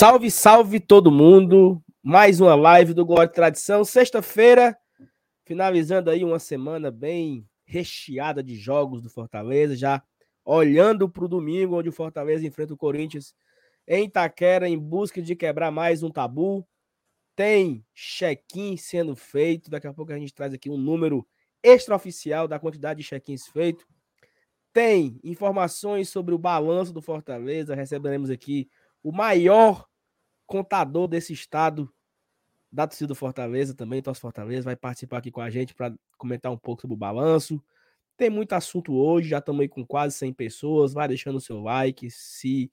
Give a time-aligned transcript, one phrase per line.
[0.00, 1.78] Salve, salve todo mundo.
[2.02, 3.84] Mais uma live do Glória e Tradição.
[3.84, 4.74] Sexta-feira,
[5.44, 10.02] finalizando aí uma semana bem recheada de jogos do Fortaleza, já
[10.42, 13.34] olhando para o domingo, onde o Fortaleza enfrenta o Corinthians
[13.86, 16.66] em Itaquera, em busca de quebrar mais um tabu.
[17.36, 19.68] Tem check-in sendo feito.
[19.68, 21.28] Daqui a pouco a gente traz aqui um número
[21.62, 23.84] extraoficial da quantidade de check-ins feitos.
[24.72, 27.74] Tem informações sobre o balanço do Fortaleza.
[27.74, 28.66] Receberemos aqui
[29.02, 29.89] o maior
[30.50, 31.88] contador desse estado
[32.72, 36.50] da torcida do Fortaleza também, Torce Fortaleza, vai participar aqui com a gente para comentar
[36.50, 37.62] um pouco sobre o balanço.
[38.16, 40.92] Tem muito assunto hoje, já estamos aí com quase 100 pessoas.
[40.92, 42.10] Vai deixando o seu like.
[42.10, 42.70] Se,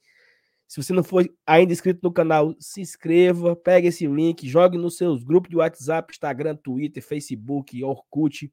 [0.67, 4.97] se você não for ainda inscrito no canal, se inscreva, pegue esse link, jogue nos
[4.97, 8.51] seus grupos de WhatsApp, Instagram, Twitter, Facebook, Orkut.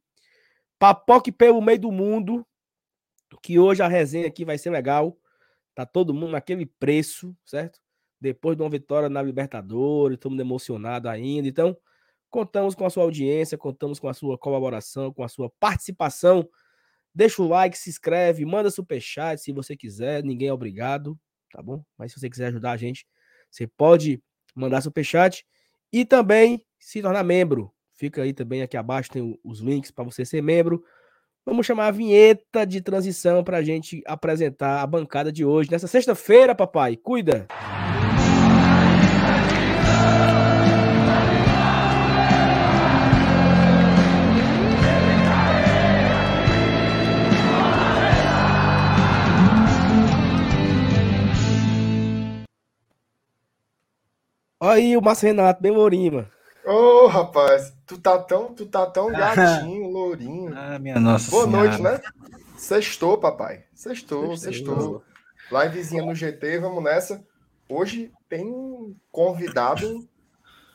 [0.78, 2.46] Papoque pelo meio do mundo,
[3.42, 5.18] que hoje a resenha aqui vai ser legal.
[5.74, 7.83] Tá todo mundo naquele preço, certo?
[8.24, 11.46] Depois de uma vitória na Libertadores, todo mundo emocionado ainda.
[11.46, 11.76] Então,
[12.30, 16.48] contamos com a sua audiência, contamos com a sua colaboração, com a sua participação.
[17.14, 21.20] Deixa o like, se inscreve, manda superchat se você quiser, ninguém é obrigado,
[21.52, 21.84] tá bom?
[21.98, 23.06] Mas se você quiser ajudar a gente,
[23.50, 24.22] você pode
[24.54, 25.44] mandar superchat
[25.92, 27.70] e também se tornar membro.
[27.94, 30.82] Fica aí também aqui abaixo, tem os links para você ser membro.
[31.44, 35.70] Vamos chamar a vinheta de transição para a gente apresentar a bancada de hoje.
[35.70, 37.46] Nessa sexta-feira, papai, cuida!
[54.64, 56.28] Olha aí o Márcio Renato, bem lourinho, mano.
[56.64, 60.54] Ô, oh, rapaz, tu tá tão, tu tá tão gatinho, lourinho.
[60.56, 61.68] Ah, minha nossa Boa senhora.
[61.68, 62.00] noite, né?
[62.56, 63.64] Sextou, papai.
[63.74, 65.04] Sextou, sextou.
[65.52, 67.22] Livezinha no GT, vamos nessa.
[67.68, 70.08] Hoje tem um convidado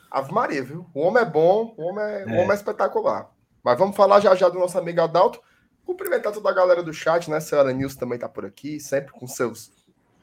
[0.08, 0.86] Ave Maria, viu?
[0.94, 2.26] O homem é bom, o homem é, é.
[2.26, 3.28] O homem é espetacular.
[3.60, 5.40] Mas vamos falar já já do nosso amigo Adalto.
[5.84, 7.40] Cumprimentar toda a galera do chat, né?
[7.40, 9.72] Senhora Nilson também tá por aqui, sempre com seus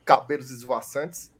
[0.06, 1.36] cabelos esvoaçantes.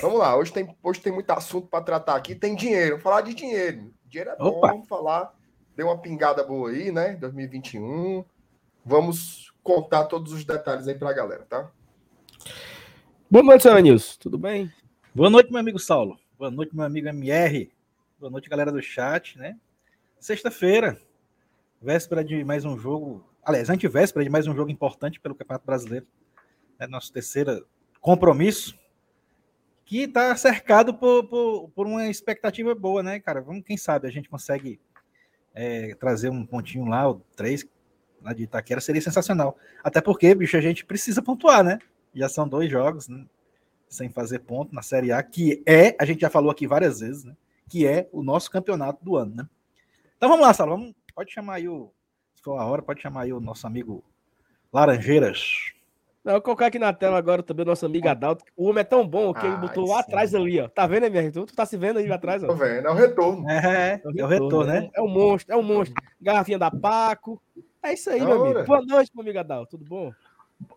[0.00, 2.34] Vamos lá, hoje tem, hoje tem muito assunto para tratar aqui.
[2.34, 3.92] Tem dinheiro, vamos falar de dinheiro.
[4.06, 4.68] Dinheiro é bom, Opa.
[4.68, 5.34] vamos falar.
[5.76, 7.14] Deu uma pingada boa aí, né?
[7.16, 8.24] 2021.
[8.84, 11.70] Vamos contar todos os detalhes aí para a galera, tá?
[13.30, 14.16] Boa noite, senhor Nilson.
[14.18, 14.72] Tudo bem?
[15.14, 16.18] Boa noite, meu amigo Saulo.
[16.38, 17.72] Boa noite, meu amigo MR.
[18.18, 19.58] Boa noite, galera do chat, né?
[20.18, 21.00] Sexta-feira,
[21.80, 23.24] véspera de mais um jogo.
[23.44, 26.06] Aliás, antivéspera de mais um jogo importante pelo Campeonato Brasileiro.
[26.78, 27.66] É nosso terceiro
[28.00, 28.76] compromisso
[29.92, 33.42] que está cercado por, por, por, uma expectativa boa, né, cara?
[33.42, 34.80] Vamos, quem sabe a gente consegue
[35.54, 37.68] é, trazer um pontinho lá, ou três,
[38.22, 39.54] lá de Itaquera, seria sensacional.
[39.84, 41.78] Até porque, bicho, a gente precisa pontuar, né?
[42.14, 43.26] Já são dois jogos, né?
[43.86, 47.24] Sem fazer ponto na Série A, que é, a gente já falou aqui várias vezes,
[47.24, 47.36] né?
[47.68, 49.48] Que é o nosso campeonato do ano, né?
[50.16, 51.92] Então vamos lá, vamos, pode chamar aí o.
[52.34, 54.02] Se for a hora, pode chamar aí o nosso amigo
[54.72, 55.74] Laranjeiras.
[56.24, 58.44] Não, vou colocar aqui na tela agora também o nosso amigo Adalto.
[58.56, 60.02] O homem é tão bom que ele botou lá sim.
[60.02, 60.68] atrás ali, ó.
[60.68, 61.32] Tá vendo, MR?
[61.32, 62.46] Tu, tu tá se vendo aí atrás, ó?
[62.46, 63.50] Tô vendo, é o retorno.
[63.50, 64.80] É, é o retorno, é o retorno né?
[64.82, 64.90] né?
[64.94, 66.00] É um monstro, é um monstro.
[66.20, 67.42] Garrafinha da Paco.
[67.82, 68.64] É isso aí, meu amigo.
[68.64, 69.76] Boa noite, meu amigo Adalto.
[69.76, 70.12] Tudo bom?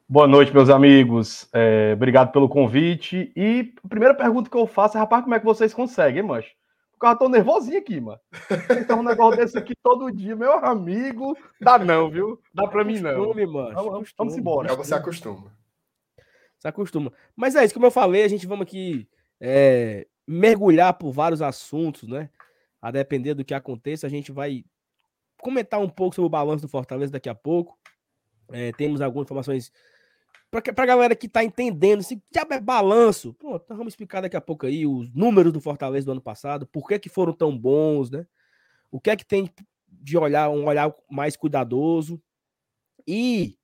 [0.10, 1.48] Boa noite, meus amigos.
[1.54, 3.32] É, obrigado pelo convite.
[3.36, 6.28] E a primeira pergunta que eu faço é, rapaz, como é que vocês conseguem, hein,
[6.28, 6.50] mancho?
[6.98, 8.20] Porque eu tô nervosinho aqui, mano.
[8.82, 12.42] Então, um negócio desse aqui todo dia, meu amigo, dá não, viu?
[12.54, 13.16] Dá pra mim não.
[13.16, 13.74] Costume, mano.
[13.74, 14.72] Vamos, vamos embora.
[14.72, 15.52] É, você acostuma
[16.66, 17.14] se acostuma.
[17.36, 19.08] Mas é isso, como eu falei, a gente vamos aqui
[19.40, 22.30] é, mergulhar por vários assuntos, né?
[22.82, 24.64] A depender do que aconteça, a gente vai
[25.40, 27.78] comentar um pouco sobre o balanço do Fortaleza daqui a pouco.
[28.52, 29.72] É, temos algumas informações
[30.50, 33.34] para a galera que está entendendo se diabo é balanço.
[33.34, 36.66] Pô, então vamos explicar daqui a pouco aí os números do Fortaleza do ano passado,
[36.68, 38.26] por que, que foram tão bons, né?
[38.92, 39.50] O que é que tem
[39.88, 42.22] de olhar, um olhar mais cuidadoso.
[43.06, 43.58] E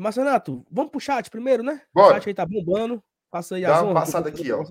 [0.00, 1.82] mas, Renato, vamos pro chat primeiro, né?
[1.92, 2.12] Bora.
[2.12, 3.02] O chat aí tá bombando.
[3.30, 4.64] Passa aí a Dá uma passada aqui, ó.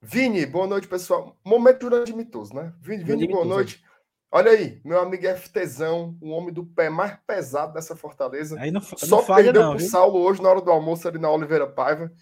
[0.00, 1.36] Vini, boa noite, pessoal.
[1.44, 2.72] Momento durante mitoso, né?
[2.80, 3.84] Vini, Vini boa noite.
[4.30, 8.58] Olha aí, meu amigo FTzão, o homem do pé mais pesado dessa Fortaleza.
[8.60, 9.88] Aí não, Só não perdeu não, pro viu?
[9.88, 12.12] Saulo hoje na hora do almoço ali na Oliveira Paiva.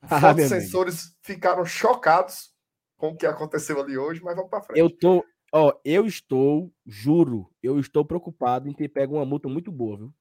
[0.00, 2.54] Ah, Os sensores ficaram chocados
[2.96, 4.78] com o que aconteceu ali hoje, mas vamos para frente.
[4.78, 9.72] Eu tô, ó, eu estou, juro, eu estou preocupado em ter pego uma multa muito
[9.72, 10.14] boa, viu?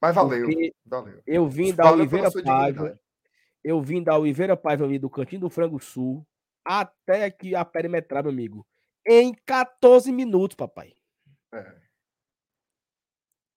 [0.00, 0.48] Mas valeu.
[0.84, 1.22] valeu.
[1.26, 2.98] Eu vim da valeu Oliveira Paiva.
[3.62, 6.26] Eu vim da Oliveira Paiva ali do Cantinho do Frango Sul
[6.64, 8.66] até aqui a perimetral, meu amigo.
[9.06, 10.92] Em 14 minutos, papai.
[11.52, 11.74] É.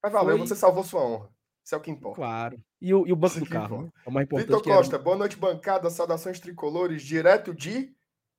[0.04, 0.48] Mas valeu, Foi...
[0.48, 1.30] você salvou sua honra.
[1.64, 2.16] Isso é o que importa.
[2.16, 2.64] Claro.
[2.80, 3.90] E o, e o banco do carro, né?
[4.06, 4.48] É o mais importante.
[4.48, 5.04] Vitor Costa, era...
[5.04, 5.90] boa noite, bancada.
[5.90, 7.92] Saudações tricolores, direto de.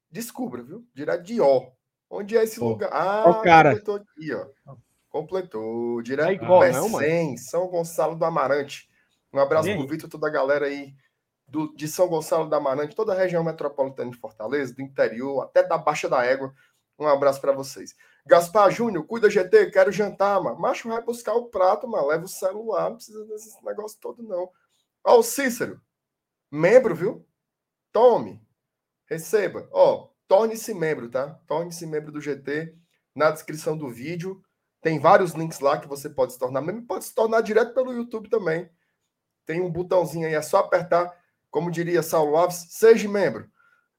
[0.08, 0.86] Descubra, viu?
[0.94, 1.68] Direto de Ó.
[2.08, 2.68] Onde é esse oh.
[2.68, 2.90] lugar?
[2.92, 3.70] Ah, cara.
[3.70, 4.76] completou aqui, ó.
[5.08, 6.02] Completou.
[6.02, 8.88] Direto é igual, de Pecém, São Gonçalo do Amarante.
[9.32, 10.94] Um abraço pro Vitor, toda a galera aí
[11.48, 15.62] do, de São Gonçalo do Amarante, toda a região metropolitana de Fortaleza, do interior, até
[15.62, 16.54] da Baixa da Égua.
[16.98, 17.94] Um abraço para vocês.
[18.26, 20.58] Gaspar Júnior, cuida GT, quero jantar, mano.
[20.58, 22.08] Macho vai buscar o prato, mano.
[22.08, 24.50] Leva o celular, não precisa desse negócio todo, não.
[25.04, 25.80] Ó, o Cícero,
[26.50, 27.26] membro, viu?
[27.92, 28.42] Tome,
[29.06, 29.68] receba.
[29.70, 31.38] Ó, torne-se membro, tá?
[31.46, 32.76] Torne-se membro do GT.
[33.14, 34.42] Na descrição do vídeo
[34.82, 36.82] tem vários links lá que você pode se tornar membro.
[36.82, 38.68] Pode se tornar direto pelo YouTube também.
[39.44, 41.12] Tem um botãozinho aí, é só apertar.
[41.50, 43.50] Como diria Saulo Alves, seja membro.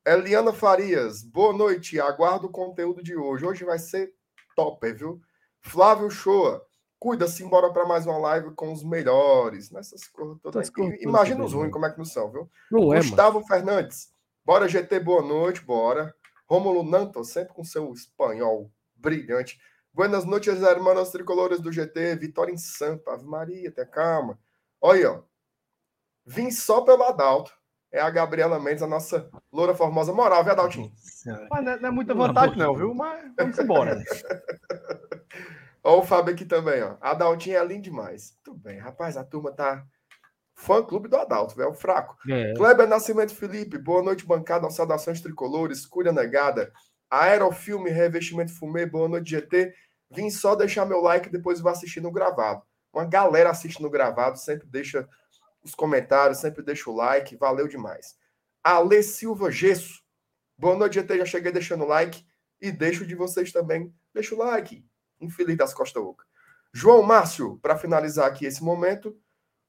[0.07, 2.00] Eliana Farias, boa noite.
[2.00, 3.45] Aguardo o conteúdo de hoje.
[3.45, 4.13] Hoje vai ser
[4.56, 5.19] top, viu?
[5.59, 6.65] Flávio Shoa,
[6.98, 9.69] cuida-se, embora para mais uma live com os melhores.
[9.69, 10.71] Nessas coisas todas.
[11.01, 12.50] Imagina os ruins, como é que não são, viu?
[12.71, 13.48] Não é, Gustavo mano.
[13.48, 14.07] Fernandes,
[14.45, 16.15] bora GT, boa noite, bora.
[16.50, 19.59] Rômulo Nanto, sempre com seu espanhol brilhante.
[19.94, 22.15] Buenas noites, hermanos tricolores do GT.
[22.15, 23.12] Vitória em Sampa.
[23.12, 24.39] Ave Maria, tenha calma.
[24.80, 25.24] Olha, ó.
[26.25, 27.56] Vim só pelo Adalto
[27.91, 30.91] é a Gabriela Mendes, a nossa loura formosa moral, viu, Adaltinho?
[31.49, 32.93] Mas não é, não é muita vantagem, não, viu?
[32.93, 33.97] Mas vamos embora.
[35.83, 36.97] Olha o Fábio aqui também, ó.
[36.99, 38.35] Adaltinho é lindo demais.
[38.35, 39.85] Muito bem, rapaz, a turma tá.
[40.53, 42.17] Fã clube do Adalto, velho, fraco.
[42.29, 42.53] É.
[42.55, 46.73] Kleber Nascimento Felipe, boa noite, bancada, saudações tricolores, cura negada,
[47.09, 49.71] aerofilme, revestimento fumê, boa noite, GT.
[50.09, 52.63] Vim só deixar meu like, depois vou assistir no gravado.
[52.91, 55.07] Uma galera assiste no gravado, sempre deixa
[55.63, 58.18] os comentários, sempre deixa o like, valeu demais.
[58.63, 60.04] Ale Silva Gesso,
[60.57, 62.25] boa noite, GT, já cheguei deixando o like
[62.59, 64.86] e deixo de vocês também, deixa o like,
[65.19, 66.25] infeliz das Costa Oca.
[66.74, 69.19] João Márcio, para finalizar aqui esse momento,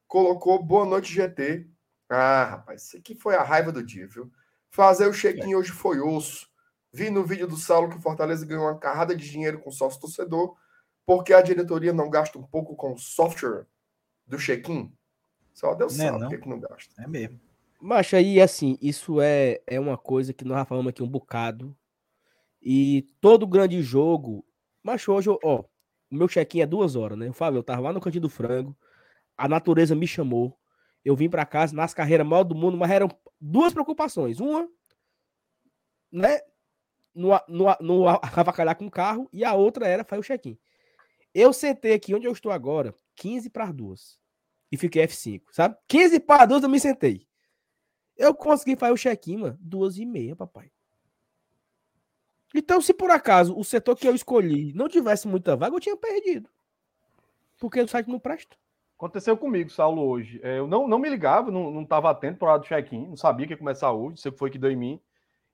[0.07, 1.69] colocou boa noite, GT.
[2.09, 4.31] Ah, rapaz, isso aqui foi a raiva do dia, viu?
[4.71, 6.49] Fazer o check-in hoje foi osso.
[6.93, 10.01] Vi no vídeo do Saulo que o Fortaleza ganhou uma carrada de dinheiro com sócio
[10.01, 10.57] torcedor,
[11.07, 13.67] porque a diretoria não gasta um pouco com o software
[14.27, 14.93] do check-in.
[15.59, 17.03] Só Deus não sabe é, que, não gasta.
[17.03, 17.41] É mesmo.
[17.81, 21.77] Mas aí, assim, isso é, é uma coisa que nós já falamos aqui um bocado.
[22.63, 24.47] E todo grande jogo.
[24.85, 25.65] Mas hoje, ó,
[26.09, 27.29] o meu check-in é duas horas, né?
[27.29, 28.77] O Fábio, eu tava lá no cantinho do frango.
[29.37, 30.57] A natureza me chamou.
[31.05, 33.09] Eu vim para casa nas carreiras maior do mundo, mas eram
[33.41, 34.39] duas preocupações.
[34.39, 34.69] Uma,
[36.13, 36.39] né?
[37.13, 40.57] No, no, no avacalhar com o carro, e a outra era fazer o check-in.
[41.35, 44.19] Eu sentei aqui onde eu estou agora, 15 para as duas
[44.71, 45.77] e fiquei F5, sabe?
[45.89, 47.27] 15 para 12 eu me sentei.
[48.17, 50.71] Eu consegui fazer o check-in, mano, duas e meia, papai.
[52.55, 55.97] Então, se por acaso o setor que eu escolhi não tivesse muita vaga, eu tinha
[55.97, 56.49] perdido.
[57.59, 58.57] Porque o site não presta.
[58.97, 60.41] Aconteceu comigo, Saulo, hoje.
[60.43, 63.47] É, eu não, não me ligava, não estava atento para o do check-in, não sabia
[63.47, 65.01] que ia começar hoje, sei que foi que deu em mim.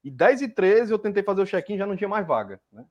[0.03, 2.87] E 10 e 13 eu tentei fazer o check-in já não tinha mais vaga, né?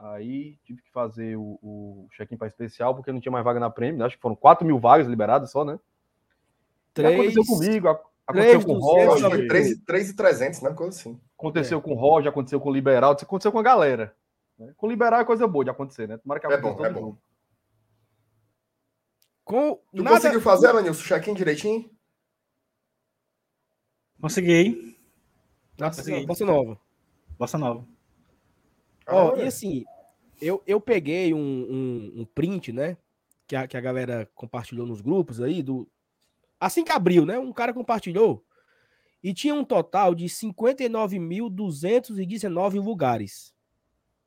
[0.00, 3.68] Aí tive que fazer o, o check-in para especial, porque não tinha mais vaga na
[3.68, 3.98] Prêmio.
[3.98, 4.06] Né?
[4.06, 5.78] Acho que foram 4 mil vagas liberadas só, né?
[6.94, 7.88] Três, aconteceu comigo,
[8.26, 9.48] aconteceu com o Roger.
[9.84, 10.72] 3,300, né?
[10.72, 11.20] Coisa assim.
[11.38, 11.82] Aconteceu é.
[11.82, 14.16] com o Roger, aconteceu com o Liberal, aconteceu com a galera.
[14.58, 14.72] Né?
[14.74, 16.16] Com o Liberal é coisa boa de acontecer, né?
[16.16, 17.16] Tomara que é bom, é bom.
[19.44, 20.16] Com tu nada...
[20.16, 21.90] conseguiu fazer, Alanilson, o check-in direitinho?
[24.18, 24.96] Consegui.
[25.78, 26.26] Nossa, Consegui.
[26.26, 26.80] Bossa Nova.
[27.38, 27.99] Bossa Nova.
[29.10, 29.84] Ó, e assim,
[30.40, 32.96] eu, eu peguei um, um, um, print, né?
[33.46, 35.88] Que a, que a galera compartilhou nos grupos aí, do.
[36.58, 37.38] Assim que abriu, né?
[37.38, 38.44] Um cara compartilhou.
[39.22, 43.54] E tinha um total de 59.219 lugares.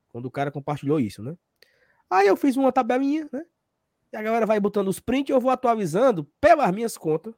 [0.10, 1.36] Quando o cara compartilhou isso, né?
[2.10, 3.44] Aí eu fiz uma tabelinha, né?
[4.12, 7.34] E a galera vai botando os prints eu vou atualizando pelas minhas contas.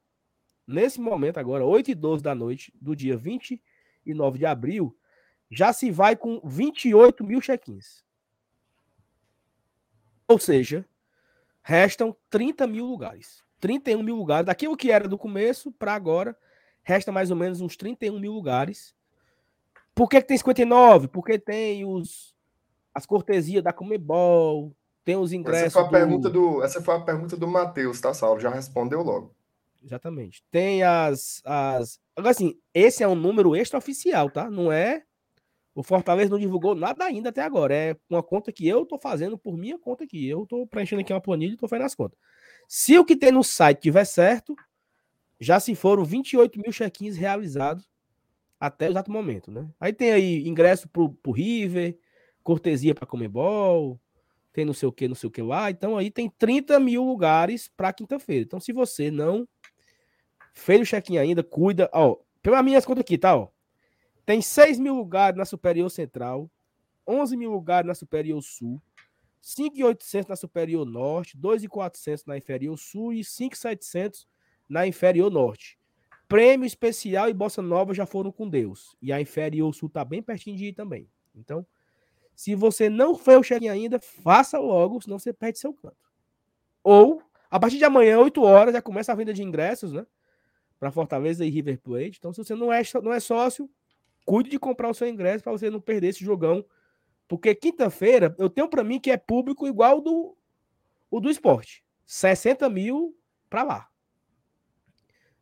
[0.67, 4.93] Nesse momento, agora, 8 e 12 da noite, do dia 29 de abril,
[5.49, 8.03] já se vai com 28 mil check-ins.
[10.27, 10.85] Ou seja,
[11.61, 13.43] restam 30 mil lugares.
[13.59, 14.45] 31 mil lugares.
[14.45, 16.37] Daquilo que era do começo para agora,
[16.83, 18.95] resta mais ou menos uns 31 mil lugares.
[19.93, 21.07] Por que, que tem 59?
[21.07, 22.35] Porque tem os,
[22.93, 25.67] as cortesias da Comebol, tem os ingressos.
[25.67, 25.91] Essa foi a, do...
[25.91, 28.39] pergunta, do, essa foi a pergunta do Matheus, tá, Saulo?
[28.39, 29.33] Já respondeu logo.
[29.83, 30.43] Exatamente.
[30.49, 31.41] Tem as.
[31.45, 31.99] as...
[32.15, 34.49] Agora, assim, esse é um número extraoficial, tá?
[34.49, 35.03] Não é
[35.75, 37.75] o Fortaleza não divulgou nada ainda até agora.
[37.75, 40.25] É uma conta que eu tô fazendo por minha conta aqui.
[40.25, 42.17] Eu tô preenchendo aqui uma planilha e tô fazendo as contas.
[42.65, 44.55] Se o que tem no site tiver certo,
[45.37, 47.85] já se foram 28 mil check-ins realizados
[48.57, 49.69] até o exato momento, né?
[49.77, 51.99] Aí tem aí ingresso pro, pro River,
[52.41, 53.99] cortesia para Comebol,
[54.53, 55.69] tem não sei o que, não sei o que lá.
[55.69, 58.45] Então aí tem 30 mil lugares para quinta-feira.
[58.45, 59.45] Então se você não
[60.53, 61.89] fez o check-in ainda, cuida.
[61.93, 63.35] Ó, pelas minhas contas aqui, tá?
[63.35, 63.49] Ó,
[64.25, 66.49] tem 6 mil lugares na Superior Central,
[67.07, 68.81] 11 mil lugares na Superior Sul,
[69.43, 74.25] 5.800 na Superior Norte, 2.400 na Inferior Sul e 5.700
[74.67, 75.77] na Inferior Norte.
[76.27, 78.97] Prêmio Especial e Bossa Nova já foram com Deus.
[78.99, 81.07] E a Inferior Sul tá bem pertinho de ir também.
[81.35, 81.63] Então,
[82.35, 85.95] se você não fez o check-in ainda, faça logo, senão você perde seu canto.
[86.83, 90.07] Ou, a partir de amanhã, 8 horas, já começa a venda de ingressos, né?
[90.79, 92.17] Para Fortaleza e River Plate.
[92.17, 93.69] Então, se você não é, não é sócio,
[94.25, 96.65] cuide de comprar o seu ingresso para você não perder esse jogão.
[97.27, 100.35] Porque quinta-feira, eu tenho para mim que é público igual do,
[101.09, 101.83] o do esporte.
[102.05, 103.15] 60 mil
[103.49, 103.89] para lá.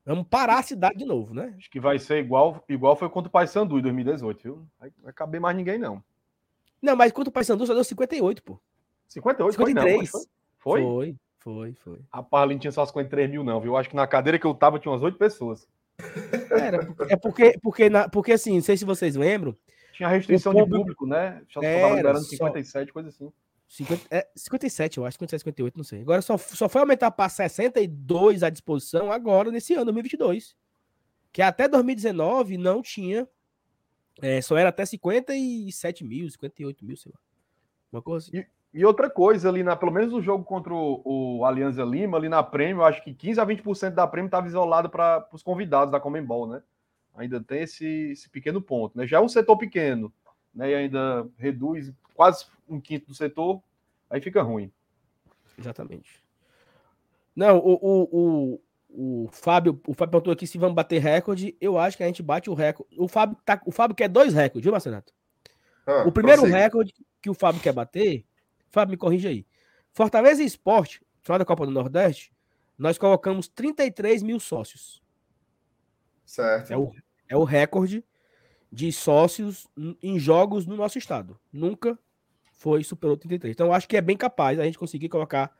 [0.06, 1.54] Vamos parar a cidade de novo, né?
[1.58, 4.68] Acho que vai ser igual, igual foi contra o Paysandu em 2018, viu?
[4.78, 6.04] Vai, vai caber mais ninguém, não.
[6.82, 8.60] Não, mas contra o Paysandu só deu 58, pô.
[9.08, 9.56] 58?
[9.56, 10.10] 53.
[10.10, 10.26] Foi, não,
[10.58, 10.82] foi?
[10.82, 12.00] Foi, foi, foi.
[12.12, 13.78] Rapaz, ali não tinha só 53 mil, não, viu?
[13.78, 15.68] Acho que na cadeira que eu tava tinha umas 8 pessoas.
[16.60, 19.56] Era, é porque, porque, na, porque assim, não sei se vocês lembram.
[19.94, 21.42] Tinha restrição público, de público, né?
[21.54, 22.94] Tava liberando 57, só...
[22.94, 23.32] coisa assim.
[23.68, 26.02] 50, é, 57, eu acho, 57, 58, não sei.
[26.02, 30.56] Agora só, só foi aumentar para 62 à disposição agora, nesse ano, 2022.
[31.32, 33.28] Que até 2019 não tinha.
[34.22, 37.20] É, só era até 57 mil, 58 mil, sei lá.
[37.92, 38.38] Uma coisa assim.
[38.38, 42.18] E, e outra coisa, ali, na, pelo menos no jogo contra o, o Alianza Lima,
[42.18, 45.92] ali na Prêmio, acho que 15 a 20% da Prêmio estava isolado para os convidados
[45.92, 46.64] da Comembol, né?
[47.16, 49.06] Ainda tem esse, esse pequeno ponto, né?
[49.06, 50.12] Já é um setor pequeno,
[50.54, 50.72] né?
[50.72, 53.62] E ainda reduz quase um quinto do setor,
[54.10, 54.72] aí fica ruim.
[55.58, 56.24] Exatamente.
[57.36, 61.56] Não, o, o, o, o Fábio, o Fábio perguntou aqui se vamos bater recorde.
[61.62, 63.00] Eu acho que a gente bate o recorde.
[63.00, 65.14] O Fábio, tá, o Fábio quer dois recordes, viu, Marcenato?
[65.86, 68.26] Ah, o primeiro recorde que o Fábio quer bater,
[68.74, 69.46] Fábio, me corrija aí.
[69.92, 72.34] Fortaleza Esporte, final da Copa do Nordeste,
[72.76, 75.02] nós colocamos 33 mil sócios.
[76.26, 76.74] Certo.
[76.74, 76.92] É o,
[77.30, 78.04] é o recorde
[78.72, 79.68] de sócios
[80.02, 81.40] em jogos no nosso estado.
[81.52, 81.98] Nunca
[82.54, 83.54] foi superou 33.
[83.54, 85.56] Então, acho que é bem capaz a gente conseguir colocar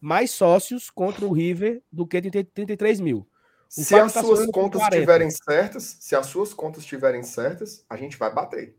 [0.00, 3.18] mais sócios contra o River do que 33 mil.
[3.18, 3.26] O
[3.68, 8.16] se as tá suas contas estiverem certas, se as suas contas estiverem certas, a gente
[8.16, 8.74] vai bater.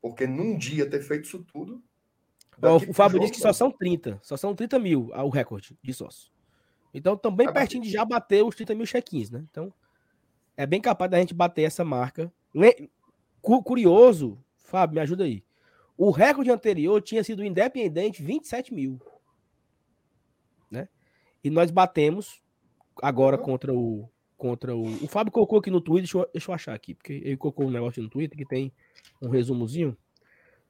[0.00, 1.82] Porque num dia ter feito isso tudo.
[2.62, 4.18] O, Fábio disse que só são 30.
[4.22, 6.30] Só são 30 mil o recorde de sócios.
[6.92, 9.44] Então, também pertinho de já bater os 30 mil check-ins, né?
[9.50, 9.72] Então,
[10.56, 12.32] é bem capaz da gente bater essa marca
[13.40, 15.42] curioso, Fábio, me ajuda aí.
[15.96, 19.00] O recorde anterior tinha sido independente 27 mil.
[20.70, 20.88] Né?
[21.42, 22.42] E nós batemos
[23.02, 24.08] agora contra o.
[24.36, 24.82] Contra o.
[25.04, 27.66] O Fábio colocou aqui no Twitter, deixa eu, deixa eu achar aqui, porque ele colocou
[27.66, 28.72] um negócio no Twitter que tem
[29.20, 29.96] um resumozinho.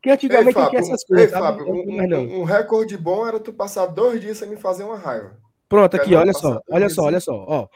[0.03, 1.33] Que antigamente ei, Fábio, tinha essas coisas.
[1.33, 4.97] Ei, Fábio, um, um, recorde bom era tu passar dois dias sem me fazer uma
[4.97, 5.37] raiva.
[5.69, 7.69] Pronto, aqui, olha só, olha só, olha só, ó.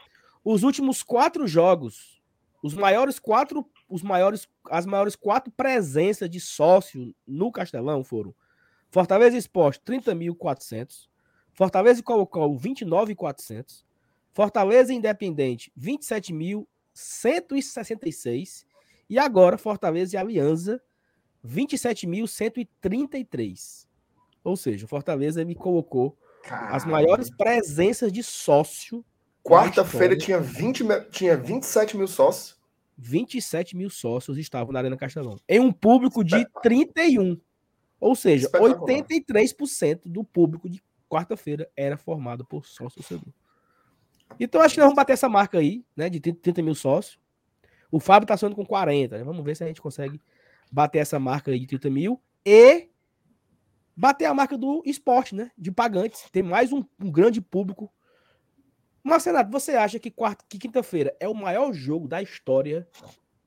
[0.43, 2.19] Os últimos quatro jogos,
[2.63, 8.35] os maiores quatro os maiores, as maiores quatro presenças de sócio no Castelão foram
[8.89, 11.07] Fortaleza Esporte, 30.400,
[11.53, 13.83] Fortaleza e Colo-Colo, 29.400,
[14.33, 18.65] Fortaleza Independente, 27.166
[19.09, 20.81] e agora Fortaleza e Aliança,
[21.45, 23.85] 27.133.
[24.43, 26.75] Ou seja, Fortaleza me colocou Caramba.
[26.75, 29.05] as maiores presenças de sócio.
[29.43, 32.55] Quarta-feira tinha, 20, tinha 27 mil sócios.
[32.97, 35.37] 27 mil sócios estavam na Arena Castelão.
[35.47, 37.39] Em um público de 31.
[37.99, 43.33] Ou seja, 83% do público de quarta-feira era formado por sócio torcedor.
[44.39, 46.09] Então acho que nós vamos bater essa marca aí, né?
[46.09, 47.19] De 30 mil sócios.
[47.91, 49.23] O Fábio tá sonhando com 40, né?
[49.23, 50.19] Vamos ver se a gente consegue
[50.71, 52.89] bater essa marca aí de 30 mil e
[53.95, 55.51] bater a marca do esporte, né?
[55.57, 56.29] De pagantes.
[56.31, 57.91] Ter mais um, um grande público
[59.05, 62.87] Marcenato, você acha que, quarta, que quinta-feira é o maior jogo da história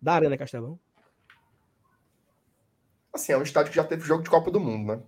[0.01, 0.79] da Arena Castelão?
[3.13, 5.03] Assim, é um estádio que já teve jogo de Copa do Mundo, né?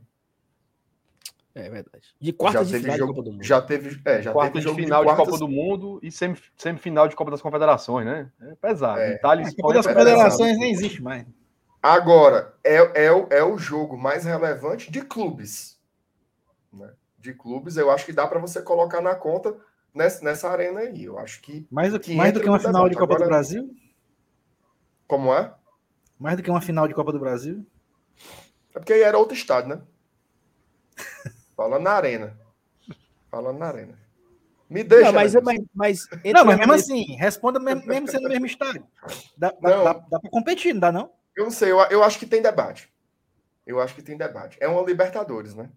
[1.54, 2.16] É verdade.
[2.20, 3.44] De quarta de final jogo, de Copa do Mundo.
[3.44, 5.24] Já teve, é, já quarta teve jogo de final de, quartas...
[5.26, 8.32] de, Copa do Mundo e semifinal de Copa das Confederações, né?
[8.40, 8.98] É pesado.
[8.98, 9.14] É.
[9.14, 11.24] Itália, a Copa das é Confederações nem existe mais.
[11.82, 15.78] Agora, é, é, é o jogo mais relevante de clubes.
[16.72, 16.92] Né?
[17.18, 19.56] De clubes, eu acho que dá para você colocar na conta
[19.94, 21.04] nessa, nessa arena aí.
[21.04, 21.66] Eu acho que.
[21.70, 23.74] Mais do que, mais do que uma final de Copa Agora, do Brasil?
[25.06, 25.54] Como é?
[26.18, 27.64] Mais do que uma final de Copa do Brasil?
[28.74, 29.82] É porque aí era outro estádio, né?
[31.56, 32.38] Falando na arena.
[33.30, 33.98] Falando na arena.
[34.68, 35.06] Me deixa.
[35.06, 38.86] Não, mas, mas, mas, não, mas mesmo assim, responda mesmo, mesmo sendo no mesmo estádio.
[39.36, 41.10] Dá, dá, dá, dá para competir, não dá não?
[41.36, 42.92] Eu não sei, eu, eu acho que tem debate.
[43.66, 44.58] Eu acho que tem debate.
[44.60, 45.70] É uma Libertadores, né?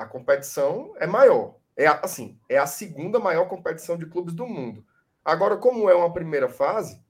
[0.00, 1.56] a competição é maior.
[1.76, 4.84] É assim, é a segunda maior competição de clubes do mundo.
[5.22, 7.02] Agora, como é uma primeira fase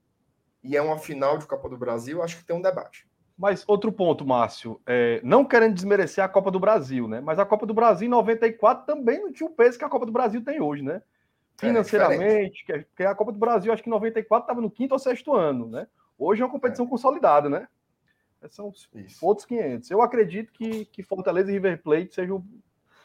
[0.63, 3.09] e é uma final de Copa do Brasil, acho que tem um debate.
[3.39, 7.21] Mas outro ponto, Márcio, é, não querendo desmerecer a Copa do Brasil, né?
[7.21, 10.05] Mas a Copa do Brasil em 94 também não tinha o peso que a Copa
[10.05, 10.97] do Brasil tem hoje, né?
[11.63, 14.95] É, Financeiramente, é porque a Copa do Brasil, acho que em 94 estava no quinto
[14.95, 15.87] ou sexto ano, né?
[16.21, 16.89] Hoje é uma competição é.
[16.89, 17.67] consolidada, né?
[18.51, 19.27] São Isso.
[19.27, 19.91] outros 500.
[19.91, 22.45] Eu acredito que, que Fortaleza e River Plate seja o.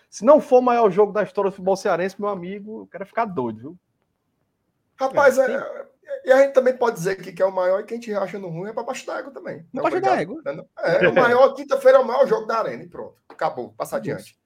[0.10, 3.06] Se não for o maior jogo da história do futebol cearense, meu amigo, eu quero
[3.06, 3.78] ficar doido, viu?
[4.98, 5.86] Rapaz, é, é
[6.26, 8.40] e a gente também pode dizer que, que é o maior e quem te acha
[8.40, 9.66] no ruim é para baixo da égua também.
[9.74, 10.42] Não baixo da égua.
[10.80, 13.16] É, é, o maior, quinta-feira é o maior jogo da arena e pronto.
[13.28, 14.38] Acabou, passa adiante.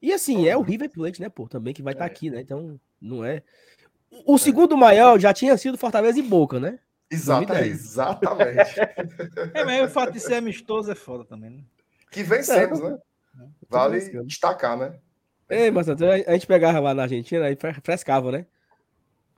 [0.00, 2.12] E assim, é o River Plate, né, pô, também que vai estar tá é.
[2.12, 2.40] aqui, né?
[2.40, 3.42] Então, não é.
[4.26, 6.78] O segundo maior já tinha sido Fortaleza e Boca, né?
[7.12, 8.80] Exata, exatamente.
[9.52, 11.62] é, mas o fato de ser amistoso é foda também, né?
[12.10, 12.98] Que vencemos, é, né?
[13.68, 14.98] Vale destacar, né?
[15.48, 15.94] É, mas a
[16.32, 18.46] gente pegava lá na Argentina e frescava, né?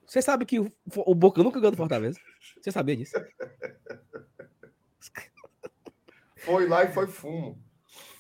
[0.07, 2.21] Você sabe que o, o Boca nunca ganhou do Fortaleza?
[2.61, 3.15] Você sabia disso?
[6.37, 7.59] Foi lá e foi fumo.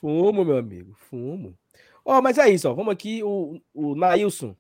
[0.01, 1.55] Fumo, meu amigo, fumo.
[2.03, 2.73] Ó, oh, mas é isso, ó.
[2.73, 4.57] Vamos aqui, o, o Nailson.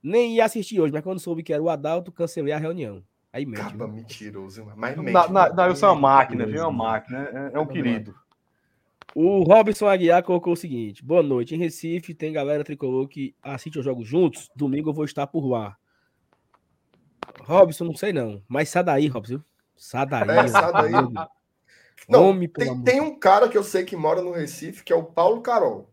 [0.00, 3.04] Nem ia assistir hoje, mas quando soube que era o Adalto, cancelei a reunião.
[3.32, 3.60] Aí mente.
[3.60, 5.12] Caba mentiroso, mas mente.
[5.12, 6.62] Na, na, Nailson é uma máquina, viu?
[6.62, 7.50] É uma máquina.
[7.52, 8.14] É, é um querido.
[9.14, 11.54] O Robson Aguiar colocou o seguinte: boa noite.
[11.54, 14.50] Em Recife tem galera tricolor que assiste os jogos juntos.
[14.54, 15.76] Domingo eu vou estar por lá.
[17.40, 18.42] Robson, não sei não.
[18.48, 19.42] Mas sai daí, Robson.
[19.76, 20.28] Sai daí.
[20.30, 20.92] É, sai daí.
[22.08, 24.96] Não, Homem, tem, tem, um cara que eu sei que mora no Recife, que é
[24.96, 25.92] o Paulo Carol.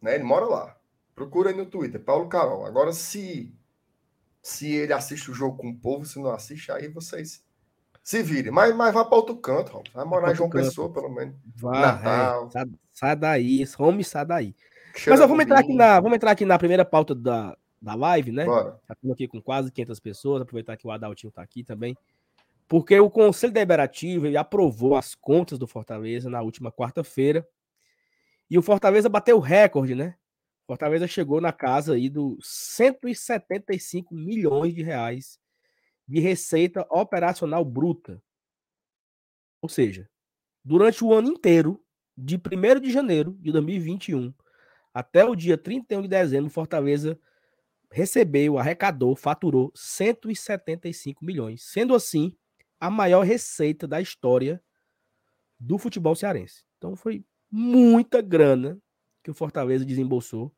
[0.00, 0.16] Né?
[0.16, 0.76] Ele mora lá.
[1.14, 2.66] Procura aí no Twitter, Paulo Carol.
[2.66, 3.54] Agora, se
[4.44, 7.42] se ele assiste o jogo com o povo, se não assiste, aí vocês
[8.02, 8.52] se virem.
[8.52, 9.92] Mas, mas vá para outro canto, Robson.
[9.94, 10.64] Vai morar em João canto.
[10.66, 11.34] Pessoa, pelo menos.
[11.56, 12.48] Vai, Natal.
[12.48, 14.54] É, sai, sai daí, homem sai daí.
[15.06, 18.32] Mas ó, vamos entrar, aqui na, vamos entrar aqui na primeira pauta da, da live,
[18.32, 18.44] né?
[18.44, 18.78] Bora.
[18.82, 21.96] Estamos aqui com quase 500 pessoas, aproveitar que o Adaltinho está aqui também.
[22.68, 27.48] Porque o Conselho Deliberativo ele aprovou as contas do Fortaleza na última quarta-feira.
[28.50, 30.16] E o Fortaleza bateu o recorde, né?
[30.66, 35.38] Fortaleza chegou na casa aí dos 175 milhões de reais
[36.06, 38.22] de receita operacional bruta.
[39.60, 40.08] Ou seja,
[40.64, 41.82] durante o ano inteiro,
[42.16, 44.32] de 1 de janeiro de 2021
[44.92, 47.18] até o dia 31 de dezembro, Fortaleza
[47.90, 52.36] recebeu, arrecadou, faturou 175 milhões, sendo assim
[52.78, 54.62] a maior receita da história
[55.58, 56.64] do futebol cearense.
[56.78, 58.78] Então foi muita grana
[59.24, 60.52] que o Fortaleza desembolsou.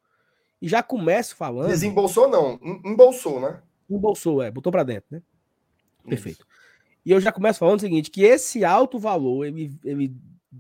[0.61, 1.68] E já começo falando.
[1.68, 3.62] Desembolsou, não, embolsou, né?
[3.88, 5.22] Embolsou, é, botou para dentro, né?
[6.00, 6.09] Isso.
[6.09, 6.46] Perfeito.
[7.05, 10.14] E eu já começo falando o seguinte: que esse alto valor ele, ele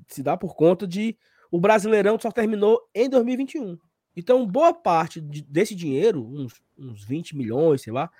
[0.06, 1.18] se dá por conta de
[1.50, 3.76] o Brasileirão só terminou em 2021.
[4.16, 8.10] Então, boa parte de, desse dinheiro, uns, uns 20 milhões, sei lá,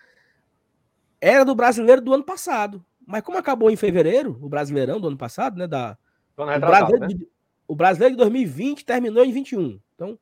[1.20, 2.85] era do brasileiro do ano passado.
[3.07, 5.66] Mas como acabou em fevereiro, o brasileirão do ano passado, né?
[5.66, 5.96] Da,
[6.37, 7.27] o, brasileiro né?
[7.69, 9.81] O brasileiro de 2020 terminou em 21.
[9.95, 10.19] Então,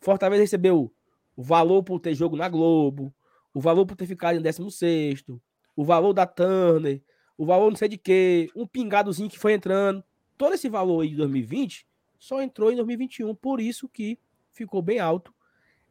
[0.00, 0.92] Fortaleza recebeu
[1.36, 3.12] o valor por ter jogo na Globo,
[3.52, 5.24] o valor por ter ficado em 16,
[5.76, 7.02] o valor da Turner,
[7.36, 10.04] o valor não sei de quê, um pingadozinho que foi entrando.
[10.36, 11.86] Todo esse valor aí de 2020
[12.18, 13.34] só entrou em 2021.
[13.34, 14.18] Por isso que
[14.52, 15.32] ficou bem alto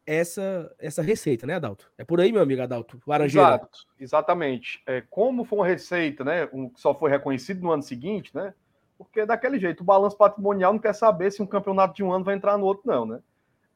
[0.06, 1.92] essa essa receita, né, Adalto?
[1.98, 3.48] É por aí, meu amigo Adalto, Laranjeira.
[3.48, 4.82] Exato, exatamente.
[4.86, 8.54] É, como foi uma receita, né, um, que só foi reconhecido no ano seguinte, né?
[8.98, 12.12] Porque é daquele jeito, o balanço patrimonial não quer saber se um campeonato de um
[12.12, 13.20] ano vai entrar no outro, não, né?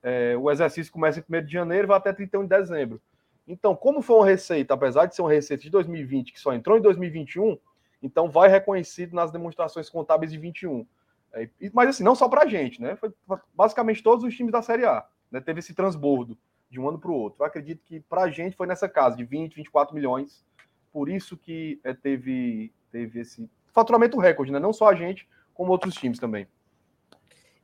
[0.04, 3.02] É, o exercício começa em 1 de janeiro e vai até 31 de dezembro.
[3.48, 6.78] Então, como foi uma receita, apesar de ser uma receita de 2020 que só entrou
[6.78, 7.58] em 2021,
[8.02, 10.86] então vai reconhecido nas demonstrações contábeis de 21.
[11.34, 12.96] É, mas assim, não só para a gente, né?
[12.96, 13.12] Foi
[13.54, 15.06] basicamente todos os times da Série A.
[15.32, 15.42] Né?
[15.42, 16.38] Teve esse transbordo
[16.70, 17.42] de um ano para o outro.
[17.42, 20.46] Eu acredito que para a gente foi nessa casa, de 20, 24 milhões.
[20.92, 24.60] Por isso que é, teve, teve esse faturamento recorde, né?
[24.60, 26.48] Não só a gente, como outros times também.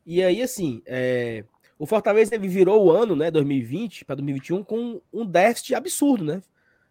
[0.05, 1.43] E aí, assim, é...
[1.79, 6.41] o Fortaleza virou o ano, né, 2020 para 2021, com um déficit absurdo, né?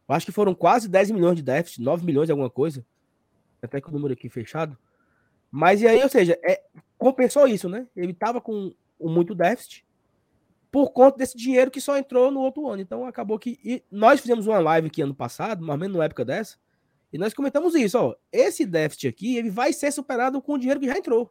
[0.09, 2.85] Eu acho que foram quase 10 milhões de déficit, 9 milhões de alguma coisa.
[3.63, 4.77] Até com o número aqui fechado.
[5.51, 6.63] Mas e aí, ou seja, é,
[6.99, 7.87] compensou isso, né?
[7.95, 9.87] Ele estava com muito déficit
[10.71, 12.83] por conta desse dinheiro que só entrou no outro ano.
[12.83, 13.61] Então acabou que.
[13.63, 16.57] E nós fizemos uma live aqui ano passado, mais ou menos na época dessa,
[17.13, 18.15] e nós comentamos isso, ó.
[18.33, 21.31] Esse déficit aqui, ele vai ser superado com o dinheiro que já entrou.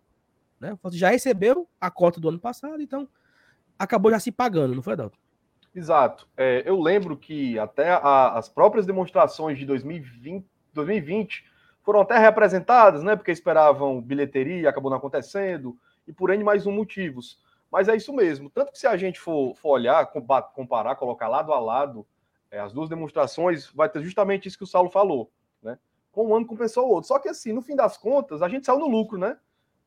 [0.59, 0.77] Né?
[0.91, 3.07] Já recebeu a cota do ano passado, então
[3.79, 5.17] acabou já se pagando, não foi, Adalto?
[5.73, 6.27] Exato.
[6.37, 11.45] É, eu lembro que até a, as próprias demonstrações de 2020, 2020
[11.81, 13.15] foram até representadas, né?
[13.15, 15.75] Porque esperavam bilheteria, acabou não acontecendo,
[16.07, 17.39] e por N mais um motivos.
[17.71, 18.49] Mas é isso mesmo.
[18.49, 20.05] Tanto que se a gente for, for olhar,
[20.53, 22.05] comparar, colocar lado a lado
[22.51, 25.31] é, as duas demonstrações, vai ter justamente isso que o Saulo falou?
[26.11, 27.07] Com um ano compensou o outro.
[27.07, 29.37] Só que assim, no fim das contas, a gente saiu no lucro, né?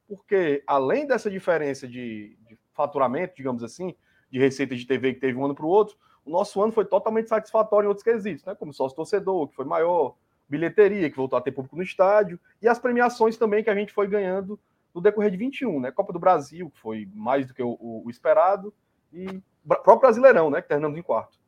[0.09, 3.95] Porque além dessa diferença de, de faturamento, digamos assim,
[4.31, 6.85] de receita de TV que teve um ano para o outro, o nosso ano foi
[6.85, 8.55] totalmente satisfatório em outros quesitos, né?
[8.55, 10.17] Como sócio torcedor, que foi maior,
[10.49, 13.93] bilheteria, que voltou a ter público no estádio, e as premiações também que a gente
[13.93, 14.59] foi ganhando
[14.95, 15.91] no decorrer de 21, né?
[15.91, 18.73] Copa do Brasil, que foi mais do que o, o, o esperado,
[19.13, 20.63] e próprio Brasileirão, né?
[20.63, 21.39] Que terminamos em quarto.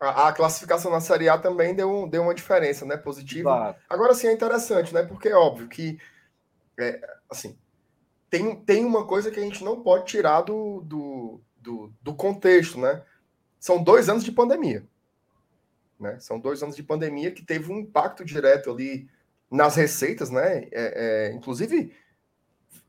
[0.00, 2.96] A, a, classificação na Série A também deu, deu uma diferença, né?
[2.96, 3.50] Positiva.
[3.50, 3.80] Exato.
[3.88, 5.02] Agora sim é interessante, né?
[5.02, 5.98] Porque é óbvio que
[6.78, 7.58] é, assim
[8.30, 12.78] tem, tem uma coisa que a gente não pode tirar do, do, do, do contexto,
[12.78, 13.02] né?
[13.58, 14.86] São dois anos de pandemia.
[15.98, 16.18] Né?
[16.20, 19.08] São dois anos de pandemia que teve um impacto direto ali
[19.50, 20.68] nas receitas, né?
[20.70, 21.92] É, é, inclusive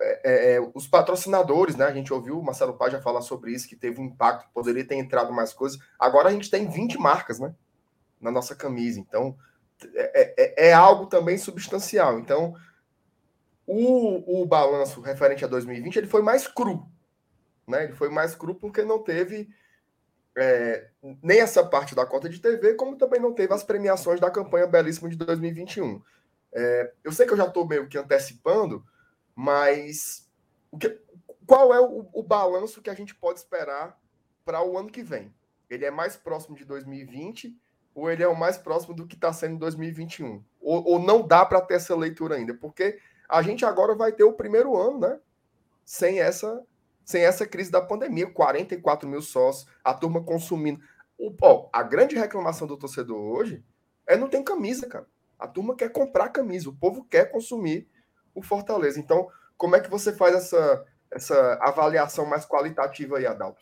[0.01, 1.85] é, é, é, os patrocinadores, né?
[1.85, 4.95] A gente ouviu o Marcelo Paz falar sobre isso, que teve um impacto, poderia ter
[4.95, 5.79] entrado mais coisas.
[5.97, 7.53] Agora a gente tem 20 marcas, né?
[8.19, 8.99] Na nossa camisa.
[8.99, 9.37] Então,
[9.93, 12.19] é, é, é algo também substancial.
[12.19, 12.55] Então,
[13.65, 16.87] o, o balanço referente a 2020 ele foi mais cru.
[17.67, 17.83] Né?
[17.83, 19.49] Ele foi mais cru porque não teve
[20.35, 20.89] é,
[21.21, 24.65] nem essa parte da cota de TV, como também não teve as premiações da campanha
[24.65, 26.01] belíssima de 2021.
[26.51, 28.83] É, eu sei que eu já estou meio que antecipando,
[29.39, 30.29] mas
[30.77, 30.99] que,
[31.47, 33.97] qual é o, o balanço que a gente pode esperar
[34.43, 35.33] para o ano que vem?
[35.69, 37.57] Ele é mais próximo de 2020
[37.95, 40.43] ou ele é o mais próximo do que está sendo em 2021?
[40.59, 42.53] Ou, ou não dá para ter essa leitura ainda?
[42.53, 42.99] Porque
[43.29, 45.19] a gente agora vai ter o primeiro ano, né?
[45.85, 46.61] Sem essa,
[47.05, 50.81] sem essa crise da pandemia, 44 mil sócios, a turma consumindo.
[51.17, 53.63] O, ó, a grande reclamação do torcedor hoje
[54.05, 55.07] é não tem camisa, cara.
[55.39, 57.87] A turma quer comprar camisa, o povo quer consumir
[58.39, 58.99] o Fortaleza.
[58.99, 63.61] Então, como é que você faz essa, essa avaliação mais qualitativa aí, Adalto?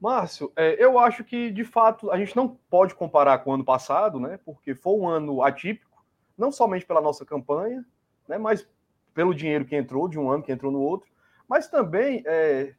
[0.00, 3.64] Márcio, é, eu acho que, de fato, a gente não pode comparar com o ano
[3.64, 4.38] passado, né?
[4.44, 6.02] Porque foi um ano atípico,
[6.38, 7.84] não somente pela nossa campanha,
[8.26, 8.38] né?
[8.38, 8.66] mas
[9.12, 11.10] pelo dinheiro que entrou, de um ano que entrou no outro,
[11.46, 12.74] mas também é,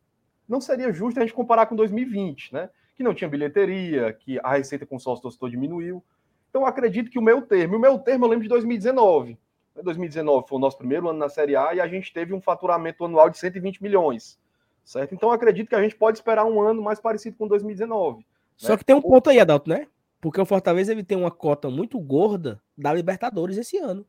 [0.48, 2.70] não seria justo a gente comparar com 2020, né?
[2.96, 6.04] Que não tinha bilheteria, que a receita com sócio torcedor diminuiu.
[6.50, 9.38] Então, acredito que o meu termo, o meu termo eu lembro de 2019,
[9.84, 13.04] 2019 foi o nosso primeiro ano na Série A e a gente teve um faturamento
[13.06, 14.40] anual de 120 milhões,
[14.84, 15.14] certo?
[15.14, 18.20] Então acredito que a gente pode esperar um ano mais parecido com 2019.
[18.20, 18.24] Né?
[18.56, 19.88] Só que tem um ponto aí, Adalto, né?
[20.20, 24.06] Porque o Fortaleza ele tem uma cota muito gorda da Libertadores esse ano,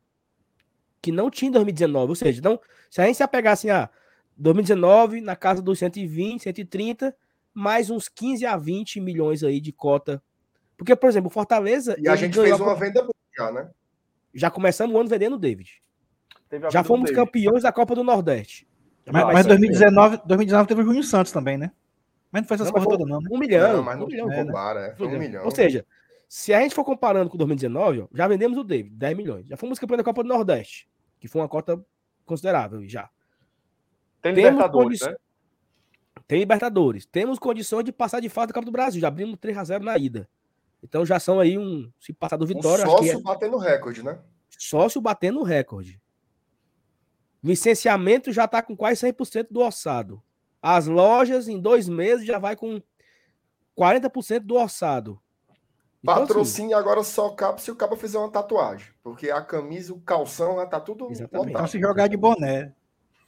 [1.01, 2.11] que não tinha em 2019.
[2.11, 3.89] Ou seja, então, se a gente se apegar assim, ah,
[4.37, 7.17] 2019 na casa dos 120, 130,
[7.55, 10.23] mais uns 15 a 20 milhões aí de cota.
[10.77, 11.97] Porque, por exemplo, o Fortaleza.
[11.99, 13.71] E a gente fez uma venda boa já, né?
[14.35, 15.83] Já começamos o ano vendendo o David.
[16.71, 17.25] Já fomos David.
[17.25, 18.66] campeões da Copa do Nordeste.
[19.11, 21.73] Mas, mas 2019, 2019 teve o Júnior Santos também, né?
[22.31, 23.29] Mas não fez essas coisas todas, não, né?
[23.31, 23.77] Um milhão.
[23.77, 24.97] Não, mas não, um milhão, compara, é.
[24.97, 25.45] Foi um milhão.
[25.45, 25.85] Ou seja,
[26.29, 29.47] se a gente for comparando com 2019, já vendemos o David, 10 milhões.
[29.47, 30.88] Já fomos campeões da Copa do Nordeste,
[31.21, 31.85] que foi uma cota
[32.25, 33.11] considerável já.
[34.23, 35.14] Tem Libertadores, né?
[36.27, 37.05] Tem Libertadores.
[37.05, 39.01] Temos condições de passar de fase da Copa do Brasil.
[39.01, 40.29] Já abrimos 3 a 0 na ida.
[40.83, 41.90] Então já são aí um.
[42.01, 42.85] Se passar do Vitória.
[42.85, 43.23] Um sócio é...
[43.23, 44.18] batendo recorde, né?
[44.59, 46.01] Sócio batendo recorde.
[47.42, 50.23] Licenciamento já está com quase 100% do orçado.
[50.61, 52.81] As lojas, em dois meses, já vai com
[53.77, 55.21] 40% do orçado.
[56.03, 58.88] Então, assim, Patrocínio assim, agora só cabe se o cabo fizer uma tatuagem.
[59.03, 61.11] Porque a camisa, o calção, já tá tudo.
[61.11, 61.51] Exatamente.
[61.51, 62.73] Então se jogar de boné.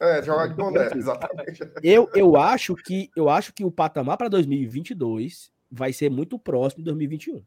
[0.00, 1.60] É, jogar de boné, exatamente.
[1.82, 6.82] Eu, eu, acho que, eu acho que o patamar para 2022 vai ser muito próximo
[6.82, 7.42] de 2021.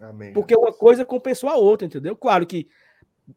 [0.00, 0.32] Amém.
[0.32, 2.16] Porque uma coisa compensou a outra, entendeu?
[2.16, 2.68] Claro que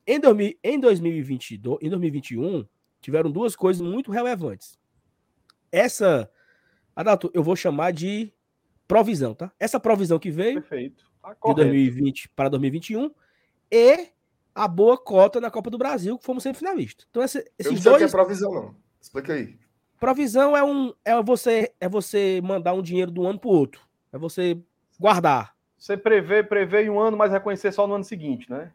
[0.07, 2.65] em, 2000, em, 2022, em 2021
[3.01, 4.79] tiveram duas coisas muito relevantes.
[5.71, 6.31] Essa,
[6.95, 8.31] Adalto, eu vou chamar de
[8.87, 9.51] provisão, tá?
[9.59, 11.09] Essa provisão que veio Perfeito.
[11.21, 13.11] Tá de 2020 para 2021
[13.71, 14.09] e
[14.53, 17.07] a boa cota na Copa do Brasil, que fomos semifinalistas.
[17.09, 17.95] Então, esse, esses eu não sei dois.
[17.95, 18.75] O que é provisão, não.
[18.99, 19.57] Explica aí.
[19.99, 23.53] Provisão é um é você é você mandar um dinheiro de um ano para o
[23.53, 23.81] outro.
[24.11, 24.59] É você
[24.99, 25.55] guardar.
[25.77, 28.71] Você prevê, prevê em um ano, mas reconhecer só no ano seguinte, né?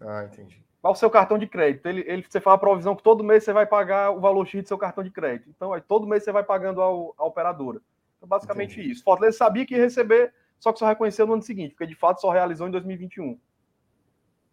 [0.00, 0.62] Ah, entendi.
[0.80, 1.86] Qual o seu cartão de crédito?
[1.86, 4.62] Ele, ele, você faz a provisão que todo mês você vai pagar o valor X
[4.62, 5.48] do seu cartão de crédito.
[5.48, 7.80] Então, aí, todo mês você vai pagando ao, à operadora.
[8.16, 8.92] Então, basicamente entendi.
[8.92, 9.02] isso.
[9.02, 12.20] Fortaleza sabia que ia receber, só que só reconheceu no ano seguinte, porque de fato
[12.20, 13.38] só realizou em 2021.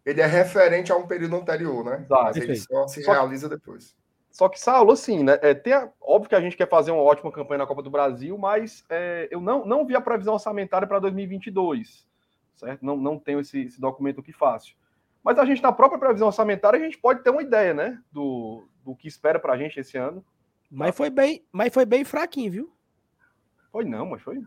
[0.04, 2.02] Ele é referente a um período anterior, né?
[2.04, 2.24] Exato.
[2.24, 3.94] Mas ele só se só realiza depois.
[4.32, 5.38] Só que, Saulo, assim, né?
[5.42, 7.90] É, tem a, óbvio que a gente quer fazer uma ótima campanha na Copa do
[7.90, 12.08] Brasil, mas é, eu não, não vi a previsão orçamentária para 2022,
[12.56, 12.82] certo?
[12.82, 14.74] Não, não tenho esse, esse documento aqui fácil.
[15.22, 18.02] Mas a gente, na própria previsão orçamentária, a gente pode ter uma ideia, né?
[18.10, 20.24] Do, do que espera para a gente esse ano.
[20.70, 22.72] Mas foi bem, mas foi bem fraquinho, viu?
[23.70, 24.40] Foi não, mas foi.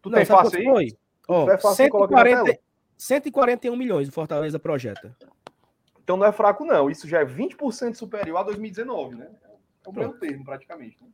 [0.00, 0.96] Tu não, tem fácil aí?
[1.26, 1.48] Foi?
[1.58, 2.58] Fácil 140,
[2.96, 5.16] 141 milhões o Fortaleza projeta.
[6.04, 6.90] Então não é fraco, não.
[6.90, 9.30] Isso já é 20% superior a 2019, né?
[9.84, 11.02] É o mesmo termo, praticamente.
[11.02, 11.08] Né?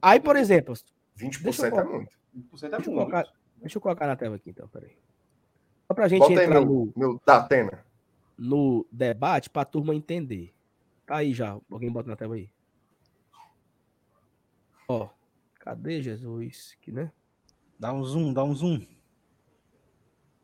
[0.00, 0.74] Aí, por exemplo.
[1.18, 2.10] 20% é muito.
[2.34, 2.88] 20% é deixa muito.
[2.88, 3.26] Eu colocar,
[3.58, 4.96] deixa eu colocar na tela aqui, então, peraí.
[5.86, 7.84] Só pra gente Bota entrar meu, no, meu Datena.
[8.38, 10.54] no debate pra turma entender.
[11.04, 11.58] Tá aí já.
[11.70, 12.48] Alguém bota na tela aí.
[14.88, 15.10] Ó.
[15.58, 16.74] Cadê Jesus?
[16.80, 17.12] Aqui, né?
[17.78, 18.86] Dá um zoom, dá um zoom.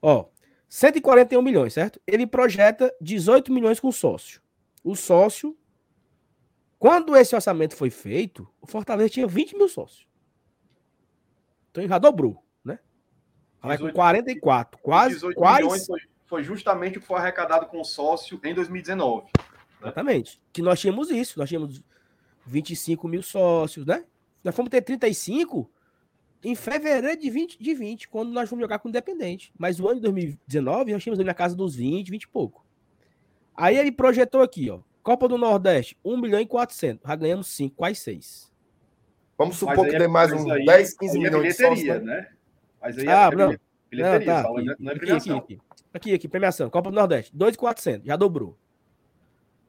[0.03, 0.27] Ó.
[0.68, 2.00] 141 milhões, certo?
[2.07, 4.40] Ele projeta 18 milhões com sócio.
[4.85, 5.57] O sócio,
[6.78, 10.07] quando esse orçamento foi feito, o Fortaleza tinha 20 mil sócios.
[11.70, 12.78] Então já dobrou, né?
[13.61, 14.81] Vai com 18 44.
[14.83, 15.62] Quase, 18 quase.
[15.62, 19.31] milhões foi, foi justamente o que foi arrecadado com o sócio em 2019.
[19.81, 20.40] Exatamente.
[20.52, 21.38] Que nós tínhamos isso.
[21.38, 21.83] Nós tínhamos
[22.46, 24.04] 25 mil sócios, né?
[24.42, 25.70] Nós fomos ter 35
[26.44, 29.53] em fevereiro de 20, de 20, quando nós fomos jogar com o Independente.
[29.59, 32.64] Mas o ano de 2019, nós tínhamos ali na casa dos 20, 20 e pouco.
[33.57, 34.81] Aí ele projetou aqui, ó.
[35.03, 37.07] Copa do Nordeste, 1 milhão e 400.
[37.09, 38.53] Já ganhamos 5, quase 6.
[39.37, 41.85] Vamos supor que é- dê mais uns aí- 10, 15 aí é milhões de sócios.
[41.87, 41.98] né?
[42.01, 42.29] né?
[42.81, 43.46] Mas aí Ah, é não.
[43.48, 45.38] bilhe- bilheteria, Não, tá, Saulo, aqui, não é- não é aqui, premiação.
[45.38, 45.62] aqui, aqui.
[45.94, 46.70] Aqui, aqui, premiação.
[46.70, 48.07] Copa do Nordeste, 2,400.
[48.07, 48.57] Já dobrou.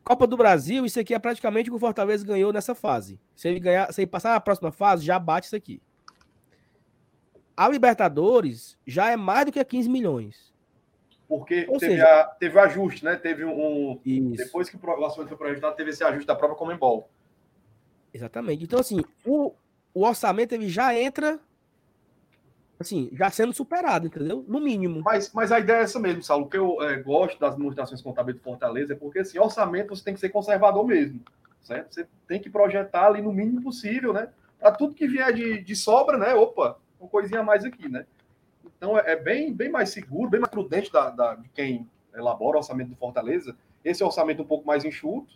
[0.03, 3.19] Copa do Brasil, isso aqui é praticamente o que o Fortaleza ganhou nessa fase.
[3.36, 5.82] Se ele ganhar, se ele passar na próxima fase, já bate isso aqui.
[7.59, 10.53] A Libertadores já é mais do que 15 milhões.
[11.27, 13.17] Porque Ou teve, seja- a, teve o ajuste, né?
[13.17, 13.99] Teve um.
[14.05, 14.37] Isso.
[14.37, 17.09] depois que o orçamento foi projetado, teve esse ajuste da própria Comembol.
[18.13, 18.63] Exatamente.
[18.63, 19.53] Então, assim, o,
[19.93, 21.37] o orçamento ele já entra,
[22.79, 24.45] assim, já sendo superado, entendeu?
[24.47, 25.01] No mínimo.
[25.03, 26.45] Mas, mas a ideia é essa mesmo, Saulo.
[26.45, 30.05] O que eu eh, gosto das demonstrações contábeis do Fortaleza é porque, assim, orçamento você
[30.05, 31.19] tem que ser conservador mesmo,
[31.61, 31.93] certo?
[31.93, 34.29] Você tem que projetar ali no mínimo possível, né?
[34.57, 36.33] Para tudo que vier de, de sobra, né?
[36.33, 38.05] Opa, uma coisinha a mais aqui, né?
[38.77, 42.57] Então é, é bem, bem mais seguro, bem mais prudente da, da- de quem elabora
[42.57, 43.55] o orçamento do Fortaleza.
[43.83, 45.33] Esse orçamento um pouco mais enxuto,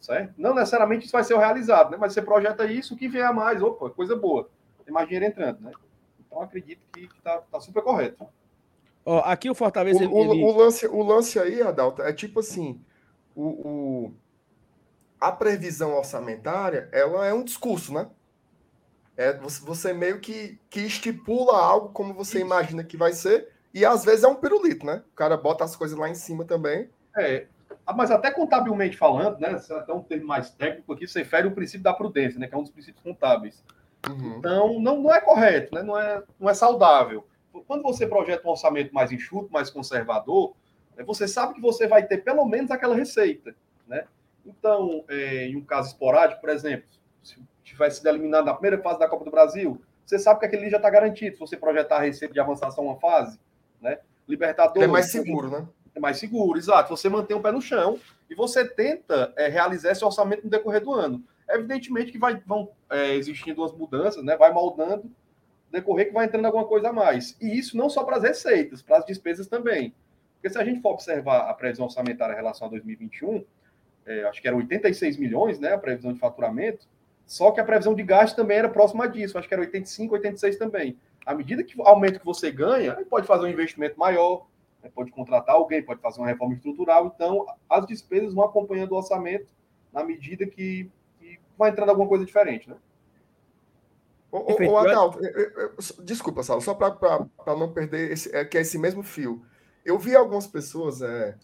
[0.00, 0.34] certo?
[0.36, 1.96] Não necessariamente isso vai ser o realizado, né?
[1.98, 4.48] Mas você projeta isso, o que vier a mais, opa, coisa boa.
[4.84, 5.72] Tem mais dinheiro entrando, né?
[6.20, 8.26] Então acredito que está tá super correto.
[9.04, 10.04] Ó, aqui o Fortaleza.
[10.06, 12.80] O, o- ele- o lance, o lance aí, Adalto, é tipo assim:
[13.34, 14.14] o, o-
[15.20, 18.08] a previsão orçamentária ela é um discurso, né?
[19.16, 22.46] É, você, você meio que, que estipula algo como você Isso.
[22.46, 25.02] imagina que vai ser, e às vezes é um pirulito, né?
[25.12, 26.88] O cara bota as coisas lá em cima também.
[27.16, 27.46] É,
[27.86, 29.60] ah, mas até contabilmente falando, né?
[29.70, 32.46] É até um termo mais técnico aqui, você fere o princípio da prudência, né?
[32.48, 33.62] Que é um dos princípios contábeis.
[34.08, 34.38] Uhum.
[34.38, 35.82] Então, não, não é correto, né?
[35.82, 37.26] Não é, não é saudável.
[37.66, 40.54] Quando você projeta um orçamento mais enxuto, mais conservador,
[40.96, 43.54] né, você sabe que você vai ter pelo menos aquela receita,
[43.86, 44.04] né?
[44.44, 46.86] Então, é, em um caso esporádico, por exemplo,
[47.22, 47.40] se
[47.72, 50.70] tivesse sido eliminado na primeira fase da Copa do Brasil, você sabe que aquele ali
[50.70, 51.34] já está garantido.
[51.34, 53.38] Se você projetar a receita de avançação uma fase,
[53.80, 53.98] né?
[54.28, 54.82] Libertadores.
[54.82, 55.66] É mais seguro, né?
[55.96, 56.94] é mais seguro, exato.
[56.94, 57.98] Você mantém o pé no chão
[58.28, 61.24] e você tenta é, realizar esse orçamento no decorrer do ano.
[61.48, 64.36] Evidentemente que vai, vão é, existindo as mudanças, né?
[64.36, 65.10] Vai moldando,
[65.72, 67.36] decorrer que vai entrando alguma coisa a mais.
[67.40, 69.94] E isso não só para as receitas, para as despesas também.
[70.34, 73.42] Porque se a gente for observar a previsão orçamentária em relação a 2021,
[74.04, 75.72] é, acho que era 86 milhões, né?
[75.72, 76.86] A previsão de faturamento.
[77.26, 80.56] Só que a previsão de gasto também era próxima disso, acho que era 85, 86
[80.56, 80.96] também.
[81.26, 84.46] À medida que aumenta o que você ganha, pode fazer um investimento maior,
[84.80, 87.12] né, pode contratar alguém, pode fazer uma reforma estrutural.
[87.12, 89.48] Então, as despesas vão acompanhando o orçamento
[89.92, 92.76] na medida que, que vai entrando alguma coisa diferente, né?
[94.30, 94.72] Ô, ô, Perfeito.
[94.72, 95.18] ô, Adalto,
[96.04, 99.44] desculpa, Saulo, só para não perder esse, é, que é esse mesmo fio.
[99.84, 101.36] Eu vi algumas pessoas é,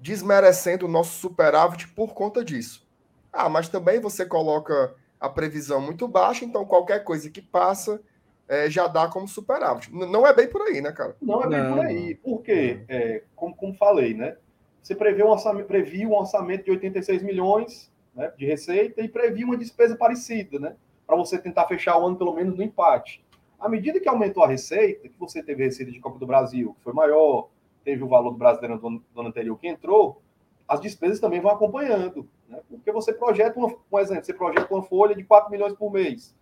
[0.00, 2.86] desmerecendo o nosso superávit por conta disso.
[3.32, 8.00] Ah, mas também você coloca a previsão muito baixa, então qualquer coisa que passa
[8.48, 9.92] é, já dá como superávit.
[9.92, 11.16] N- Não é bem por aí, né, cara?
[11.20, 12.14] Não é bem Não, por aí.
[12.14, 12.84] Por quê?
[12.88, 14.36] É, como, como falei, né?
[14.82, 19.48] Você prevê um orçamento, previu um orçamento de 86 milhões né, de receita e previu
[19.48, 20.76] uma despesa parecida, né?
[21.06, 23.24] Para você tentar fechar o ano pelo menos no empate.
[23.58, 26.84] À medida que aumentou a receita, que você teve receita de Copa do Brasil, que
[26.84, 27.48] foi maior,
[27.84, 30.20] teve o valor do brasileiro do ano, do ano anterior que entrou,
[30.68, 32.28] as despesas também vão acompanhando.
[32.48, 32.60] Né?
[32.68, 36.34] Porque você projeta, uma, um exemplo, você projeta uma folha de 4 milhões por mês.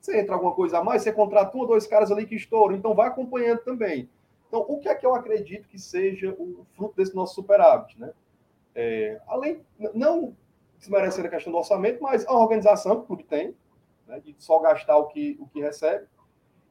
[0.00, 2.74] Você entra alguma coisa a mais, você contrata um ou dois caras ali que estouram,
[2.74, 4.08] então vai acompanhando também.
[4.48, 8.00] Então, o que é que eu acredito que seja o fruto desse nosso superávit?
[8.00, 8.12] Né?
[8.74, 9.60] É, além,
[9.94, 10.34] não
[10.78, 13.54] desmerecendo a questão do orçamento, mas a organização que o clube tem,
[14.06, 16.06] né, de só gastar o que, o que recebe,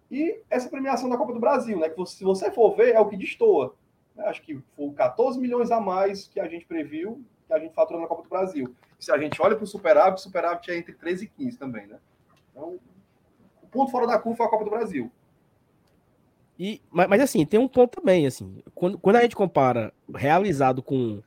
[0.09, 2.99] e essa premiação da Copa do Brasil, né, que você- se você for ver, é
[2.99, 3.75] o que destoa.
[4.15, 4.25] né?
[4.25, 7.99] Acho que foi 14 milhões a mais que a gente previu, que a gente faturou
[7.99, 8.75] na Copa do Brasil.
[8.99, 11.87] Se a gente olha para o superávit, o superávit é entre 13 e 15 também,
[11.87, 11.97] né?
[12.51, 12.79] Então,
[13.63, 15.11] o ponto fora da curva foi a Copa do Brasil.
[16.59, 20.83] E, mas, mas, assim, tem um ponto também, assim, quando, quando a gente compara realizado
[20.83, 21.23] com,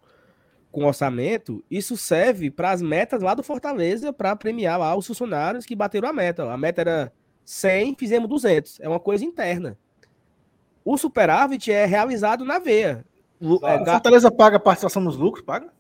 [0.71, 5.67] com orçamento, isso serve para as metas lá do Fortaleza para premiar lá os funcionários
[5.67, 6.45] que bateram a meta.
[6.53, 7.13] A meta era
[7.45, 8.79] 100, fizemos 200.
[8.79, 9.77] É uma coisa interna.
[10.85, 13.05] O superávit é realizado na veia.
[13.41, 15.45] O, é, Fortaleza paga a participação nos lucros?
[15.45, 15.73] Paga?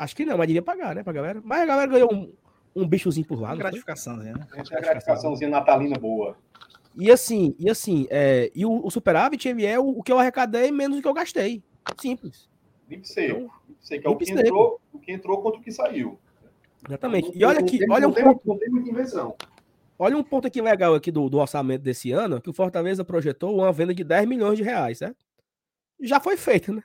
[0.00, 1.42] Acho que não, mas devia pagar, né, pra galera.
[1.44, 2.32] Mas a galera ganhou um,
[2.74, 3.48] um bichozinho por lá.
[3.48, 4.46] Uma gratificaçãozinha, né?
[4.54, 6.38] Uma gratificaçãozinha natalina boa.
[6.96, 10.18] E assim, e assim, é, e o, o superávit ele é o, o, que eu
[10.18, 11.62] arrecadei menos do que eu gastei.
[12.00, 12.48] Simples.
[12.88, 13.52] Limpe seco.
[13.92, 16.18] Então, que é o que, entrou, o que entrou contra o que saiu.
[16.88, 17.30] Exatamente.
[17.34, 19.36] E olha aqui, olha um ponto, não tem muita invenção.
[19.98, 23.54] Olha um ponto aqui legal aqui do, do orçamento desse ano, que o Fortaleza projetou
[23.54, 25.26] uma venda de 10 milhões de reais, certo?
[26.00, 26.82] Já foi feita, né?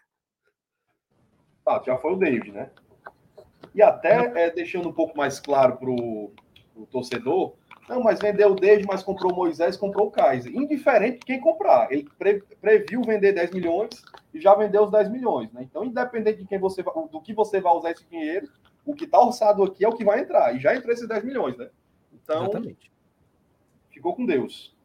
[1.65, 2.69] Ah, já foi o David, né?
[3.76, 6.32] E até é, deixando um pouco mais claro para o
[6.90, 7.54] torcedor,
[7.90, 10.56] não, mas vendeu o David, mas comprou o Moisés, comprou o Kaiser.
[10.56, 11.92] Indiferente de quem comprar.
[11.92, 14.02] Ele pre, previu vender 10 milhões
[14.34, 15.52] e já vendeu os 10 milhões.
[15.52, 15.64] Né?
[15.64, 18.50] Então, independente de quem você do que você vai usar esse dinheiro,
[18.86, 20.56] o que está orçado aqui é o que vai entrar.
[20.56, 21.70] E já entrou esses 10 milhões, né?
[22.14, 22.92] Então, Exatamente.
[23.92, 24.76] ficou com Deus.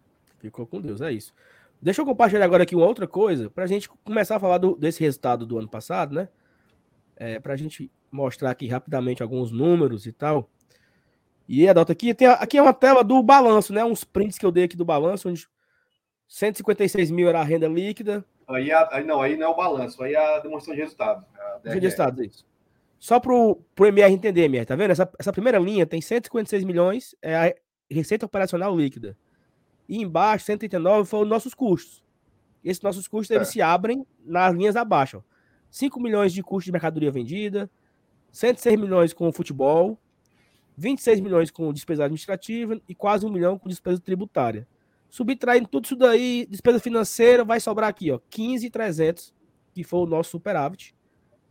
[0.40, 1.32] Ficou com Deus, é isso.
[1.80, 4.74] Deixa eu compartilhar agora aqui uma outra coisa, para a gente começar a falar do,
[4.74, 6.28] desse resultado do ano passado, né?
[7.16, 10.48] É, para a gente mostrar aqui rapidamente alguns números e tal.
[11.48, 13.84] E Adalto, aqui, tem, aqui é uma tela do balanço, né?
[13.84, 15.48] Uns prints que eu dei aqui do balanço, onde
[16.28, 18.24] 156 mil era a renda líquida.
[18.46, 21.24] Aí, aí não, aí não é o balanço, aí é a demonstração de resultados.
[21.64, 22.46] De resultados, isso.
[22.98, 24.90] Só para o MR entender, MR, tá vendo?
[24.90, 27.54] Essa, essa primeira linha tem 156 milhões, é a
[27.90, 29.16] receita operacional líquida.
[29.88, 32.02] E embaixo, 139, foram nossos custos.
[32.62, 33.36] Esses nossos custos, é.
[33.36, 35.18] eles se abrem nas linhas abaixo.
[35.18, 35.22] Ó.
[35.70, 37.70] 5 milhões de custo de mercadoria vendida,
[38.32, 39.98] 106 milhões com o futebol,
[40.76, 44.66] 26 milhões com despesa administrativa e quase um milhão com despesa tributária.
[45.08, 49.34] Subtraindo tudo isso daí, despesa financeira, vai sobrar aqui, ó, 15,300,
[49.74, 50.94] que foi o nosso superávit,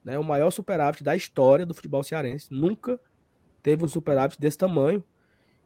[0.03, 2.47] né, o maior superávit da história do futebol cearense.
[2.51, 2.99] Nunca
[3.61, 5.03] teve um superávit desse tamanho.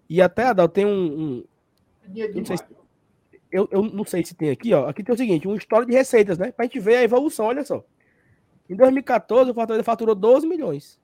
[0.10, 1.43] E até, Adal, tem um, um
[2.36, 2.63] não se,
[3.52, 4.88] eu, eu não sei se tem aqui, ó.
[4.88, 6.52] Aqui tem o seguinte: um histórico de receitas, né?
[6.52, 7.84] Pra gente ver a evolução, olha só.
[8.69, 10.99] Em 2014, o Fortaleza faturou 12 milhões.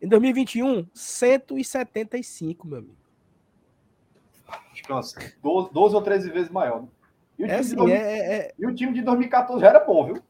[0.00, 2.96] Em 2021, 175, meu amigo.
[4.72, 6.82] Acho que umas 12, 12 ou 13 vezes maior.
[6.82, 6.88] Né?
[7.38, 8.54] E, o é, assim, 2000, é, é...
[8.58, 10.22] e o time de 2014 já era bom, viu?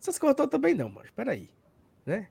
[0.00, 1.08] Essas coisas também não, mano.
[1.14, 1.48] Peraí.
[2.06, 2.28] Né?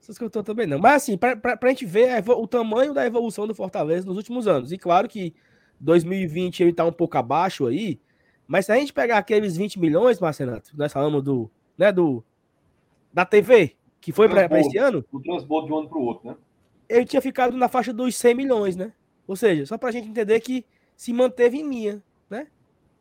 [0.00, 0.78] Essas coisas também não.
[0.78, 4.46] Mas assim, pra, pra, pra gente ver o tamanho da evolução do Fortaleza nos últimos
[4.46, 4.72] anos.
[4.72, 5.34] E claro que
[5.80, 8.00] 2020 ele tá um pouco abaixo aí.
[8.46, 12.24] Mas se a gente pegar aqueles 20 milhões, Marcenato, nós falamos do, né, do
[13.12, 15.04] da TV, que foi para esse ano.
[15.10, 16.36] O transbordo de um ano para o outro, né?
[16.88, 18.92] Ele tinha ficado na faixa dos 100 milhões, né?
[19.26, 20.64] Ou seja, só para a gente entender que
[20.96, 22.46] se manteve em linha, né?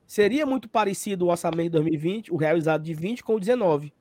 [0.08, 3.94] Seria muito parecido o orçamento de 2020, o realizado de 20 com o 19.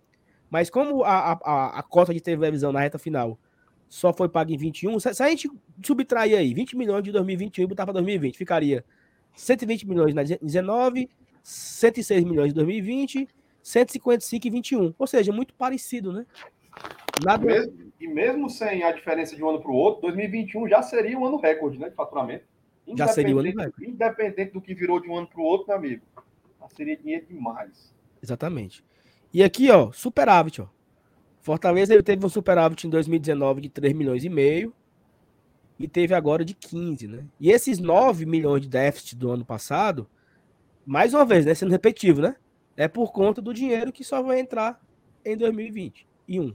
[0.49, 3.39] Mas como a, a, a cota de televisão na reta final
[3.87, 5.51] só foi paga em 21, se, se a gente
[5.85, 8.83] subtrair aí 20 milhões de 2021 e botar para 2020, ficaria
[9.35, 11.11] 120 milhões na 19,
[11.43, 13.29] 106 milhões em 2020,
[13.63, 14.95] 155 e 21.
[14.99, 16.25] Ou seja, muito parecido, né?
[17.25, 17.45] Nada...
[17.45, 21.19] Mesmo, e mesmo sem a diferença de um ano para o outro, 2021 já seria
[21.19, 22.45] um ano recorde né, de faturamento.
[22.97, 23.89] Já seria um ano recorde.
[23.89, 26.03] Independente do que virou de um ano para o outro, meu amigo.
[26.77, 27.95] Seria dinheiro demais.
[28.23, 28.85] Exatamente.
[29.33, 30.67] E aqui, ó, superávit, ó.
[31.41, 34.73] Fortaleza ele teve um superávit em 2019 de 3 milhões e meio
[35.79, 37.25] e teve agora de 15, né?
[37.39, 40.09] E esses 9 milhões de déficit do ano passado,
[40.87, 42.37] mais uma vez, né, sendo repetitivo, né?
[42.77, 44.81] É por conta do dinheiro que só vai entrar
[45.25, 46.55] em 2021.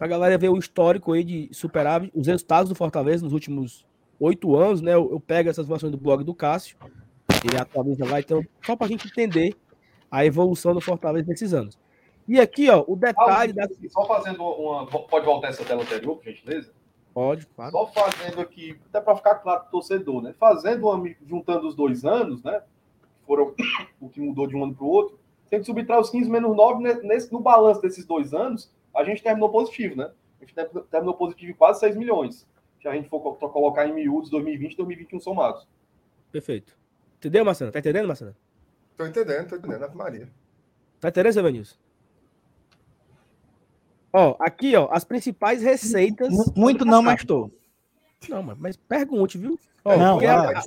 [0.00, 3.86] Pra galera ver o histórico aí de superávit, os resultados do Fortaleza nos últimos
[4.18, 4.94] oito anos, né?
[4.94, 6.74] Eu, eu, pego essas informações do blog do Cássio,
[7.44, 9.54] ele atualiza lá, então, só pra gente entender
[10.10, 11.78] a evolução do Fortaleza nesses anos.
[12.26, 13.88] E aqui, ó, o detalhe ah, da...
[13.90, 14.86] Só fazendo uma.
[14.86, 16.72] Pode voltar essa tela anterior, por gentileza?
[17.12, 17.70] Pode, claro.
[17.70, 20.34] Só fazendo aqui, até para ficar claro pro torcedor, né?
[20.40, 22.62] Fazendo uma, juntando os dois anos, né?
[23.26, 23.54] Foram
[24.00, 25.18] o que mudou de um ano para o outro.
[25.50, 29.04] Tem que subtrair os 15 menos 9 né, nesse, no balanço desses dois anos a
[29.04, 30.10] gente terminou positivo, né?
[30.40, 30.54] A gente
[30.90, 32.46] terminou positivo em quase 6 milhões.
[32.80, 35.68] Se a gente for colocar em miúdos 2020 e 2021 somados.
[36.32, 36.78] Perfeito.
[37.18, 37.70] Entendeu, Marcelo?
[37.70, 38.34] Tá entendendo, Marcelo?
[38.96, 40.28] Tô entendendo, tô entendendo, Ave Maria.
[40.98, 41.76] Tá entendendo, seu Benilson?
[44.12, 46.32] Ó, aqui, ó, as principais receitas.
[46.56, 47.50] Muito não, mas tô.
[48.28, 49.58] Não, mas pergunte, viu?
[49.84, 50.62] Ó, não, a,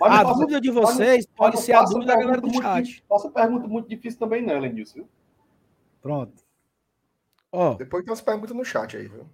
[0.00, 3.02] a, a dúvida de vocês pode, pode ser a dúvida da galera do chat.
[3.08, 5.08] Faça pergunta muito difícil também, não, Lenilson, viu?
[6.00, 6.43] Pronto.
[7.54, 9.30] Ó, Depois tem umas perguntas no chat aí, viu?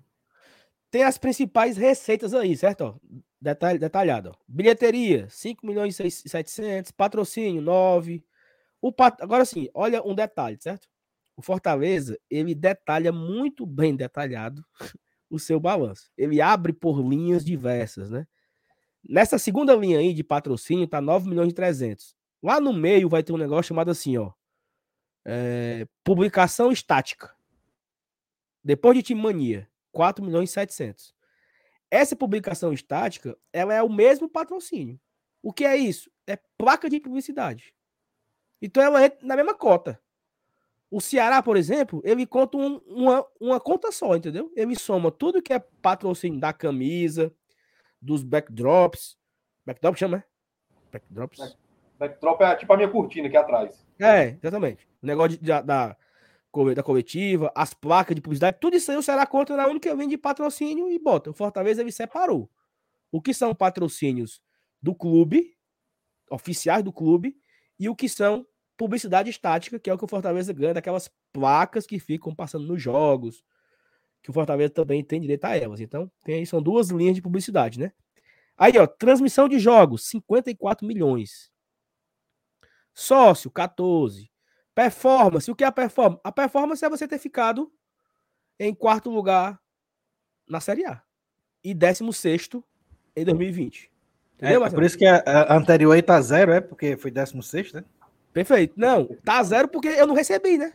[0.90, 2.82] tem as principais receitas aí, certo?
[2.82, 2.94] Ó,
[3.40, 4.30] detalhe, detalhado.
[4.30, 4.34] Ó.
[4.46, 8.24] Bilheteria, 5 milhões e 700, patrocínio, 9.
[8.80, 9.20] O pat...
[9.22, 10.88] Agora sim, olha um detalhe, certo?
[11.36, 14.62] O Fortaleza, ele detalha muito bem detalhado
[15.30, 16.10] o seu balanço.
[16.16, 18.26] Ele abre por linhas diversas, né?
[19.02, 22.14] Nessa segunda linha aí de patrocínio tá 9 milhões e 300.
[22.42, 24.32] Lá no meio vai ter um negócio chamado assim, ó.
[25.24, 27.34] É, publicação estática.
[28.62, 31.14] Depois de Time Mania, 4 milhões e 700.
[31.90, 35.00] Essa publicação estática, ela é o mesmo patrocínio.
[35.42, 36.10] O que é isso?
[36.26, 37.74] É placa de publicidade.
[38.60, 40.00] Então ela entra na mesma cota.
[40.90, 44.52] O Ceará, por exemplo, ele conta um, uma, uma conta só, entendeu?
[44.56, 47.32] Ele soma tudo que é patrocínio da camisa,
[48.00, 49.16] dos backdrops.
[49.64, 50.24] Backdrop chama, né?
[50.92, 51.56] Backdrops.
[51.98, 53.86] Backdrop é tipo a minha cortina aqui atrás.
[53.98, 54.88] É, exatamente.
[55.02, 55.96] O negócio de, da, da,
[56.74, 60.08] da coletiva, as placas de publicidade, tudo isso aí o Ceará conta na única vem
[60.08, 61.30] de patrocínio e bota.
[61.30, 62.50] O Fortaleza ele separou.
[63.12, 64.42] O que são patrocínios
[64.82, 65.56] do clube,
[66.30, 67.36] oficiais do clube,
[67.78, 68.46] e o que são
[68.76, 72.82] publicidade estática, que é o que o Fortaleza ganha daquelas placas que ficam passando nos
[72.82, 73.44] jogos,
[74.22, 75.80] que o Fortaleza também tem direito a elas.
[75.80, 77.92] Então, tem, são duas linhas de publicidade, né?
[78.56, 81.50] Aí, ó, transmissão de jogos, 54 milhões.
[82.92, 84.29] Sócio, 14.
[84.80, 86.20] Performance, o que é a performance?
[86.24, 87.70] A performance é você ter ficado
[88.58, 89.60] em quarto lugar
[90.48, 91.02] na Série A
[91.62, 92.48] e 16
[93.14, 93.90] em 2020.
[94.36, 96.62] Entendeu, é, é por isso que a, a, anterior aí tá zero, é?
[96.62, 97.84] Porque foi 16, né?
[98.32, 98.72] Perfeito.
[98.74, 100.72] Não, tá zero porque eu não recebi, né?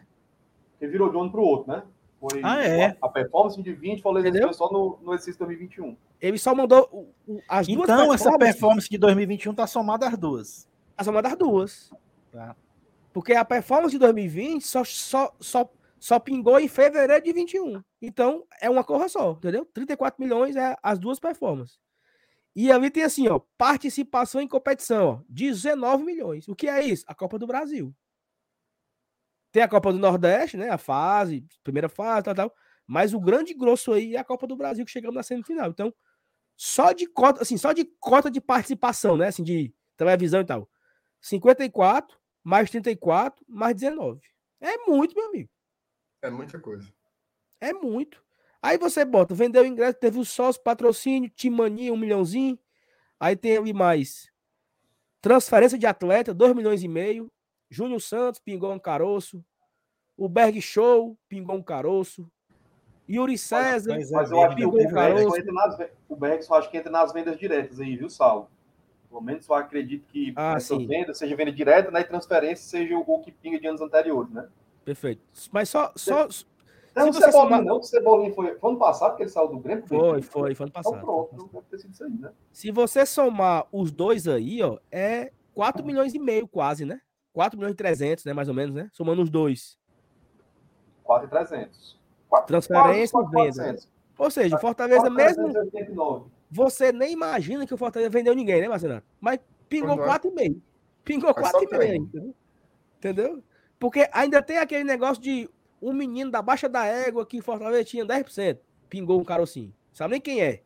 [0.73, 1.81] Porque virou de um ano pro outro, né?
[2.19, 2.95] Foi ah, é?
[3.01, 5.97] A performance de 20 foi só no, no exercício 2021.
[6.21, 7.11] Ele só mandou
[7.49, 10.69] as duas Então, essa performance de 2021 tá somada às duas.
[10.95, 11.91] Tá somada às duas.
[12.31, 12.55] Tá.
[13.15, 17.81] Porque a performance de 2020 só, só, só, só pingou em fevereiro de 21.
[18.01, 19.63] Então, é uma corra só, entendeu?
[19.73, 21.79] 34 milhões é as duas performances.
[22.53, 26.45] E ali tem assim, ó, participação em competição, ó, 19 milhões.
[26.49, 27.05] O que é isso?
[27.07, 27.95] A Copa do Brasil.
[29.49, 30.69] Tem a Copa do Nordeste, né?
[30.69, 32.53] A fase, primeira fase, tal, tal.
[32.85, 35.69] Mas o grande grosso aí é a Copa do Brasil que chegamos na semifinal.
[35.69, 35.93] Então,
[36.57, 39.27] só de cota, assim, só de cota de participação, né?
[39.27, 40.69] Assim, de televisão e tal.
[41.21, 44.21] 54, mais 34, mais 19.
[44.61, 45.49] É muito, meu amigo.
[46.21, 46.87] É muita coisa.
[47.59, 48.23] É muito.
[48.61, 52.57] Aí você bota, vendeu o ingresso, teve o sócio, patrocínio, Timania, um milhãozinho.
[53.19, 54.31] Aí tem ali mais
[55.19, 57.31] transferência de atleta, 2 milhões e meio.
[57.67, 59.43] Júnior Santos pingou um caroço.
[60.15, 62.29] O Berg Show pingou um caroço.
[63.09, 65.77] Yuri César mas, mas eu acho que o, Berg nas,
[66.09, 68.49] o Berg só acho que entra nas vendas diretas aí, viu, Saulo?
[69.09, 72.01] Pelo menos só acredito que ah, essa venda seja venda direta, né?
[72.01, 74.47] E transferência seja o, que pinga de anos anteriores, né?
[74.83, 75.21] Perfeito.
[75.51, 76.27] Mas só, só,
[76.95, 79.85] não, o Cebolinha não, o Cebolinha foi, foi ano passado que ele saiu do Grêmio?
[79.85, 80.95] Foi, foi, foi ano passado.
[80.95, 82.31] Então pronto, não deve ter sido isso aí, né?
[82.53, 85.85] Se você somar os dois aí, ó, é 4 ah.
[85.85, 87.01] milhões e meio quase, né?
[87.33, 88.89] 4 milhões e 300, né, mais ou menos, né?
[88.93, 89.77] Somando os dois.
[91.03, 91.99] 4 e 300.
[92.47, 93.79] Transferência e venda.
[94.17, 96.31] Ou seja, Fortaleza 4, mesmo...
[96.51, 96.51] 389.
[96.51, 99.01] Você nem imagina que o Fortaleza vendeu ninguém, né, Marcelo?
[99.19, 100.61] Mas pingou 4,5.
[101.03, 102.33] Pingou 4,5,
[102.97, 103.43] entendeu?
[103.79, 105.49] Porque ainda tem aquele negócio de
[105.81, 108.57] um menino da Baixa da Égua que em Fortaleza tinha 10%.
[108.89, 109.73] Pingou um carocinho.
[109.93, 110.61] Sabe nem quem é?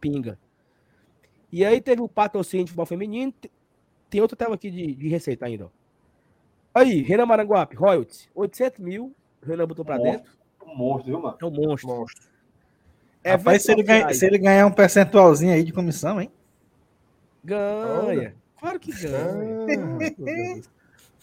[0.00, 0.38] Pinga.
[1.50, 3.32] E aí teve o patrocínio de futebol feminino.
[4.10, 5.66] Tem outra tela aqui de, de receita ainda.
[5.66, 5.68] Ó.
[6.74, 9.14] Aí, Renan Maranguape, royalties, 800 mil.
[9.42, 10.32] Renan botou pra dentro.
[10.66, 11.38] Um monstro, viu, mano?
[11.40, 11.88] É um monstro.
[11.88, 12.33] monstro.
[13.24, 16.30] É Rapaz, se ele, ganha, se ele ganhar um percentualzinho aí de comissão, hein?
[17.42, 18.36] Ganha.
[18.60, 19.16] Claro que ganha.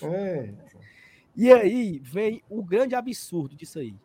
[0.02, 0.54] Ah, é.
[1.36, 3.96] E aí vem o grande absurdo disso aí.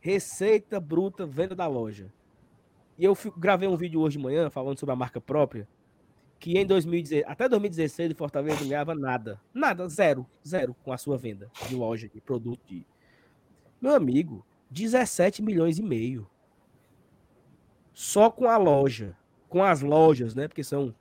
[0.00, 2.12] Receita bruta, venda da loja.
[2.98, 5.68] E eu gravei um vídeo hoje de manhã falando sobre a marca própria,
[6.38, 9.40] que em 2016, até 2016 o Fortaleza não ganhava nada.
[9.54, 12.60] Nada, zero, zero com a sua venda de loja, de produto.
[12.66, 12.84] De...
[13.80, 16.28] Meu amigo, 17 milhões e meio.
[18.00, 19.14] Só com a loja.
[19.46, 20.48] Com as lojas, né?
[20.48, 20.94] Porque são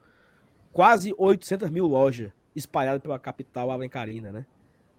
[0.74, 4.46] quase 800 mil lojas espalhadas pela capital alencarina, né?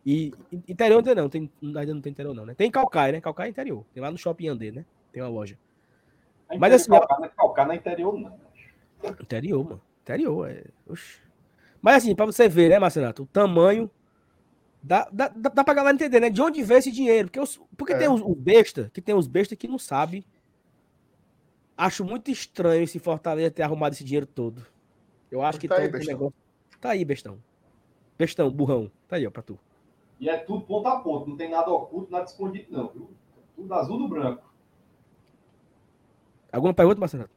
[0.04, 0.32] E
[0.66, 2.54] interior ainda não, tem, ainda não tem interior não, né?
[2.54, 3.20] Tem Calcaia, né?
[3.20, 3.84] Calcaia é interior.
[3.92, 4.86] Tem lá no Shopping Andê, né?
[5.12, 5.58] Tem uma loja.
[6.58, 6.90] Mas assim...
[6.90, 8.40] Calcaia, Calcaia não é interior não.
[9.20, 9.82] Interior, mano.
[10.00, 10.64] Interior, é...
[10.88, 11.20] Oxi.
[11.82, 13.24] Mas assim, pra você ver, né, Marcenato?
[13.24, 13.90] O tamanho...
[14.82, 16.30] Dá, dá, dá, dá pra galera entender, né?
[16.30, 17.28] De onde vem esse dinheiro.
[17.28, 17.98] Porque, os, porque é.
[17.98, 20.24] tem os, os besta, que tem os besta que não sabe.
[21.80, 24.66] Acho muito estranho esse Fortaleza ter arrumado esse dinheiro todo.
[25.30, 26.34] Eu acho que tá tem aí, um negócio...
[26.78, 27.42] Tá aí, bestão.
[28.18, 28.92] Bestão, burrão.
[29.08, 29.58] Tá aí, ó, pra tu.
[30.20, 33.10] E é tudo ponto a ponto, não tem nada oculto, nada escondido, não, viu?
[33.56, 34.52] Tudo azul no branco.
[36.52, 37.30] Alguma pergunta, Marcelo?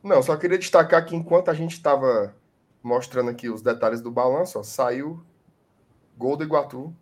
[0.00, 2.36] Não, só queria destacar que enquanto a gente estava
[2.80, 5.20] mostrando aqui os detalhes do balanço, ó, saiu
[6.16, 6.94] gol do Iguatu.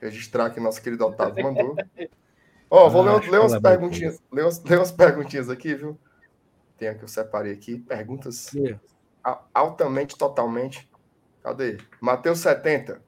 [0.00, 1.76] Registrar aqui, nosso querido Otávio mandou.
[2.70, 5.98] Ó, vou ah, ler, ler, umas perguntinhas, ler, umas, ler umas perguntinhas aqui, viu?
[6.76, 7.78] Tem aqui, eu separei aqui.
[7.78, 8.80] Perguntas yeah.
[9.52, 10.88] altamente, totalmente.
[11.42, 11.78] Cadê?
[12.00, 13.02] Mateus 70.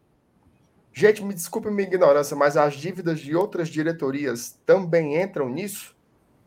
[0.93, 5.97] Gente, me desculpe minha ignorância, mas as dívidas de outras diretorias também entram nisso?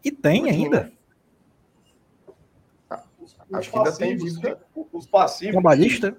[0.03, 0.91] E tem ainda.
[2.89, 3.03] Ah,
[3.53, 4.59] acho que ainda tem dívida.
[4.91, 6.17] Os passivos Trabalhista.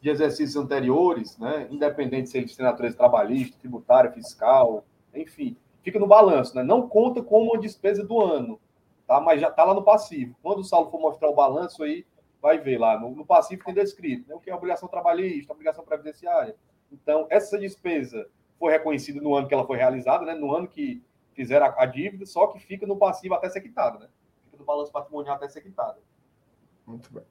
[0.00, 1.68] de exercícios anteriores, né?
[1.70, 4.84] independente se eles têm natureza trabalhista, tributária, fiscal,
[5.14, 6.62] enfim, fica no balanço, né?
[6.62, 8.60] Não conta como uma despesa do ano,
[9.06, 9.20] tá?
[9.20, 10.36] Mas já está lá no passivo.
[10.42, 12.06] Quando o Saulo for mostrar o balanço aí,
[12.40, 12.98] vai ver lá.
[12.98, 14.34] No, no passivo tem descrito né?
[14.34, 16.56] o que é obrigação trabalhista, obrigação previdenciária.
[16.90, 18.26] Então, essa despesa
[18.58, 20.34] foi reconhecida no ano que ela foi realizada, né?
[20.34, 21.02] No ano que
[21.32, 24.08] fizeram a, a dívida, só que fica no passivo até ser quitada, né?
[24.44, 25.98] Fica no balanço patrimonial até ser quitada.
[26.86, 27.24] Muito bem.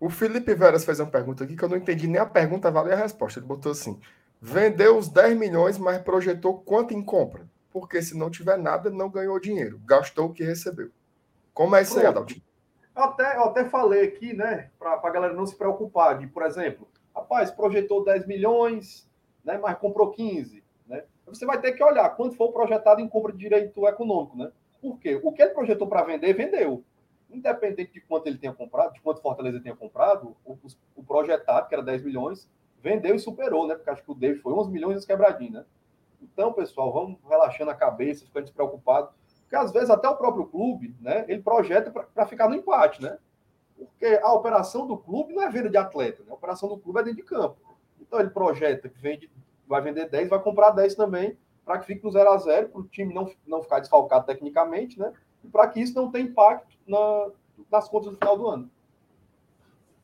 [0.00, 2.92] O Felipe Veras fez uma pergunta aqui que eu não entendi nem a pergunta, vale
[2.92, 3.38] a resposta.
[3.38, 4.00] Ele botou assim:
[4.40, 7.48] vendeu os 10 milhões, mas projetou quanto em compra?
[7.72, 9.80] Porque se não tiver nada, não ganhou dinheiro.
[9.84, 10.90] Gastou o que recebeu.
[11.54, 12.42] Como é isso aí, Adaltinho?
[12.94, 16.42] Eu até, eu até falei aqui, né, para a galera não se preocupar, de, por
[16.42, 19.10] exemplo, rapaz, projetou 10 milhões,
[19.42, 21.04] né, mas comprou 15, né?
[21.26, 24.52] Você vai ter que olhar quanto for projetado em compra de direito econômico, né?
[24.80, 25.18] Por quê?
[25.22, 26.84] O que ele projetou para vender, vendeu.
[27.30, 30.58] Independente de quanto ele tenha comprado, de quanto Fortaleza tenha comprado, o,
[30.94, 32.50] o projetado, que era 10 milhões,
[32.82, 33.74] vendeu e superou, né?
[33.74, 35.64] Porque acho que o David foi 11 milhões e quebradinho, né?
[36.22, 39.10] Então, pessoal, vamos relaxando a cabeça, ficando despreocupado.
[39.42, 41.24] Porque às vezes até o próprio clube, né?
[41.28, 43.18] Ele projeta para ficar no empate, né?
[43.76, 46.30] Porque a operação do clube não é venda de atleta, né?
[46.30, 47.56] A operação do clube é dentro de campo.
[48.00, 49.30] Então ele projeta que vende,
[49.66, 52.80] vai vender 10, vai comprar 10 também, para que fique no 0 a 0 para
[52.80, 55.12] o time não, não ficar desfalcado tecnicamente, né?
[55.44, 57.30] E para que isso não tenha impacto na,
[57.70, 58.70] nas contas do final do ano.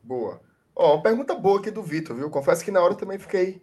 [0.03, 0.41] Boa.
[0.75, 2.31] Ó, uma pergunta boa aqui do Vitor, viu?
[2.31, 3.63] Confesso que na hora também fiquei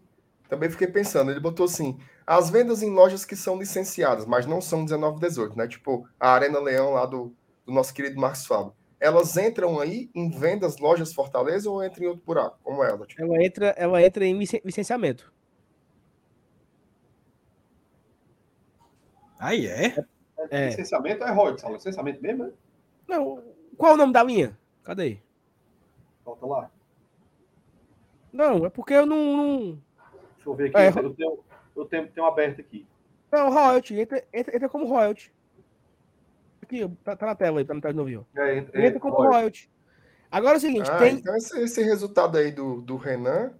[0.49, 1.31] também fiquei pensando.
[1.31, 5.57] Ele botou assim: as vendas em lojas que são licenciadas, mas não são 19 18,
[5.57, 5.67] né?
[5.67, 7.33] Tipo a Arena Leão lá do,
[7.65, 8.73] do nosso querido Marcos Fábio.
[8.99, 12.57] Elas entram aí em vendas lojas Fortaleza ou entram em outro buraco?
[12.63, 13.05] Como é ela?
[13.05, 13.21] Tipo?
[13.21, 15.31] Ela entra, ela entra em licenciamento.
[19.37, 19.87] Aí é?
[19.87, 20.05] é.
[20.49, 20.65] é.
[20.69, 22.51] Licenciamento é Rod, licenciamento mesmo, é?
[23.07, 23.43] Não.
[23.77, 24.57] Qual é o nome da linha?
[24.83, 25.19] Cadê?
[26.23, 26.71] Volta lá.
[28.31, 29.37] Não, é porque eu não.
[29.37, 29.57] não...
[30.35, 30.77] Deixa eu ver aqui.
[30.77, 31.39] É, eu, tenho,
[31.75, 32.87] eu tenho, tenho aberto aqui.
[33.31, 33.99] Não, royalty.
[33.99, 35.33] Entra, entra, entra como royalty.
[36.61, 38.27] Aqui, tá, tá na tela aí, tá na tela de novo.
[38.35, 39.69] É, entra, entra como royalty.
[40.31, 41.15] Agora é o seguinte, ah, tem.
[41.15, 43.53] Então esse, esse, resultado aí do, do Renan,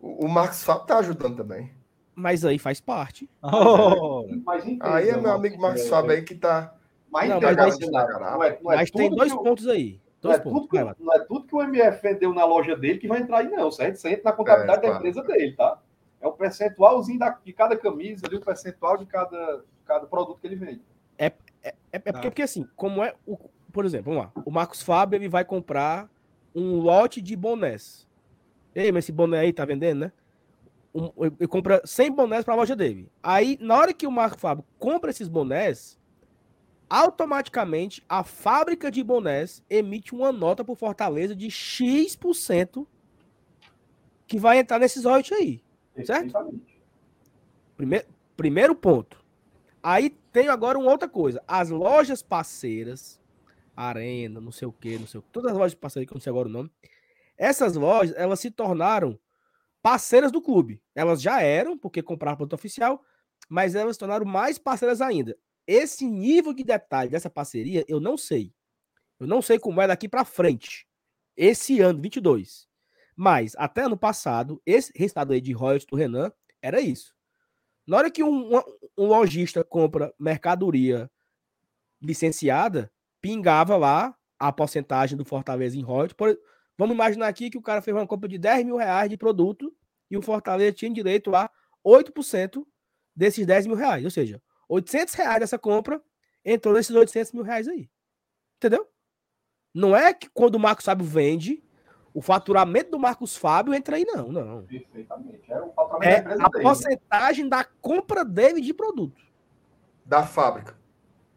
[0.00, 1.70] o, o Marcos Fábio tá ajudando também.
[2.14, 3.28] Mas aí faz parte.
[3.42, 4.26] Oh.
[4.44, 6.74] Mas, aí é meu amigo Marcos Fábio aí que tá.
[7.10, 8.00] Mas, não, mas, mas, não
[8.42, 10.00] é, não é mas tem dois pontos aí.
[10.22, 13.06] Não é, tudo que, não é tudo que o MF vendeu na loja dele que
[13.06, 13.70] vai entrar aí, não.
[13.70, 13.96] Certo?
[13.96, 15.78] Você entra na contabilidade é, da empresa dele, tá?
[16.24, 20.40] É o percentualzinho da, de cada camisa, ali, o percentual de cada, de cada produto
[20.40, 20.80] que ele vende.
[21.18, 22.20] É, é, é, é porque, tá.
[22.22, 23.14] porque, assim, como é.
[23.26, 23.36] O,
[23.70, 24.42] por exemplo, vamos lá.
[24.42, 26.08] O Marcos Fábio ele vai comprar
[26.54, 28.08] um lote de bonés.
[28.74, 30.12] Ei, mas esse boné aí tá vendendo, né?
[30.94, 33.10] Um, ele compra 100 bonés para a loja dele.
[33.22, 36.00] Aí, na hora que o Marcos Fábio compra esses bonés,
[36.88, 42.86] automaticamente a fábrica de bonés emite uma nota por Fortaleza de X%
[44.26, 45.63] que vai entrar nesses royalties aí.
[46.02, 46.60] Certo?
[47.76, 49.24] Primeiro, primeiro ponto.
[49.82, 51.42] Aí tem agora uma outra coisa.
[51.46, 53.20] As lojas parceiras,
[53.76, 56.16] Arena, não sei o que, não sei o que, todas as lojas parceiras, que eu
[56.16, 56.70] não sei agora o nome,
[57.36, 59.18] essas lojas, elas se tornaram
[59.82, 60.80] parceiras do clube.
[60.94, 63.04] Elas já eram, porque compraram produto oficial,
[63.48, 65.36] mas elas se tornaram mais parceiras ainda.
[65.66, 68.52] Esse nível de detalhe dessa parceria, eu não sei.
[69.18, 70.86] Eu não sei como é daqui para frente.
[71.36, 72.68] Esse ano, 22.
[73.16, 77.14] Mas, até ano passado, esse resultado aí de royalties do Renan era isso.
[77.86, 78.50] Na hora que um,
[78.96, 81.10] um lojista compra mercadoria
[82.00, 82.90] licenciada,
[83.20, 86.14] pingava lá a porcentagem do Fortaleza em royalties.
[86.14, 86.38] Por,
[86.76, 89.74] vamos imaginar aqui que o cara fez uma compra de 10 mil reais de produto
[90.10, 91.50] e o Fortaleza tinha direito a
[91.86, 92.64] 8%
[93.14, 94.04] desses 10 mil reais.
[94.04, 96.02] Ou seja, 800 reais dessa compra
[96.44, 97.88] entrou nesses 800 mil reais aí.
[98.56, 98.86] Entendeu?
[99.72, 101.62] Não é que quando o Marcos Sábio vende,
[102.14, 104.62] o faturamento do Marcos Fábio entra aí, não, não.
[104.62, 105.50] Perfeitamente.
[105.50, 109.20] É, o faturamento é da a dele, porcentagem da compra dele de produto.
[110.06, 110.78] Da fábrica.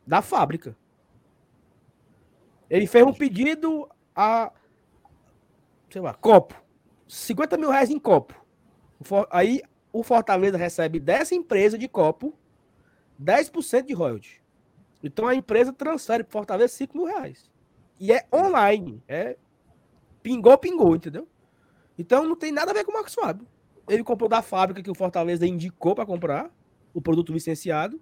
[0.05, 0.77] Da fábrica.
[2.69, 4.51] Ele fez um pedido a,
[5.89, 6.53] sei lá, copo.
[7.07, 8.35] 50 mil reais em copo.
[9.31, 12.37] Aí o Fortaleza recebe dessa empresa de copo
[13.19, 14.39] 10% de royalties.
[15.01, 17.49] Então a empresa transfere para Fortaleza 5 mil reais.
[17.99, 19.01] E é online.
[19.07, 19.37] É
[20.21, 21.27] pingou, pingou, entendeu?
[21.97, 23.47] Então não tem nada a ver com o Marcos Fábio.
[23.87, 26.51] Ele comprou da fábrica que o Fortaleza indicou para comprar,
[26.93, 28.01] o produto licenciado.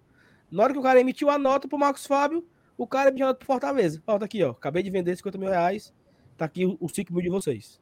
[0.49, 2.45] Na hora que o cara emitiu a nota pro Marcos Fábio,
[2.78, 4.01] o cara emitiu a nota pro Fortaleza.
[4.07, 4.51] Ó, tá aqui, ó.
[4.51, 5.93] Acabei de vender 50 mil reais.
[6.38, 7.80] Tá aqui os 5 mil de vocês.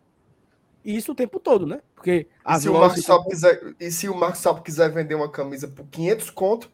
[0.83, 1.81] E isso o tempo todo, né?
[1.95, 5.67] Porque e se, o Marcos quiser, e se o Marcos Salvo quiser vender uma camisa
[5.67, 6.71] por 500 conto,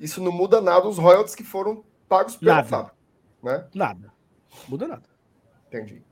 [0.00, 2.68] isso não muda nada os royalties que foram pagos pela nada.
[2.68, 2.96] fábrica.
[3.42, 3.68] Né?
[3.72, 4.12] Nada.
[4.68, 5.08] Muda nada.
[5.68, 6.02] Entendi.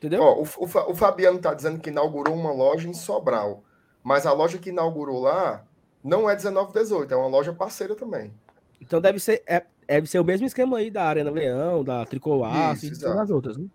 [0.00, 0.22] Entendeu?
[0.22, 3.62] Ó, o, o, o Fabiano está dizendo que inaugurou uma loja em Sobral.
[4.02, 5.62] Mas a loja que inaugurou lá
[6.02, 8.32] não é 1918, é uma loja parceira também.
[8.80, 12.82] Então deve ser, é, deve ser o mesmo esquema aí da Arena Leão, da Tricolar
[12.82, 13.66] e todas as outras, né?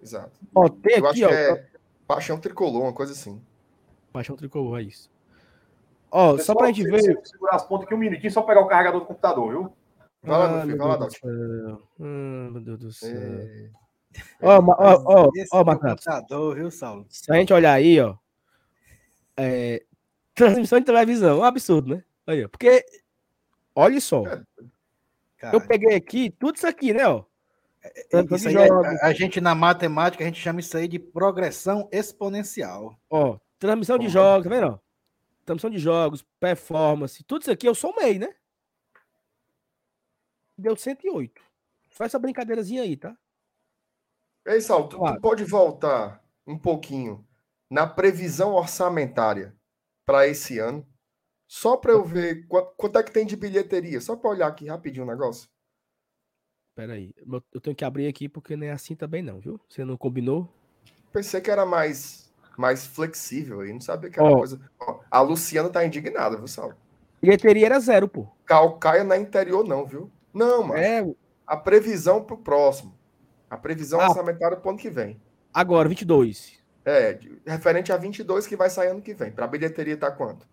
[0.00, 0.30] Exato.
[0.54, 1.28] Ó, tem Eu aqui, acho ó.
[1.28, 1.66] que é
[2.06, 3.42] Paixão Tricolor, uma coisa assim.
[4.12, 5.10] Paixão Tricolor, é isso.
[6.08, 7.18] Ó, só pra gente ver.
[7.24, 9.72] Segurar as pontas aqui um minutinho, só pegar o carregador do computador, viu?
[10.22, 11.22] Vai lá, Ah, meu filho, meu vai lá, Deus Dalt.
[11.34, 11.82] do céu.
[11.98, 13.10] Hum, meu Deus do céu.
[13.20, 13.70] É...
[14.40, 17.06] Ó, ma- ó, ó, ó, é computador, viu, Saulo?
[17.08, 18.16] Se a gente olhar aí, ó.
[19.36, 19.82] é,
[20.34, 22.04] transmissão de televisão, um absurdo, né?
[22.26, 22.84] Aí, ó, porque,
[23.74, 24.22] olha só,
[25.38, 27.24] Cara, eu peguei aqui tudo isso aqui, né, ó.
[27.82, 30.98] De aí é- jogos, a, a gente na matemática, a gente chama isso aí de
[31.00, 32.96] progressão exponencial.
[33.10, 34.10] ó, transmissão de Ó.
[34.10, 34.78] jogos, tá vendo, ó?
[35.44, 38.28] Transmissão de jogos, performance, tudo isso aqui eu somei, né?
[40.56, 41.42] Deu 108.
[41.90, 43.16] Só essa brincadeirazinha aí, tá?
[44.46, 45.20] Ei, Saulo, tu, tu Claro.
[45.20, 47.26] pode voltar um pouquinho
[47.70, 49.54] na previsão orçamentária
[50.04, 50.86] para esse ano?
[51.46, 54.00] Só para eu ver quanto, quanto é que tem de bilheteria.
[54.00, 55.48] Só para olhar aqui rapidinho o negócio.
[56.74, 57.14] Pera aí,
[57.52, 59.60] eu- tenho que abrir aqui porque não é assim também não, viu?
[59.68, 60.48] Você não combinou?
[61.12, 63.72] Pensei que era mais, mais flexível aí.
[63.72, 64.38] Não sabia que era Ó.
[64.38, 64.58] coisa.
[65.10, 66.74] A Luciana tá indignada, viu, Saulo?
[67.20, 68.26] Bilheteria era zero, pô.
[68.46, 70.10] Calcaia não é interior, não, viu?
[70.32, 71.14] Não, mas É,
[71.46, 72.98] a previsão pro próximo.
[73.52, 74.08] A previsão Ah.
[74.08, 75.20] orçamentária pro ano que vem.
[75.52, 76.58] agora, 22.
[76.86, 79.30] É, referente a 22 que vai sair ano que vem.
[79.30, 80.48] Para bilheteria tá quanto?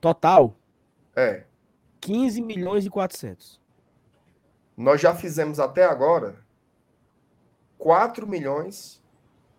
[0.00, 0.56] Total,
[1.14, 1.44] É,
[2.00, 3.60] 15 milhões e 400.
[4.74, 6.36] nós já fizemos até agora
[7.76, 9.02] 4 milhões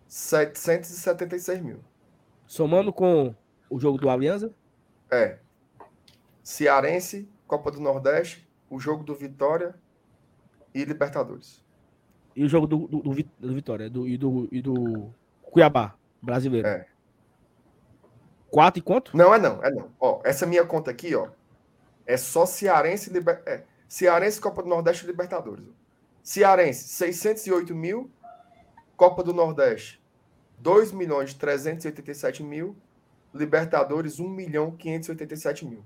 [0.08, 1.78] 776 mil.
[2.48, 3.32] Somando com
[3.70, 4.52] o jogo do Aliança,
[5.08, 5.38] É.
[6.42, 9.76] Cearense, Copa do Nordeste, o jogo do Vitória
[10.74, 11.63] e Libertadores.
[12.34, 15.10] E o jogo do, do, do Vi- do Vitória do, e, do, e do
[15.42, 16.66] Cuiabá, brasileiro.
[16.66, 16.86] É.
[18.50, 19.16] Quatro e quanto?
[19.16, 19.90] Não, é não, é não.
[19.98, 21.28] Ó, essa minha conta aqui, ó,
[22.06, 23.42] é só Cearense, e Liber...
[23.46, 25.64] é, Cearense, Copa do Nordeste e Libertadores.
[26.22, 28.10] Cearense, 608 mil.
[28.96, 30.00] Copa do Nordeste,
[30.58, 32.76] 2 milhões 387 mil.
[33.34, 35.84] Libertadores, 1 milhão 587 mil.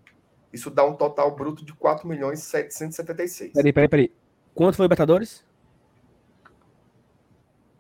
[0.52, 3.52] Isso dá um total bruto de 4 milhões 776.
[3.54, 4.12] Peraí, peraí, peraí.
[4.54, 5.42] Quanto foi o Libertadores?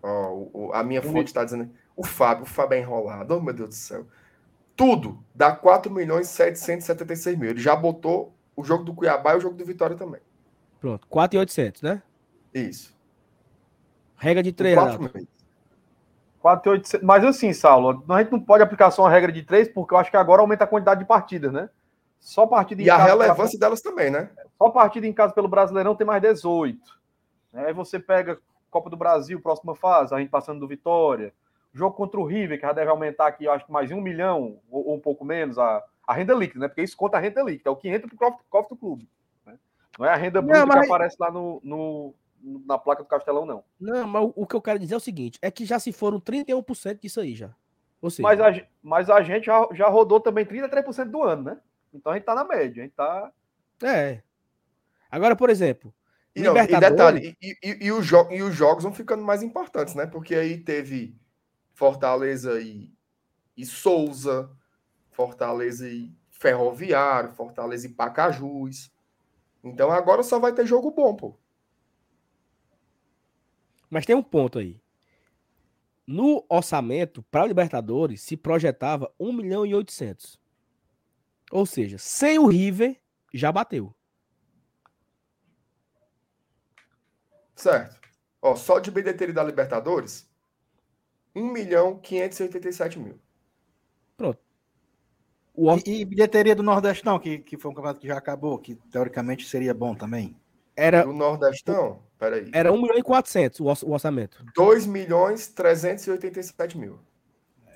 [0.02, 1.70] Ó, o- o- a minha fonte está dizendo.
[1.96, 3.36] O Fábio, o Fábio é enrolado.
[3.36, 4.06] Oh, meu Deus do céu.
[4.76, 7.50] Tudo dá 4 milhões 776 mil.
[7.50, 10.20] Ele já botou o jogo do Cuiabá e o jogo do Vitória também.
[10.80, 12.02] Pronto, 4,800, né?
[12.54, 12.96] Isso.
[14.16, 15.14] Regra de Em 3, quatro Renato.
[15.16, 15.28] meses.
[16.40, 19.68] 4 8, Mas assim, Saulo, a gente não pode aplicar só uma regra de 3,
[19.68, 21.68] porque eu acho que agora aumenta a quantidade de partidas, né?
[22.20, 24.30] Só partida em E a relevância delas também, né?
[24.56, 26.98] Só partida em casa pelo Brasileirão tem mais 18.
[27.52, 28.38] Aí você pega
[28.70, 31.32] Copa do Brasil, próxima fase, a gente passando do Vitória.
[31.72, 34.00] Jogo contra o River, que já deve aumentar aqui, eu acho que mais de um
[34.00, 36.68] milhão, ou, ou um pouco menos, a, a renda líquida, né?
[36.68, 39.08] Porque isso conta a renda líquida, é o que entra pro cofre, cofre do clube.
[39.46, 39.58] né?
[39.98, 42.14] Não é a renda bruta Não, mas- que aparece lá no, no-
[42.66, 43.64] na placa do Castelão, não.
[43.80, 45.92] Não, mas o, o que eu quero dizer é o seguinte: é que já se
[45.92, 47.50] foram 31% disso aí já.
[48.00, 51.58] Ou seja, Mas a, mas a gente já, já rodou também 33% do ano, né?
[51.92, 53.30] Então a gente tá na média, a gente tá.
[53.82, 54.22] é.
[55.10, 55.92] Agora, por exemplo,
[56.38, 59.94] E, não, e detalhe, e, e- e os e os jogos vão ficando mais importantes,
[59.94, 60.06] né?
[60.06, 61.16] Porque aí teve
[61.74, 62.92] Fortaleza e,
[63.56, 64.50] e Souza,
[65.10, 68.92] Fortaleza e Ferroviário, Fortaleza e Pacajus.
[69.64, 71.36] Então agora só vai ter jogo bom, pô.
[73.90, 74.80] mas tem um ponto aí.
[76.06, 80.40] No orçamento para Libertadores se projetava 1 milhão e 800.
[81.50, 82.98] Ou seja, sem o River
[83.32, 83.94] já bateu.
[87.58, 87.98] Certo.
[88.40, 90.28] Ó, só de bilheteria da Libertadores,
[91.34, 93.18] 1 milhão 587 mil.
[95.54, 98.16] O or- E, e bilheteria do Nordeste, não, que, que foi um campeonato que já
[98.16, 100.36] acabou, que teoricamente seria bom também.
[100.76, 102.48] era, Do Nordestão, peraí.
[102.54, 104.44] era 1 milhão e 400 o orç- o orçamento.
[104.54, 107.00] 2 milhões 387 mil.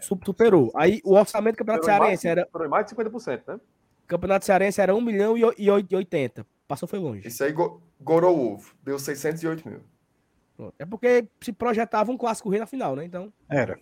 [0.01, 0.71] Su- Superou.
[0.77, 3.61] Aí o orçamento do Campeonato Foram mais, Cearense era mais de 50%, né?
[4.07, 7.29] Campeonato Cearense era 1 milhão o- e 80 Passou foi longe.
[7.29, 8.75] Isso aí go gorou o ovo.
[8.83, 9.83] Deu 608 mil.
[10.79, 13.05] É porque se projetava um clássico rei na final, né?
[13.05, 13.31] Então.
[13.47, 13.79] Era.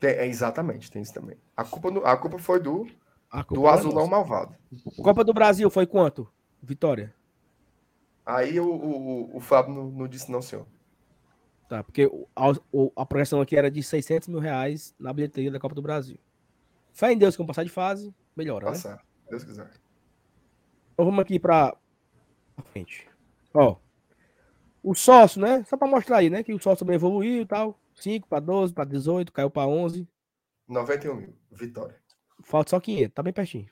[0.00, 1.36] Tem, é, exatamente, tem isso também.
[1.54, 2.86] A culpa, no, a culpa foi do,
[3.30, 4.56] culpa do azulão malvado.
[5.02, 6.26] Copa do Brasil foi quanto?
[6.62, 7.14] Vitória.
[8.24, 10.66] Aí o, o, o Fábio não, não disse não, senhor.
[11.68, 12.52] Tá, porque a,
[12.96, 16.16] a projeção aqui era de 600 mil reais na bilheteria da Copa do Brasil.
[16.90, 19.02] Fé em Deus que vamos passar de fase, melhora, Passar, né?
[19.28, 19.70] Deus quiser.
[20.94, 21.76] Então vamos aqui para
[22.62, 23.08] frente.
[23.52, 23.76] Ó,
[24.82, 25.64] o sócio, né?
[25.64, 26.42] Só para mostrar aí, né?
[26.42, 27.78] Que o sócio também evoluiu e tal.
[27.94, 30.06] 5 para 12, para 18, caiu para 11.
[30.68, 31.96] 91 mil, vitória.
[32.42, 33.68] Falta só 500, tá bem pertinho.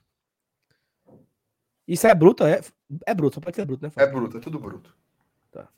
[1.87, 2.45] Isso é bruto?
[2.45, 2.61] É,
[3.07, 3.93] é bruto, só pode ser bruto, né?
[3.97, 4.97] É bruto, é tudo bruto.
[5.51, 5.68] Tá.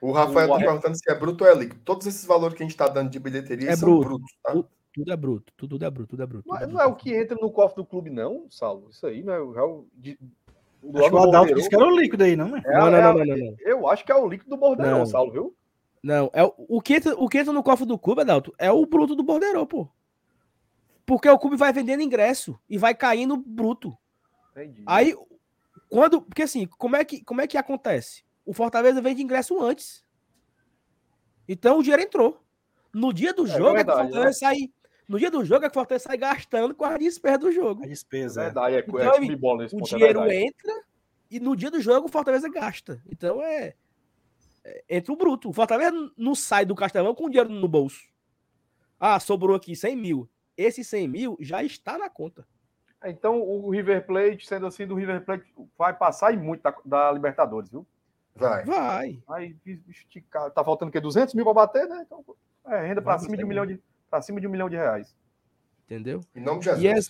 [0.00, 1.80] O Rafael está perguntando se é bruto ou é líquido.
[1.84, 4.08] Todos esses valores que a gente está dando de bilheteria é são bruto.
[4.08, 4.52] brutos, tá?
[4.92, 6.48] Tudo é bruto, tudo é bruto, tudo é bruto.
[6.48, 8.90] Não, é, não é o que entra no cofre do clube, não, Saulo.
[8.90, 9.86] Isso aí não é o.
[9.94, 10.18] De,
[10.82, 12.62] o acho que o Adalto disse que era o líquido aí, não é?
[12.62, 15.56] Não, não, não, não, não, Eu acho que é o líquido do Bordeiro, Saulo, viu?
[16.02, 18.70] Não, é o, o, que entra, o que entra no cofre do clube, Adalto, é
[18.72, 19.88] o bruto do Bordeiro, pô.
[21.06, 23.96] Porque o clube vai vendendo ingresso e vai caindo bruto.
[24.50, 24.82] Entendi.
[24.86, 25.16] Aí,
[25.88, 26.22] quando.
[26.22, 28.24] Porque assim, como é, que, como é que acontece?
[28.44, 30.04] O Fortaleza vende ingresso antes.
[31.48, 32.42] Então o dinheiro entrou.
[32.92, 34.32] No dia do é jogo, é, verdade, é que o Fortaleza né?
[34.32, 34.72] sai.
[35.12, 37.84] No dia do jogo, é que o Fortaleza sai gastando com a despesa do jogo.
[37.84, 38.40] A despesa.
[38.40, 40.84] É verdade, é, então, é bola nesse O ponto, é dinheiro entra
[41.30, 42.98] e no dia do jogo o Fortaleza gasta.
[43.10, 43.74] Então é.
[44.64, 45.50] é entra o bruto.
[45.50, 48.00] O Fortaleza não sai do Castelão com dinheiro no bolso.
[48.98, 50.30] Ah, sobrou aqui 100 mil.
[50.56, 52.46] Esse 100 mil já está na conta.
[53.04, 55.44] Então o River Plate, sendo assim, do River Plate
[55.76, 57.86] vai passar e muito da, da Libertadores, viu?
[58.34, 58.64] Vai.
[58.64, 59.22] Vai.
[59.28, 59.54] Aí,
[59.88, 60.50] esticar.
[60.52, 61.00] Tá faltando o quê?
[61.00, 62.02] 200 mil para bater, né?
[62.06, 62.24] Então,
[62.64, 63.78] é, renda para cima de um milhão de
[64.12, 65.16] para cima de um milhão de reais.
[65.86, 66.20] Entendeu?
[66.36, 66.82] Em nome de Jesus.
[66.82, 67.00] E é,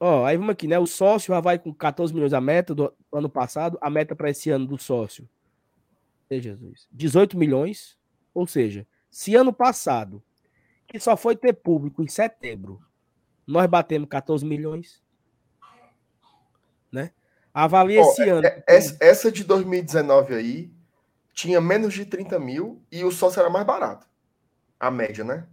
[0.00, 0.78] ó, aí vamos aqui, né?
[0.78, 4.30] O sócio já vai com 14 milhões a meta do ano passado, a meta para
[4.30, 5.28] esse ano do sócio.
[6.30, 6.88] Ei, Jesus.
[6.90, 7.98] 18 milhões.
[8.32, 10.22] Ou seja, se ano passado,
[10.86, 12.80] que só foi ter público em setembro,
[13.46, 15.02] nós batemos 14 milhões,
[16.90, 17.10] né?
[17.52, 18.46] Avalia oh, esse é, ano.
[18.46, 20.72] É, essa de 2019 aí
[21.34, 24.06] tinha menos de 30 mil e o sócio era mais barato.
[24.80, 25.46] A média, né?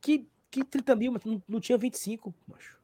[0.00, 2.78] Que, que 30 mil, mas não, não tinha 25, macho.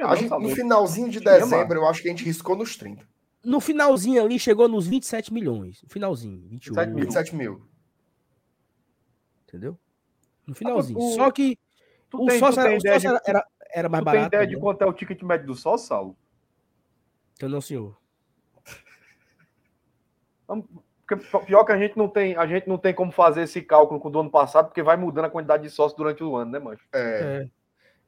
[0.00, 3.06] A gente, no finalzinho de dezembro, eu acho que a gente riscou nos 30.
[3.44, 5.82] No finalzinho ali, chegou nos 27 milhões.
[5.82, 6.94] No finalzinho, 28.
[6.94, 7.04] 27 mil.
[7.04, 7.68] 27 mil.
[9.48, 9.78] Entendeu?
[10.46, 10.98] No finalzinho.
[10.98, 11.58] O, Só que
[12.12, 14.30] o tem, sócio, era, o sócio de, era, era, era, mais tu barato.
[14.30, 16.16] tem ideia de quanto é o ticket médio do sócio, Saulo?
[17.40, 17.96] Eu não, senhor.
[21.08, 23.98] Porque pior que a gente não tem, a gente não tem como fazer esse cálculo
[23.98, 26.50] com o do ano passado, porque vai mudando a quantidade de sócios durante o ano,
[26.50, 26.84] né, Mancho?
[26.92, 27.48] É.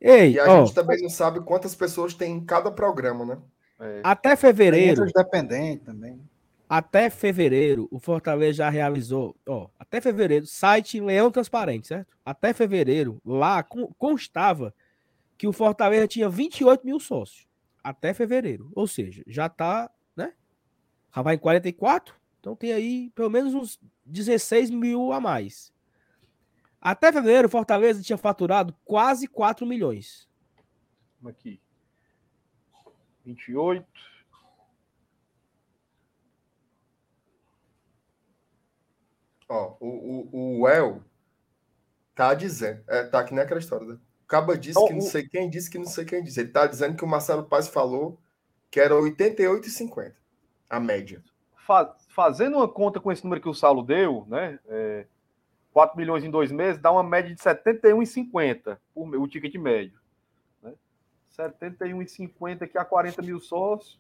[0.03, 0.23] é.
[0.23, 3.39] Ei, e a ó, gente também não sabe quantas pessoas tem em cada programa, né?
[3.81, 4.01] É.
[4.05, 5.07] Até fevereiro.
[5.07, 6.21] Dependente também.
[6.69, 12.17] Até fevereiro, o Fortaleza já realizou, ó, até fevereiro, site Leão Transparente, certo?
[12.25, 13.65] Até fevereiro, lá
[13.99, 14.75] constava
[15.39, 17.49] que o Fortaleza tinha 28 mil sócios.
[17.83, 18.71] Até fevereiro.
[18.75, 20.35] Ou seja, já tá, né?
[21.15, 22.20] Já vai em 44.
[22.41, 25.73] Então tem aí pelo menos uns 16 mil a mais.
[26.81, 30.27] Até fevereiro, Fortaleza tinha faturado quase 4 milhões.
[31.25, 31.61] Aqui.
[33.27, 33.87] 28.
[39.47, 41.05] Ó, o, o, o El
[42.15, 42.83] tá dizendo.
[42.89, 43.99] É, tá aqui naquela história, né?
[44.27, 46.41] Caba disse então, que não sei quem disse que não sei quem disse.
[46.41, 48.19] Ele tá dizendo que o Marcelo Paz falou
[48.71, 50.15] que era 88,50
[50.71, 51.23] a média
[52.11, 54.59] fazendo uma conta com esse número que o Saulo deu, né?
[54.69, 55.07] É,
[55.73, 59.99] 4 milhões em dois meses, dá uma média de 71,50 por o ticket médio.
[60.63, 60.75] Né?
[61.39, 63.99] 71,50 aqui a 40 mil sócios.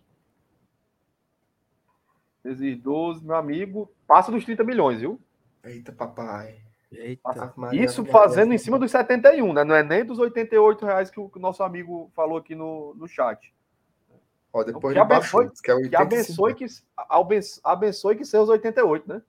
[2.42, 5.20] Vezes 12, meu amigo, passa dos 30 milhões, viu?
[5.62, 6.58] Eita, papai.
[6.90, 9.62] Eita, Isso fazendo em cima dos 71, né?
[9.62, 12.94] Não é nem dos 88 reais que o, que o nosso amigo falou aqui no,
[12.94, 13.54] no chat.
[14.52, 16.66] Ó, depois que abençoe, baixo, que, é que abençoe que
[17.62, 19.22] abençoe que seja os 88, né?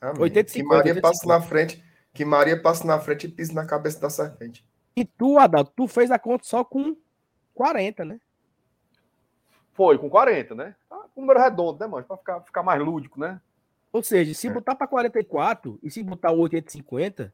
[0.00, 0.22] Amém.
[0.22, 1.02] 85, que Maria 85.
[1.02, 4.64] passe na frente, que Maria passe na frente e pise na cabeça da serpente.
[4.96, 6.96] E tu, Adalto, tu fez a conta só com
[7.54, 8.20] 40, né?
[9.72, 10.76] Foi, com 40, né?
[10.88, 12.04] Tá um número redondo, né, mano?
[12.04, 13.40] Pra ficar, ficar mais lúdico, né?
[13.92, 14.50] Ou seja, se é.
[14.50, 17.32] botar para 44 e se botar o 850,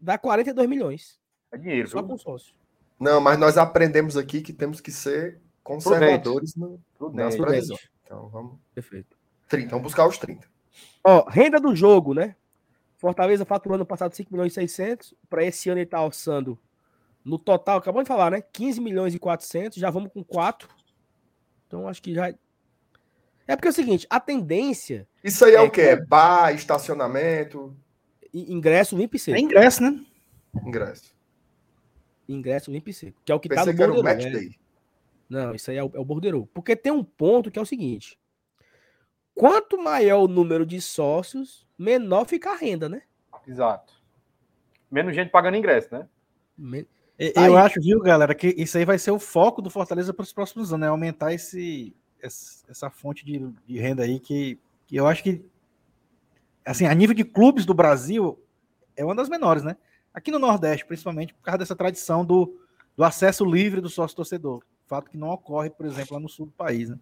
[0.00, 1.20] dá 42 milhões.
[1.52, 2.08] É dinheiro, Só viu?
[2.08, 2.54] com sócio.
[2.98, 6.80] Não, mas nós aprendemos aqui que temos que ser conservadores no,
[7.12, 7.90] nas previsões.
[8.02, 8.54] Então vamos.
[8.74, 9.14] Perfeito.
[9.48, 10.48] 30, vamos buscar os 30.
[11.04, 12.34] Ó, renda do jogo, né?
[12.96, 15.14] Fortaleza faturou ano passado 5 milhões e 600.
[15.28, 16.58] Para esse ano ele está alçando
[17.24, 18.40] no total, acabou de falar, né?
[18.40, 19.78] 15 milhões e 400.
[19.78, 20.68] Já vamos com 4.
[21.66, 22.28] Então acho que já
[23.46, 25.06] É porque é o seguinte, a tendência.
[25.22, 25.82] Isso aí é, é o quê?
[25.82, 27.76] É bar, estacionamento.
[28.32, 29.36] Ingresso limpo e seco.
[29.36, 30.02] É ingresso, né?
[30.64, 31.14] Ingresso.
[32.26, 33.20] Ingresso limpo e seco.
[33.24, 34.30] Que é o que Pensei tá no que era o match né?
[34.30, 34.58] day.
[35.28, 36.46] Não, isso aí é o, é o borderô.
[36.54, 38.18] Porque tem um ponto que é o seguinte.
[39.34, 43.02] Quanto maior o número de sócios, menor fica a renda, né?
[43.46, 43.94] Exato.
[44.90, 46.08] Menos gente pagando ingresso, né?
[46.56, 46.86] Men-
[47.34, 47.64] Tá Eu aí.
[47.64, 50.72] acho, viu, galera, que isso aí vai ser o foco do Fortaleza para os próximos
[50.72, 50.88] anos, né?
[50.88, 54.56] Aumentar esse, esse- essa fonte de, de renda aí que,
[54.86, 55.44] que eu acho que,
[56.64, 58.40] assim, a nível de clubes do Brasil,
[58.96, 59.76] é uma das menores, né?
[60.14, 62.60] Aqui no Nordeste, principalmente, por causa dessa tradição do,
[62.96, 64.62] do acesso livre do sócio-torcedor.
[64.88, 66.98] Fato que não ocorre, por exemplo, lá no sul do país, né?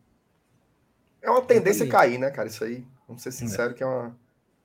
[1.23, 2.49] É uma tendência a cair, né, cara?
[2.49, 2.85] Isso aí.
[3.07, 4.19] Vamos ser sinceros que é uma,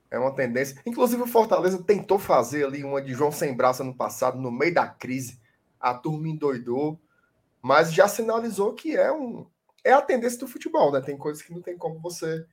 [0.09, 0.81] é uma tendência.
[0.85, 4.73] Inclusive, o Fortaleza tentou fazer ali uma de João Sem Braço ano passado, no meio
[4.73, 5.39] da crise.
[5.79, 6.99] A turma endoidou,
[7.61, 9.47] mas já sinalizou que é um.
[9.83, 11.01] É a tendência do futebol, né?
[11.01, 12.45] Tem coisas que não tem como você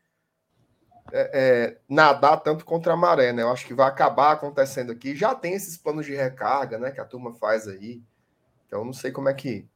[1.12, 3.42] é, é, nadar tanto contra a maré, né?
[3.42, 5.16] Eu acho que vai acabar acontecendo aqui.
[5.16, 6.90] Já tem esses planos de recarga, né?
[6.90, 8.02] Que a turma faz aí.
[8.66, 9.66] Então, não sei como é que.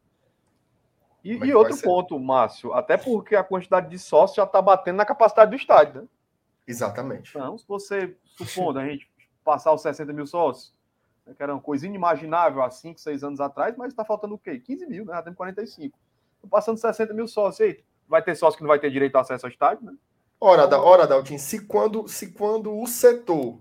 [1.24, 4.96] E, é e outro ponto, Márcio, até porque a quantidade de sócios já está batendo
[4.96, 6.08] na capacidade do estádio, né?
[6.66, 7.30] Exatamente.
[7.30, 9.10] Então, se você, supondo a gente
[9.44, 10.74] passar os 60 mil sócios,
[11.26, 14.38] né, que era uma coisa inimaginável há 5, 6 anos atrás, mas está faltando o
[14.38, 14.58] quê?
[14.58, 15.14] 15 mil, né?
[15.14, 15.98] Já temos 45.
[16.40, 17.84] Tô passando 60 mil sócios aí.
[18.08, 19.94] Vai ter sócio que não vai ter direito ao acesso ao estádio, né?
[20.40, 23.60] Ora, da, ora Daltin, se quando, se quando o setor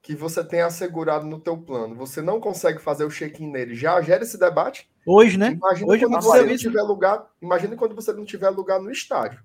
[0.00, 4.00] que você tem assegurado no teu plano, você não consegue fazer o check-in nele, já
[4.00, 4.90] gera esse debate?
[5.06, 5.52] Hoje, né?
[5.52, 8.90] Imagina Hoje quando aconteceu você não tiver lugar, imagina quando você não tiver lugar no
[8.90, 9.40] estádio.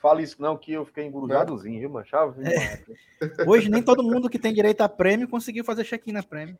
[0.00, 2.06] Fala isso não, que eu fiquei engrudadozinho, viu, mano?
[2.06, 2.40] Chave,
[3.46, 6.56] Hoje nem todo mundo que tem direito a prêmio conseguiu fazer check-in na prêmio.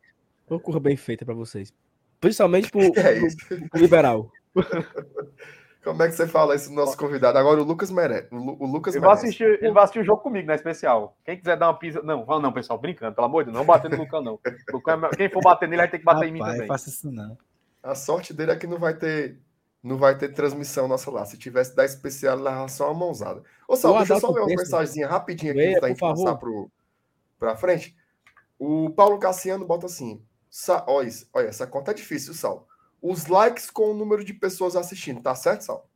[0.49, 1.73] Uma curva bem feita pra vocês.
[2.19, 4.31] Principalmente pro, é pro- pro liberal.
[5.83, 7.39] Como é que você fala isso do nosso convidado?
[7.39, 8.27] Agora o Lucas merece.
[8.31, 11.17] O, Lu- o Lucas Ele vai, assistir, ele vai assistir o jogo comigo, na especial.
[11.25, 12.03] Quem quiser dar uma pisa.
[12.03, 14.39] Não, fala não, pessoal, brincando, pelo amor de Deus, não bater no Lucão, não.
[14.45, 16.67] É- Quem for bater nele vai ter que bater em mim Rapaz, também.
[16.67, 17.35] faça isso não.
[17.83, 19.39] A sorte dele é que não vai ter,
[19.81, 21.25] não vai ter transmissão nossa lá.
[21.25, 23.41] Se tivesse da especial, levava só uma mãozada.
[23.67, 26.71] Ô, Sal, deixa eu só ler uma mensagenzinha rapidinha aqui por gente passar pro,
[27.39, 27.95] pra frente.
[28.59, 30.23] O Paulo Cassiano bota assim:
[30.87, 32.67] olha, olha, essa conta é difícil, Sal.
[33.01, 35.89] Os likes com o número de pessoas assistindo, tá certo, Sal?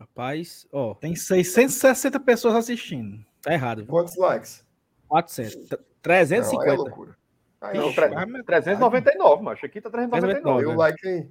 [0.00, 3.24] Rapaz, ó, Tem 660 pessoas assistindo.
[3.42, 3.78] tá errado.
[3.82, 3.86] viu?
[3.86, 4.64] Quantos likes?
[5.08, 5.54] 400.
[5.68, 6.74] t- Não, aí é 350.
[6.76, 7.16] loucura.
[7.60, 8.44] Aí Não, é tre- loucura.
[8.44, 9.66] 399, macho.
[9.66, 10.60] Aqui tá 399.
[10.60, 10.76] Dê o né?
[10.76, 11.28] like aí.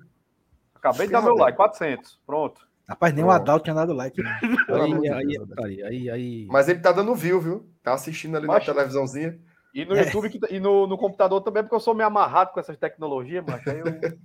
[0.76, 2.20] Acabei de dar meu like, 400.
[2.26, 2.68] Pronto.
[2.88, 3.30] Rapaz, nem o.
[3.32, 4.22] Adalto tinha dado like.
[4.22, 4.40] né?
[4.70, 6.48] Aí, aí, é aí, aí.
[6.50, 7.70] Mas ele tá dando view, viu?
[7.84, 8.68] Tá assistindo ali Macho.
[8.68, 9.38] na televisãozinha.
[9.74, 12.60] E no YouTube que- e no, no computador também, porque eu sou meio amarrado com
[12.60, 13.70] essas tecnologias, macho.
[13.70, 13.86] Aí eu...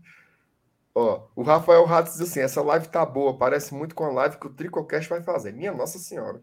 [0.94, 4.38] Ó, o Rafael Ratos diz assim: essa live tá boa, parece muito com a live
[4.38, 5.52] que o Tricocast vai fazer.
[5.52, 6.40] Minha Nossa Senhora.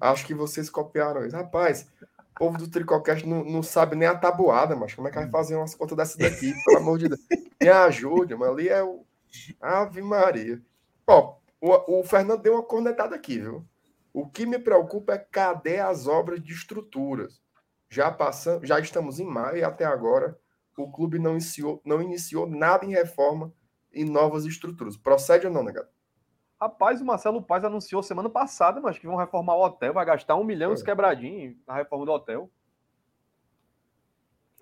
[0.00, 1.34] Acho que vocês copiaram isso.
[1.36, 1.90] Rapaz,
[2.34, 5.30] o povo do Tricocast não, não sabe nem a tabuada, mas como é que vai
[5.30, 6.52] fazer umas contas dessa daqui?
[6.64, 7.20] Pelo amor de Deus.
[7.62, 9.04] Me ajude, mas ali é o.
[9.60, 10.60] Ave Maria.
[11.06, 13.64] Ó, o, o Fernando deu uma cornetada aqui, viu?
[14.12, 17.40] O que me preocupa é cadê as obras de estruturas?
[17.88, 20.38] Já passamos, já estamos em maio e até agora
[20.76, 23.52] o clube não iniciou, não iniciou nada em reforma
[23.92, 24.96] e novas estruturas.
[24.96, 25.88] Procede ou não, negado?
[26.60, 30.36] Rapaz, o Marcelo Paz anunciou semana passada, mas que vão reformar o hotel, vai gastar
[30.36, 30.84] um milhão e É.
[30.84, 32.50] quebradinhos na reforma do hotel.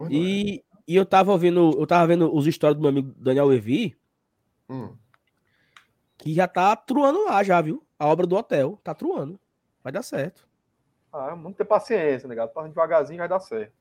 [0.01, 0.11] Não é.
[0.11, 3.97] E, e eu tava ouvindo, eu tava vendo os stories do meu amigo Daniel Levi,
[4.69, 4.97] Hum.
[6.19, 7.87] que já tá truando lá já, viu?
[7.99, 9.39] A obra do hotel, tá truando.
[9.85, 10.49] Vai dar certo.
[11.13, 12.53] Ah, vamos ter paciência, negado.
[12.53, 13.73] Passa devagarzinho vai dar certo.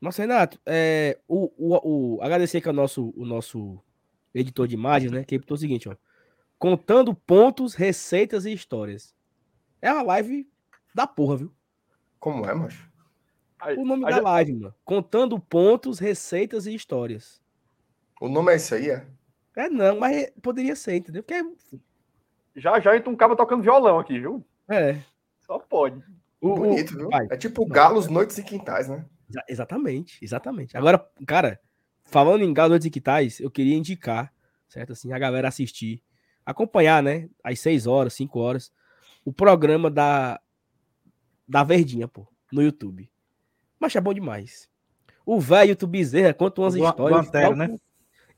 [0.00, 3.78] Nossa, Renato, é, o, o, o agradecer que é o nosso, o nosso
[4.34, 5.24] editor de imagens, né?
[5.24, 5.96] Que ele botou o seguinte, ó.
[6.58, 9.14] Contando pontos, receitas e histórias.
[9.80, 10.48] É uma live
[10.94, 11.54] da porra, viu?
[12.18, 12.88] Como é, macho?
[13.76, 14.74] O nome aí da já- live, mano.
[14.84, 17.40] Contando pontos, receitas e histórias.
[18.20, 19.06] O nome é esse aí, é?
[19.56, 21.22] É não, mas é- poderia ser, entendeu?
[21.22, 21.42] Porque
[22.56, 24.44] já já entra um cara tocando violão aqui, viu?
[24.68, 24.90] é.
[24.90, 25.04] é.
[25.40, 26.02] Só pode.
[26.40, 27.08] O, o- Bonito, viu?
[27.08, 27.26] vai.
[27.30, 29.04] É tipo galos, noites e quintais, né?
[29.30, 30.76] Exa- Exatamente, exatamente.
[30.76, 31.58] Agora, cara,
[32.04, 34.32] falando em Galo de Quitais, eu queria indicar,
[34.68, 34.92] certo?
[34.92, 36.02] Assim, a galera assistir,
[36.50, 37.28] acompanhar, né?
[37.44, 38.72] Às 6 horas, 5 horas,
[39.24, 40.40] o programa da,
[41.46, 43.10] da Verdinha, pô, no YouTube.
[43.78, 44.68] Mas é bom demais.
[45.24, 47.26] O velho YouTube Bezerra conta umas do histórias.
[47.28, 47.66] Antero, eu né?
[47.68, 47.82] falto-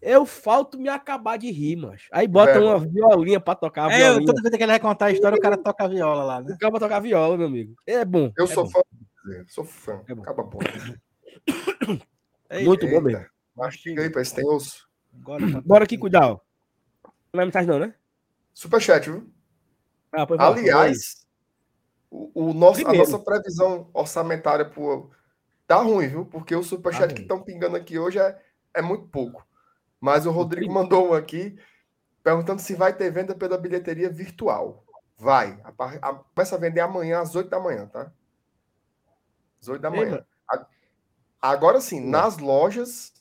[0.03, 2.09] Eu falto me acabar de rir, macho.
[2.11, 2.67] Aí bota Velho.
[2.67, 5.37] uma violinha pra tocar a É, eu, toda vez que ele vai contar a história,
[5.37, 6.55] o cara toca a viola lá, né?
[6.55, 7.75] O cara pra tocar viola, meu amigo.
[7.87, 8.33] É bom.
[8.37, 8.71] Eu é sou bom.
[8.71, 8.81] fã.
[9.47, 10.03] Sou fã.
[10.09, 10.23] É bom.
[10.23, 10.59] Acaba bom.
[12.65, 13.25] Muito bom mesmo.
[13.55, 14.89] Mastiga aí, parece que tem osso.
[15.21, 16.41] Agora, Bora aqui cuidar, ó.
[17.33, 17.95] Não é mensagem não, né?
[18.61, 19.27] Superchat, viu?
[20.13, 21.27] Ah, Aliás,
[22.11, 25.17] o, o nosso, a nossa previsão orçamentária por,
[25.67, 26.27] tá ruim, viu?
[26.27, 28.39] Porque o superchat tá que estão pingando aqui hoje é,
[28.75, 29.49] é muito pouco.
[29.99, 31.59] Mas o Rodrigo mandou um aqui
[32.23, 34.85] perguntando se vai ter venda pela bilheteria virtual.
[35.17, 35.59] Vai.
[35.65, 38.13] A, a, começa a vender amanhã às 8 da manhã, tá?
[39.59, 40.23] Às 8 da manhã.
[40.47, 40.67] A,
[41.41, 43.15] agora sim, nas lojas,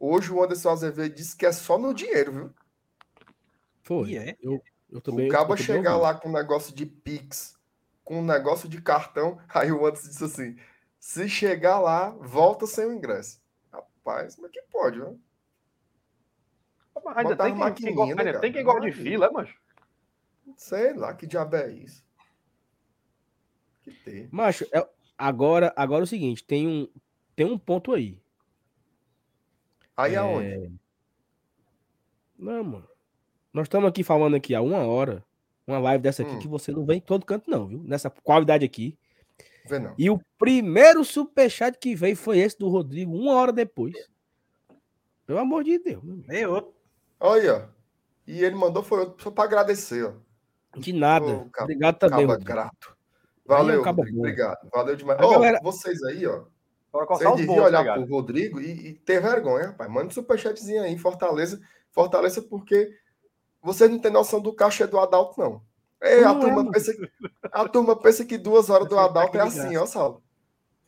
[0.00, 2.54] hoje o Anderson Azevedo disse que é só no dinheiro, viu?
[3.84, 4.16] Foi.
[4.16, 4.36] É?
[4.42, 4.60] Eu,
[5.14, 7.56] bem, o cabo chegar lá com um negócio de Pix,
[8.04, 10.56] com um negócio de cartão, aí o Anderson disse assim:
[10.98, 13.40] se chegar lá, volta sem o ingresso.
[13.72, 15.20] Rapaz, é que pode, viu?
[17.04, 19.60] Mas ainda tem quem, quem, gosta, ainda tem quem gosta de fila, é, macho?
[20.56, 22.04] Sei lá, que diabo é isso?
[23.82, 24.28] Que tem.
[24.30, 24.86] Macho, é,
[25.16, 26.88] agora, agora é o seguinte, tem um,
[27.34, 28.20] tem um ponto aí.
[29.96, 30.18] Aí é...
[30.18, 30.72] aonde?
[32.38, 32.91] Não, mano.
[33.52, 35.22] Nós estamos aqui falando aqui há uma hora,
[35.66, 36.38] uma live dessa aqui hum.
[36.38, 37.82] que você não vem em todo canto não, viu?
[37.84, 38.96] Nessa qualidade aqui.
[39.66, 39.94] Vê não.
[39.98, 43.94] E o primeiro superchat que veio foi esse do Rodrigo, uma hora depois.
[45.26, 46.02] Pelo amor de Deus.
[46.28, 46.74] Eu.
[47.20, 47.68] Olha,
[48.26, 50.12] e ele mandou foi só para agradecer, ó.
[50.76, 51.26] De nada.
[51.26, 52.26] Oh, cabo, obrigado também.
[52.26, 52.96] Cabo grato.
[53.44, 54.68] Valeu, Rodrigo, obrigado.
[54.72, 55.20] Valeu demais.
[55.20, 55.60] Ó, galera...
[55.62, 56.44] vocês aí, ó.
[56.92, 59.90] Vocês deviam olhar para o Rodrigo e, e, ter vergonha, rapaz.
[59.90, 61.60] Manda um superchatzinho aí, Fortaleza.
[61.90, 62.94] Fortaleza, porque
[63.62, 65.62] vocês não têm noção do caixa do Adalto, não.
[66.00, 66.92] É, a, turma é, pensa,
[67.44, 70.22] a turma pensa que duas horas do Adalto é assim, ó, Saulo.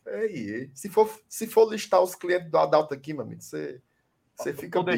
[0.05, 3.81] Ei, se for, se for listar os clientes do Adalto aqui, meu amigo, você,
[4.35, 4.91] você fica tô.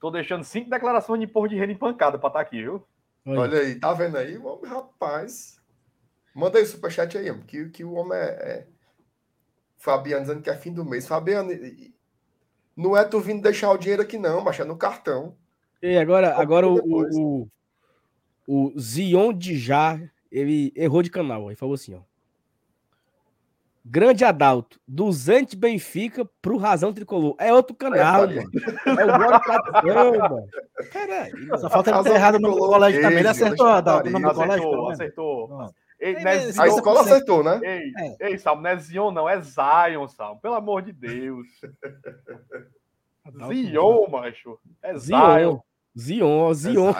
[0.00, 2.84] Tô deixando cinco declarações de porra de renda pancada pra estar tá aqui, viu?
[3.24, 4.36] Olha aí, tá vendo aí?
[4.36, 5.60] O homem, rapaz.
[6.34, 8.66] Manda aí o superchat aí, que, que o homem é, é...
[9.76, 11.06] Fabiano dizendo que é fim do mês.
[11.06, 11.52] Fabiano,
[12.76, 15.36] não é tu vindo deixar o dinheiro aqui, não, mas é no cartão.
[15.82, 17.48] E agora, agora o, o,
[18.46, 21.48] o Zion de Já, ele errou de canal.
[21.48, 22.00] Ele falou assim, ó.
[23.84, 27.34] Grande Adalto, 200 Benfica pro Razão Tricolor.
[27.36, 28.50] É outro canal, é, mano.
[28.86, 30.48] É o Glória Tradição, mano.
[30.92, 31.58] Caralho.
[31.58, 33.18] Só falta ele ter errado no colégio também.
[33.18, 34.88] Ele acertou, Adalto, o nome do colégio?
[34.88, 35.74] Acertou, acertou.
[35.98, 37.60] Ei, é, a escola acertou, né?
[37.62, 38.30] Ei, é.
[38.30, 40.40] ei Salmo, não é Zion, não, é Zion, Salmo.
[40.40, 41.46] Pelo amor de Deus.
[43.46, 44.58] Zion, macho.
[44.82, 45.34] É Zion.
[45.38, 45.60] Zion,
[45.96, 46.50] Zion.
[46.50, 46.92] É Zion.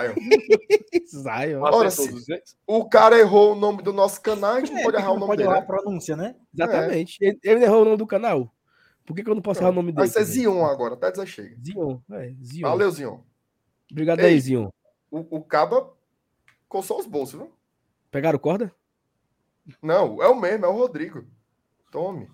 [1.62, 5.12] Ora, se o cara errou o nome do nosso canal, a gente é, pode errar
[5.12, 5.48] o nome pode dele.
[5.48, 6.36] Pode errar a pronúncia, né?
[6.54, 7.24] Exatamente.
[7.24, 7.28] É.
[7.28, 8.52] Ele, ele, errou o nome do canal.
[9.04, 10.06] Por que, que eu não posso errar o nome dele?
[10.06, 11.56] Vai ser Zion agora, até dizer chega.
[11.64, 12.68] Zion, é, Zion.
[12.68, 13.20] Valeu, Zion.
[13.90, 14.68] Obrigado Ei, aí, Zion.
[15.10, 15.92] O, o Caba
[16.68, 17.52] coçou os bolsos, viu?
[18.10, 18.72] Pegaram corda?
[19.80, 21.24] Não, é o mesmo, é o Rodrigo.
[21.90, 22.30] Tome.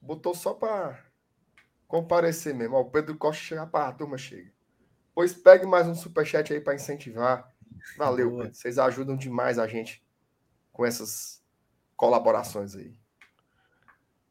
[0.00, 1.02] Botou só pra
[1.88, 2.76] comparecer mesmo.
[2.76, 4.55] Ó, o Pedro Costa chegar pra a turma chega.
[5.16, 7.50] Pois pegue mais um superchat aí para incentivar.
[7.96, 8.54] Valeu, Pedro.
[8.54, 10.04] Vocês ajudam demais a gente
[10.70, 11.42] com essas
[11.96, 12.98] colaborações aí.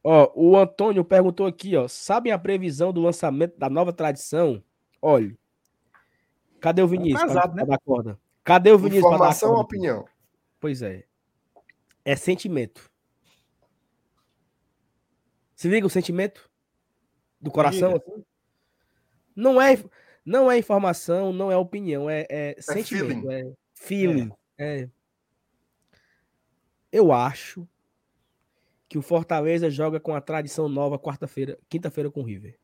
[0.04, 4.64] Ó, o Antônio perguntou aqui, ó, sabem a previsão do lançamento da nova tradição?
[5.02, 5.36] Olha,
[6.60, 7.24] cadê o Vinícius?
[7.24, 7.78] É pesado, né?
[7.84, 8.20] corda?
[8.44, 9.06] Cadê o Vinícius?
[9.06, 10.06] Informação ou opinião?
[10.60, 11.04] Pois é.
[12.06, 12.92] É sentimento.
[15.56, 16.48] Se liga o sentimento
[17.42, 17.96] do coração?
[17.96, 18.24] Assim?
[19.36, 19.84] Não é
[20.26, 23.34] não é informação, não é opinião, é, é, é sentimento, feeling.
[23.34, 24.32] é feeling.
[24.58, 24.80] É.
[24.82, 24.90] é.
[26.92, 27.68] Eu acho
[28.88, 32.58] que o Fortaleza joga com a tradição nova quarta-feira, quinta-feira com o River.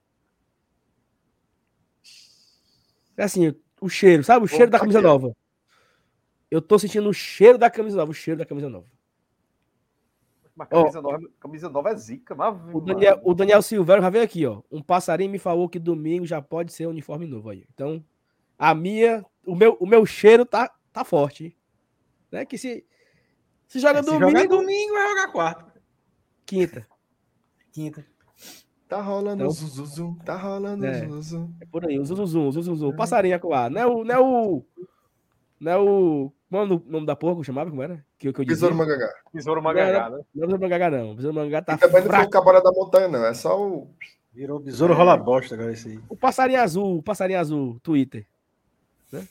[3.18, 4.45] É assim, o cheiro, sabe?
[4.45, 5.36] O cheiro da camisa nova.
[6.49, 8.88] Eu tô sentindo o cheiro da camisa nova, o cheiro da camisa nova.
[10.62, 12.55] Mas camisa, oh, nova, camisa nova é zica, mas...
[12.72, 14.62] o, Daniel, o Daniel Silveira já veio aqui, ó.
[14.72, 17.66] Um passarinho me falou que domingo já pode ser uniforme novo aí.
[17.74, 18.03] Então,
[18.59, 21.57] a minha, o meu, o meu cheiro tá, tá forte.
[22.32, 22.45] Né?
[22.45, 22.86] Que se,
[23.68, 24.30] se joga é, domingo.
[24.30, 25.74] Se jogar domingo, vai jogar quarta.
[26.45, 26.88] Quinta.
[27.74, 28.05] Quinta.
[28.88, 31.51] Tá rolando então, zuzuzum, tá rolando é, o zuzuzum.
[31.59, 32.89] É por aí, o zuzuzum, o zuzuzum.
[32.89, 33.72] O passarinho acuar.
[33.72, 34.03] Não é o.
[34.03, 34.64] Não é o.
[35.62, 36.34] Não é o.
[36.49, 37.70] Como é o nome da porra que eu chamava?
[37.70, 38.03] Como era?
[38.18, 39.14] Que, que eu Besouro Mangagá.
[39.32, 40.09] Besouro Mangagá, né?
[40.09, 41.16] Não é Besouro Mangagá, não.
[41.16, 41.74] Besouro Mangagá tá.
[41.76, 42.12] E também fraco.
[42.12, 43.24] não foi o Cabaré da Montanha, não.
[43.24, 43.93] É só o.
[44.34, 45.99] Virou Besouro Rola Bosta agora esse aí.
[46.09, 48.26] O Passarinho Azul, o Passarinho Azul, Twitter.
[49.12, 49.28] Né?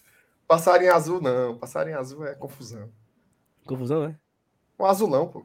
[0.47, 1.59] Passarinho Azul, não.
[1.59, 2.89] Passarinho Azul é confusão.
[3.67, 4.17] Confusão, é?
[4.79, 5.45] O azulão, pô.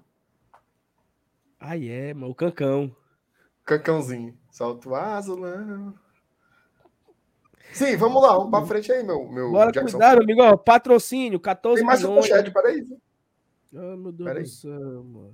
[1.60, 2.32] Ah, é, mano.
[2.32, 2.96] O cancão.
[3.66, 4.38] Cancãozinho.
[4.52, 5.96] Solta o azulão.
[7.74, 8.66] Sim, vamos lá, vamos pra uhum.
[8.66, 9.28] frente aí, meu.
[9.28, 9.98] meu Bora Jackson.
[9.98, 10.58] cuidado, amigo.
[10.60, 12.30] Patrocínio, 14 Tem mais milhões.
[12.30, 12.86] Tem para peraí.
[13.76, 14.44] Ah, meu Deus peraí.
[14.44, 15.34] do céu.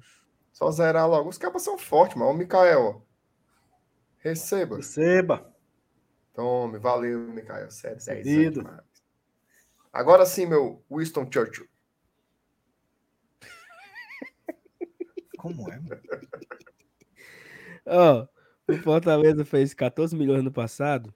[0.52, 1.30] Só zerar logo.
[1.30, 2.32] Os caras são fortes, mano.
[2.32, 3.06] Ô, Mikael,
[4.18, 4.78] receba.
[4.78, 5.54] Receba.
[6.32, 7.70] Então, Tome, valeu, Mikael.
[7.70, 8.82] Sério, sério.
[9.94, 11.68] Agora sim, meu Winston Churchill.
[15.38, 16.02] Como é, mano?
[17.86, 21.14] oh, o Fortaleza fez 14 milhões no passado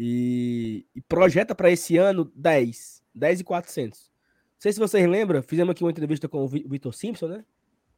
[0.00, 3.02] e, e projeta para esse ano 10.
[3.12, 4.08] 10 e 400.
[4.08, 7.44] Não sei se vocês lembram, fizemos aqui uma entrevista com o Vitor Simpson, né?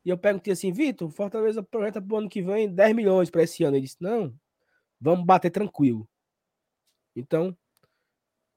[0.02, 3.42] E eu perguntei assim, Vitor, Fortaleza projeta para o ano que vem 10 milhões para
[3.42, 3.76] esse ano.
[3.76, 4.34] Ele disse, não,
[4.98, 6.08] vamos bater tranquilo.
[7.14, 7.54] Então,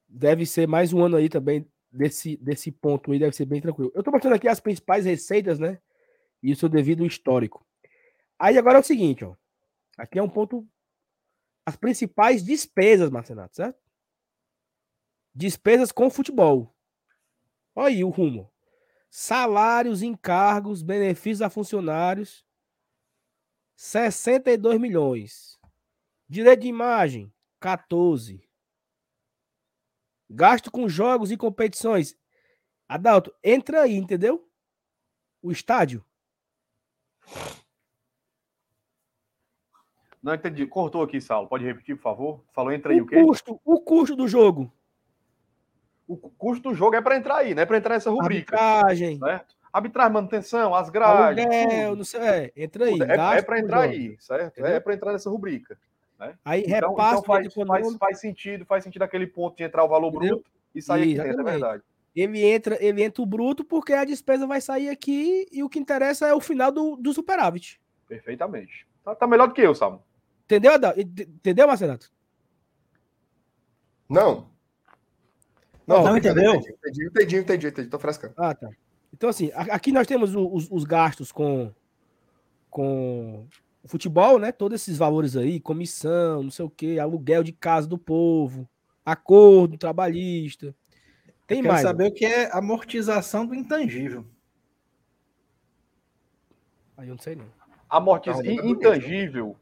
[0.07, 3.91] deve ser mais um ano aí também desse, desse ponto aí, deve ser bem tranquilo.
[3.93, 5.79] Eu estou mostrando aqui as principais receitas, né?
[6.41, 7.65] Isso devido ao histórico.
[8.39, 9.35] Aí agora é o seguinte, ó.
[9.97, 10.65] Aqui é um ponto.
[11.65, 13.81] As principais despesas, Marcenato, certo?
[15.33, 16.75] Despesas com futebol.
[17.75, 18.51] Olha aí o rumo.
[19.09, 22.45] Salários, encargos, benefícios a funcionários.
[23.75, 25.59] 62 milhões.
[26.27, 28.47] Direito de imagem, 14.
[30.29, 32.17] Gasto com jogos e competições.
[32.87, 34.49] Adalto, entra aí, entendeu?
[35.41, 36.05] O estádio.
[40.23, 40.65] Não entendi.
[40.65, 41.49] Cortou aqui, Saulo.
[41.49, 42.43] Pode repetir, por favor?
[42.53, 43.21] Falou entra aí o, o quê?
[43.21, 44.71] Custo, o custo do jogo.
[46.07, 47.65] O custo do jogo é para entrar aí, né?
[47.65, 48.57] Para entrar nessa rubrica.
[48.57, 49.19] Arbitragem.
[49.19, 49.55] Certo?
[49.71, 51.45] Arbitragem, manutenção, as grades.
[51.45, 52.99] Aluguel, não sei, é, entra aí.
[53.01, 54.59] É, é para entrar aí, certo?
[54.59, 54.75] Entendeu?
[54.75, 55.77] É para entrar nessa rubrica.
[56.19, 56.37] Né?
[56.45, 59.87] Aí então, repasse então faz, faz, faz, sentido, faz sentido aquele ponto de entrar o
[59.87, 60.35] valor Entendeu?
[60.35, 61.83] bruto e sair aqui dentro, é verdade.
[62.15, 65.79] Ele entra, ele entra o bruto porque a despesa vai sair aqui e o que
[65.79, 67.81] interessa é o final do, do superávit.
[68.07, 68.87] Perfeitamente.
[69.03, 70.03] Tá, tá melhor do que eu, Salmo.
[70.53, 70.93] Entendeu, Adão?
[70.95, 72.11] Entendeu, Marcelato?
[74.07, 74.47] Não.
[75.87, 76.53] Não, não entendeu?
[76.53, 78.35] Entendi, entendi, entendi, entendi, entendi, tô frescando.
[78.37, 78.69] Ah, tá.
[79.11, 81.71] Então, assim, aqui nós temos os, os gastos com,
[82.69, 83.47] com
[83.83, 84.51] o futebol, né?
[84.51, 88.69] Todos esses valores aí, comissão, não sei o quê, aluguel de casa do povo,
[89.03, 90.75] acordo trabalhista.
[91.47, 91.81] Tem Eu mais.
[91.81, 94.23] saber o que é amortização do intangível.
[96.95, 97.45] Aí eu não sei não.
[97.89, 99.57] Amortização intangível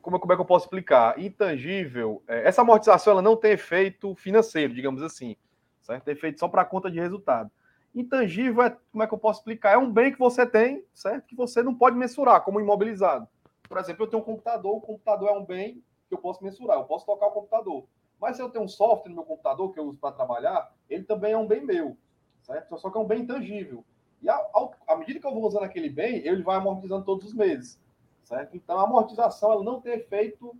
[0.00, 1.18] como, como é que eu posso explicar?
[1.18, 5.36] Intangível, é, essa amortização ela não tem efeito financeiro, digamos assim,
[5.82, 6.04] certo?
[6.04, 7.50] Tem efeito só para conta de resultado.
[7.92, 9.72] Intangível é, como é que eu posso explicar?
[9.72, 11.26] É um bem que você tem, certo?
[11.26, 13.26] Que você não pode mensurar, como imobilizado.
[13.68, 16.78] Por exemplo, eu tenho um computador, o computador é um bem que eu posso mensurar,
[16.78, 17.84] eu posso tocar o computador.
[18.20, 21.02] Mas se eu tenho um software no meu computador que eu uso para trabalhar, ele
[21.02, 21.96] também é um bem meu,
[22.42, 22.78] certo?
[22.78, 23.84] Só que é um bem intangível.
[24.22, 27.82] E à medida que eu vou usando aquele bem, ele vai amortizando todos os meses
[28.24, 28.56] certo?
[28.56, 30.54] Então, a amortização ela não tem efeito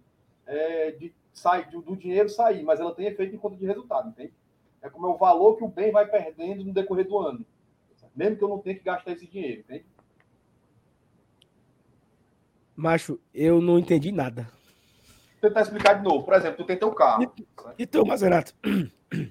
[0.47, 4.32] é, de sair do dinheiro sair, mas ela tem efeito em conta de resultado, entende?
[4.80, 7.44] É como é o valor que o bem vai perdendo no decorrer do ano,
[8.14, 9.86] mesmo que eu não tenha que gastar esse dinheiro, entende?
[12.76, 14.48] Macho, eu não entendi nada.
[15.40, 16.24] Vou tentar explicar de novo.
[16.24, 17.32] Por exemplo, tu tem teu carro.
[17.78, 18.52] E, e tu, Mazerato?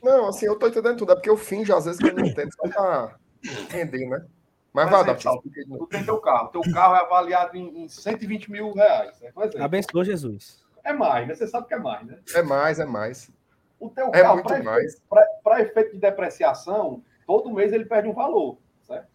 [0.01, 1.11] Não, assim, eu tô entendendo tudo.
[1.11, 4.25] É porque eu finjo, às vezes, que eu não entendo, só pra entender, né?
[4.73, 6.47] Mas, vai dar Tu tem teu carro.
[6.49, 9.19] Teu carro é avaliado em, em 120 mil reais.
[9.21, 9.31] Né?
[9.59, 10.65] Abençoa Jesus.
[10.83, 11.35] É mais, né?
[11.35, 12.19] Você sabe que é mais, né?
[12.33, 13.31] É mais, é mais.
[13.79, 18.57] O teu é carro, para efeito, efeito de depreciação, todo mês ele perde um valor,
[18.81, 19.09] certo?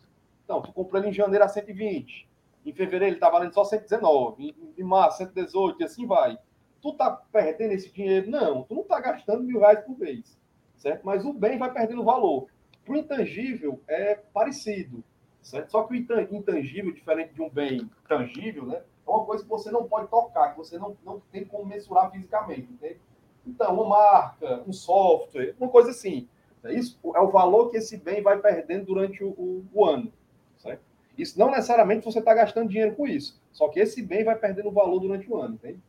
[0.45, 2.29] Então, tu comprou ele em janeiro a 120.
[2.65, 4.45] Em fevereiro ele tá valendo só 119.
[4.49, 6.39] Em, em março, 118, e assim vai.
[6.81, 8.31] Tu tá perdendo esse dinheiro?
[8.31, 10.39] Não, tu não tá gastando mil reais por mês,
[10.77, 11.05] certo?
[11.05, 12.47] Mas o bem vai perdendo valor.
[12.85, 15.03] Pro intangível é parecido.
[15.43, 15.71] Certo?
[15.71, 18.83] Só que o intangível, diferente de um bem tangível, né?
[19.07, 22.11] É uma coisa que você não pode tocar, que você não, não tem como mensurar
[22.11, 22.71] fisicamente.
[22.73, 23.01] Entende?
[23.47, 26.29] Então, uma marca, um software, uma coisa assim.
[26.65, 30.13] Isso é o valor que esse bem vai perdendo durante o, o, o ano.
[30.59, 30.83] Certo?
[31.17, 33.41] Isso não necessariamente você está gastando dinheiro com isso.
[33.53, 35.81] Só que esse bem vai perdendo valor durante o ano, entende?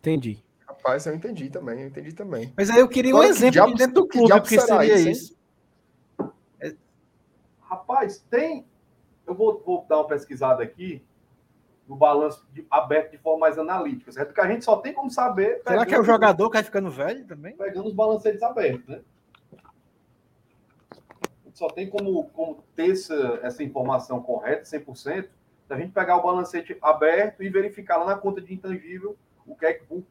[0.00, 0.44] Entendi.
[0.66, 2.52] Rapaz, eu entendi também, eu entendi também.
[2.56, 5.08] Mas aí eu queria um exemplo de dentro do clube, que seria isso.
[5.08, 5.41] isso.
[7.72, 8.66] Rapaz, tem.
[9.26, 11.02] Eu vou, vou dar uma pesquisada aqui
[11.88, 14.28] no balanço de, aberto de forma mais analítica, certo?
[14.28, 15.62] Porque a gente só tem como saber.
[15.66, 17.56] Será que é o jogador que vai ficando velho também?
[17.56, 19.00] Pegando os balancetes abertos, né?
[20.92, 25.28] A gente só tem como, como ter essa, essa informação correta, 100%,
[25.66, 29.16] se a gente pegar o balancete aberto e verificar lá na conta de intangível
[29.46, 30.02] o que é, o,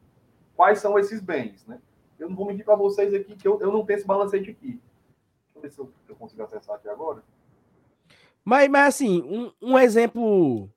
[0.56, 1.80] quais são esses bens, né?
[2.18, 4.82] Eu não vou mentir para vocês aqui que eu, eu não tenho esse balancete aqui.
[5.54, 7.24] Deixa eu ver se eu, eu consigo acessar aqui agora.
[8.44, 10.70] Mas, mas assim, um, um exemplo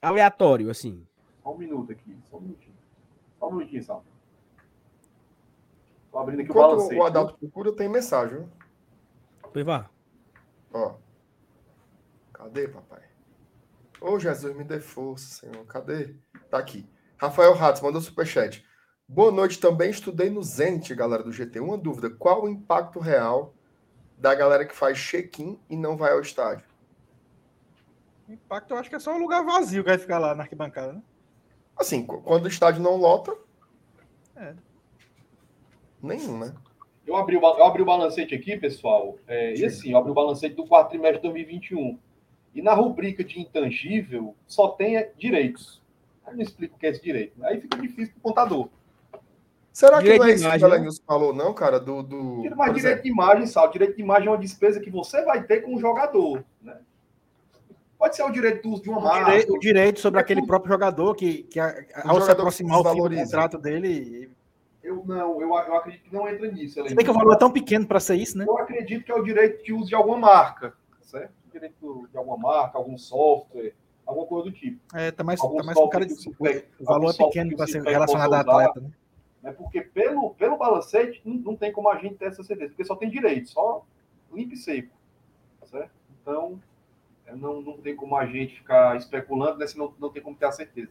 [0.00, 1.06] aleatório, assim.
[1.42, 2.76] Só um minuto aqui, só um minutinho.
[3.38, 4.04] Só um minutinho, Sal.
[6.10, 7.00] Tô abrindo aqui Enquanto o balancete.
[7.00, 8.46] o Adalto procura, tem mensagem?
[9.52, 9.88] Pois vá.
[10.72, 10.94] Ó.
[12.32, 13.02] Cadê, papai?
[14.00, 15.64] Ô, Jesus, me dê força, Senhor.
[15.66, 16.16] Cadê?
[16.50, 16.88] Tá aqui.
[17.16, 18.64] Rafael Ratz mandou superchat.
[19.06, 21.60] Boa noite, também estudei no Zenit, galera do GT.
[21.60, 23.54] Uma dúvida, qual o impacto real
[24.20, 26.64] da galera que faz check-in e não vai ao estádio.
[28.28, 30.92] Impacto, eu acho que é só um lugar vazio que vai ficar lá na arquibancada,
[30.92, 31.02] né?
[31.76, 33.34] Assim, quando o estádio não lota.
[34.36, 34.54] É.
[36.02, 36.54] Nenhum, né?
[37.06, 39.18] Eu abri, o, eu abri o balancete aqui, pessoal.
[39.26, 41.98] É, e assim, eu abri o balancete do quarto trimestre de 2021.
[42.54, 45.82] E na rubrica de intangível, só tem direitos.
[46.26, 47.42] Eu não explico o que é esse direito.
[47.42, 48.68] Aí fica difícil para o contador.
[49.72, 51.78] Será que direito não é isso que o Elenilson falou, não, cara?
[51.78, 52.42] Do, do...
[52.56, 53.70] Mas direito de imagem, Sal.
[53.70, 56.44] Direito de imagem é uma despesa que você vai ter com o jogador.
[56.60, 56.76] Né?
[57.98, 59.20] Pode ser o direito do uso de uma marca.
[59.20, 60.48] O direito, o direito sobre é aquele tudo.
[60.48, 64.30] próprio jogador que, que ao se aproximar o fim do contrato dele.
[64.82, 66.82] Eu não, eu, eu acredito que não entra nisso.
[66.82, 68.46] Você vê que o valor é tão pequeno para ser isso, né?
[68.48, 70.72] Eu acredito que é o direito de uso de alguma marca,
[71.02, 71.32] certo?
[71.46, 73.74] O direito de alguma marca, algum software,
[74.06, 74.80] alguma coisa do tipo.
[74.94, 76.14] É, tá mais, tá mais com cara de.
[76.14, 78.90] O valor é pequeno para ser relacionado a atleta, né?
[79.42, 79.52] Né?
[79.52, 82.94] Porque pelo, pelo balancete não, não tem como a gente ter essa certeza, porque só
[82.94, 83.84] tem direito, só
[84.32, 84.94] limpo e seco,
[85.66, 85.92] certo?
[86.20, 86.60] Então,
[87.32, 89.66] não, não tem como a gente ficar especulando, né?
[89.66, 90.90] Senão não tem como ter a certeza.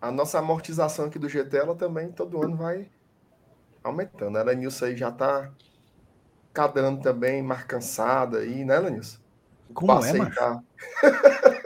[0.00, 2.88] A nossa amortização aqui do GT, ela também todo ano vai
[3.82, 4.36] aumentando.
[4.38, 5.50] A Lenilson aí já tá
[6.52, 9.18] cadando também, mais cansada aí, né, Lenilson?
[9.72, 10.34] Como é, mano?
[10.34, 10.62] Tá...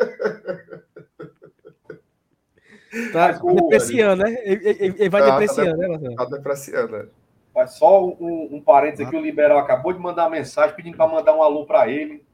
[3.13, 4.37] tá depreciando, né?
[4.45, 6.17] Ele, ele vai tá, depreciando, tá, né, Marcelo?
[6.17, 7.07] Tá depreciando, né?
[7.55, 11.09] Mas só um, um parênteses aqui, o Liberal acabou de mandar uma mensagem pedindo para
[11.09, 12.27] mandar um alô para ele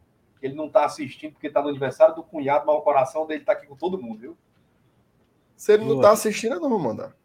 [0.46, 3.52] ele não está assistindo porque está no aniversário do cunhado, mas o coração dele está
[3.52, 4.36] aqui com todo mundo, viu?
[5.56, 7.16] Se ele não está assistindo, eu não vou mandar.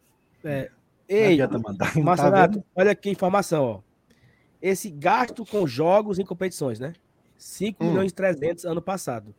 [0.43, 0.71] É.
[1.07, 1.37] Ei,
[2.01, 3.81] Marcelo, tá olha aqui a informação, ó.
[4.61, 6.93] Esse gasto com jogos em competições, né?
[7.37, 7.89] 5 hum.
[7.89, 9.35] milhões e 300 ano passado.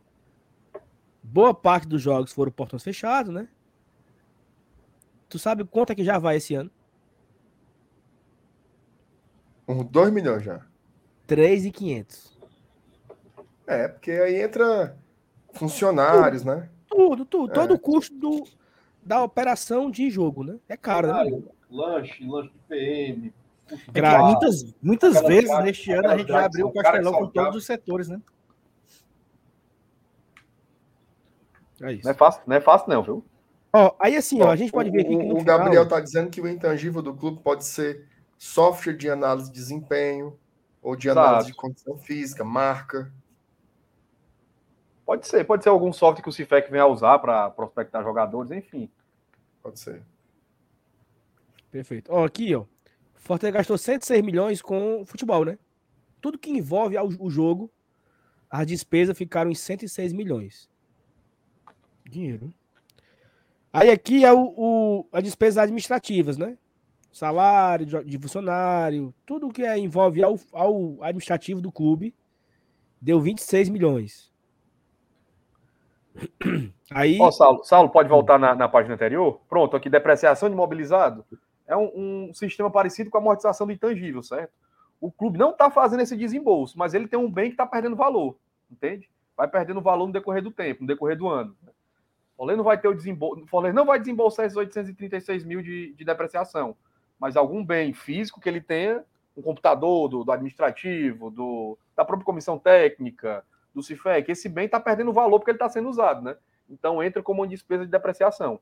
[1.23, 3.47] Boa parte dos jogos foram portões fechados, né?
[5.31, 6.69] Tu sabe quanto é que já vai esse ano?
[9.65, 10.65] Uns 2 milhões já.
[11.25, 12.37] 3,500.
[13.65, 14.97] É, porque aí entra
[15.53, 16.69] funcionários, tudo, né?
[16.89, 17.51] Tudo, tudo.
[17.51, 17.53] É.
[17.53, 18.43] Todo o custo do,
[19.01, 20.59] da operação de jogo, né?
[20.67, 21.41] É caro, né?
[21.69, 23.33] Lanche, lanche de PM.
[23.93, 27.55] É muitas muitas vezes cara, neste ano a gente já abriu o Castelão com todos
[27.55, 28.21] os setores, né?
[31.81, 32.03] É isso.
[32.03, 33.25] Não é fácil, não, é fácil não viu?
[33.73, 36.29] Ó, aí assim, ó, a gente pode ver aqui que O, o Gabriel tá dizendo
[36.29, 38.05] que o intangível do clube pode ser
[38.37, 40.37] software de análise de desempenho
[40.81, 41.51] ou de análise Exato.
[41.51, 43.11] de condição física, marca.
[45.05, 48.51] Pode ser, pode ser algum software que o Cifec venha a usar para prospectar jogadores,
[48.51, 48.89] enfim.
[49.61, 50.01] Pode ser.
[51.69, 52.11] Perfeito.
[52.11, 52.65] Ó, aqui, ó.
[53.15, 55.57] Fortaleza gastou 106 milhões com futebol, né?
[56.19, 57.71] Tudo que envolve o jogo,
[58.49, 60.69] as despesas ficaram em 106 milhões.
[62.03, 62.53] Dinheiro.
[63.73, 66.57] Aí aqui é o, o as despesas administrativas, né?
[67.11, 72.13] Salário de funcionário, tudo que é, envolve ao, ao administrativo do clube,
[73.01, 74.31] deu 26 milhões.
[76.91, 77.17] Aí...
[77.19, 79.41] Ó, Saulo, Saulo, pode voltar na, na, página anterior?
[79.49, 81.25] Pronto, aqui, depreciação de imobilizado.
[81.67, 84.51] É um, um sistema parecido com a amortização do intangível, certo?
[84.99, 87.95] O clube não está fazendo esse desembolso, mas ele tem um bem que está perdendo
[87.95, 88.37] valor,
[88.69, 89.09] entende?
[89.35, 91.55] Vai perdendo valor no decorrer do tempo, no decorrer do ano.
[92.37, 96.75] O não vai ter o desembolso, não vai desembolsar esses 836 mil de, de depreciação,
[97.19, 99.03] mas algum bem físico que ele tenha,
[99.37, 104.79] um computador do, do administrativo, do, da própria comissão técnica, do CIFEC, esse bem está
[104.79, 106.35] perdendo valor porque ele está sendo usado, né?
[106.69, 108.59] Então entra como uma despesa de depreciação.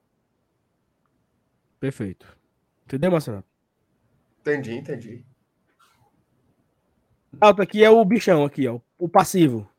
[1.80, 2.38] Perfeito.
[2.86, 3.44] Entendeu, Marcelo?
[4.42, 5.26] Entendi, entendi.
[7.40, 9.70] Alto aqui é o bichão aqui, ó, o passivo.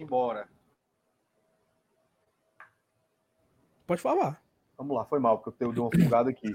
[0.00, 0.48] Simbora.
[3.86, 4.42] Pode falar.
[4.78, 6.48] Vamos lá, foi mal, porque eu dei uma fugada aqui.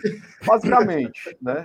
[0.43, 1.63] Basicamente, né?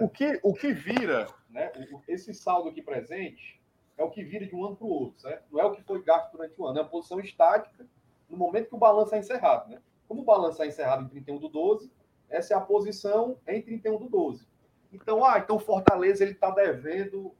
[0.00, 1.70] O que, o que vira né?
[2.08, 3.62] Esse saldo aqui presente
[3.96, 5.44] é o que vira de um ano para o outro, certo?
[5.52, 7.86] Não é o que foi gasto durante o ano, é uma posição estática
[8.28, 9.70] no momento que o balanço é encerrado.
[9.70, 9.80] Né?
[10.08, 11.92] Como o balanço é encerrado em 31 do 12,
[12.28, 14.48] essa é a posição em 31 do 12.
[14.92, 17.36] Então, ah, então Fortaleza ele está devendo,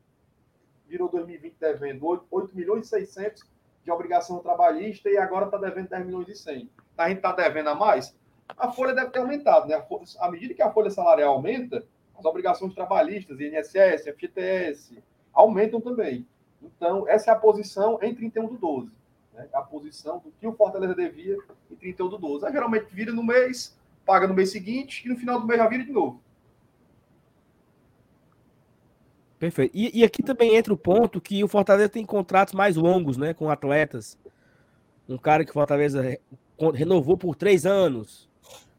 [0.88, 3.44] virou 2020 devendo 8, 8 milhões e 600
[3.84, 6.70] de obrigação trabalhista e agora está devendo 10 milhões e 100.
[6.96, 8.16] A gente está devendo a mais?
[8.56, 9.82] A folha deve ter aumentado, né?
[10.18, 11.84] À medida que a folha salarial aumenta,
[12.18, 15.02] as obrigações trabalhistas, INSS, FGTS,
[15.32, 16.26] aumentam também.
[16.60, 18.90] Então, essa é a posição em 31 do 12.
[19.34, 19.48] Né?
[19.52, 21.36] A posição do que o Fortaleza devia
[21.70, 22.46] em 31 do 12.
[22.46, 25.68] Aí, geralmente vira no mês, paga no mês seguinte e no final do mês já
[25.68, 26.20] vira de novo.
[29.38, 29.76] Perfeito.
[29.76, 33.32] E, e, aqui também entra o ponto que o Fortaleza tem contratos mais longos, né,
[33.32, 34.18] com atletas.
[35.08, 36.18] Um cara que o Fortaleza
[36.74, 38.28] renovou por três anos.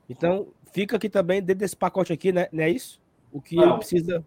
[0.10, 2.48] Então, fica aqui também dentro desse pacote aqui, né?
[2.52, 3.02] Não é isso?
[3.32, 4.26] O que não, precisa.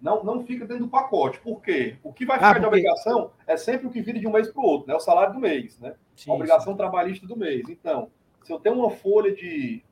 [0.00, 1.40] não, não fica dentro do pacote.
[1.40, 1.96] Por quê?
[2.02, 4.32] O que vai ah, ficar ah, de obrigação é sempre o que vira de um
[4.32, 4.94] mês para o outro, né?
[4.94, 5.94] O salário do mês, né?
[6.14, 6.76] Sim, a obrigação sim.
[6.76, 7.68] trabalhista do mês.
[7.68, 8.10] Então,
[8.44, 9.82] se eu tenho uma folha de,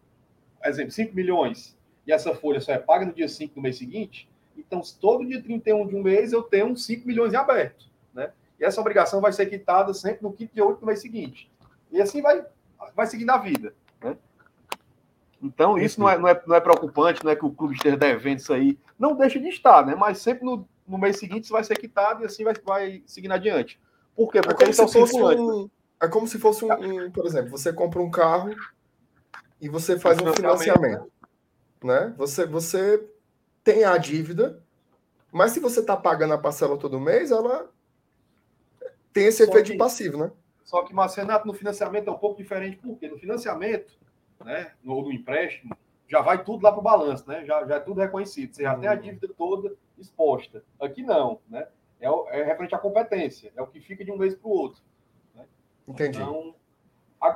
[0.65, 1.77] exemplo, 5 milhões
[2.07, 5.43] e essa folha só é paga no dia 5 do mês seguinte, então todo dia
[5.43, 8.33] 31 de um mês eu tenho 5 milhões em aberto, né?
[8.59, 11.51] E essa obrigação vai ser quitada sempre no quinto dia 8 do mês seguinte.
[11.91, 12.45] E assim vai,
[12.95, 14.17] vai seguindo a vida, né?
[15.43, 17.97] Então, isso não é, não, é, não é preocupante, não é que o clube esteja
[17.97, 18.79] devendo isso aí.
[18.97, 19.97] Não deixa de estar, né?
[19.97, 23.33] Mas sempre no, no mês seguinte isso vai ser quitado e assim vai, vai seguindo
[23.33, 23.81] adiante.
[24.15, 24.41] Por quê?
[24.41, 25.71] Porque é como, se fosse um,
[26.01, 28.55] é como se fosse um, um, por exemplo, você compra um carro
[29.61, 31.11] e você faz um financiamento,
[31.83, 32.15] né?
[32.17, 33.05] Você, você
[33.65, 34.63] tem a dívida,
[35.31, 37.71] mas se você está pagando a parcela todo mês, ela
[39.13, 40.33] tem esse só efeito que, passivo, né?
[40.65, 43.93] Só que, Marcenato, no financiamento é um pouco diferente, porque no financiamento
[44.45, 45.77] né, no, no empréstimo,
[46.09, 47.45] já vai tudo lá para o balanço, né?
[47.45, 48.55] Já, já é tudo reconhecido.
[48.55, 49.01] Você já tem a uhum.
[49.01, 50.63] dívida toda exposta.
[50.81, 51.67] Aqui não, né?
[52.01, 52.07] É,
[52.41, 54.83] é referente à competência, é o que fica de um mês para o outro.
[55.35, 55.47] Né?
[55.87, 56.21] Entendi.
[56.21, 56.55] Então,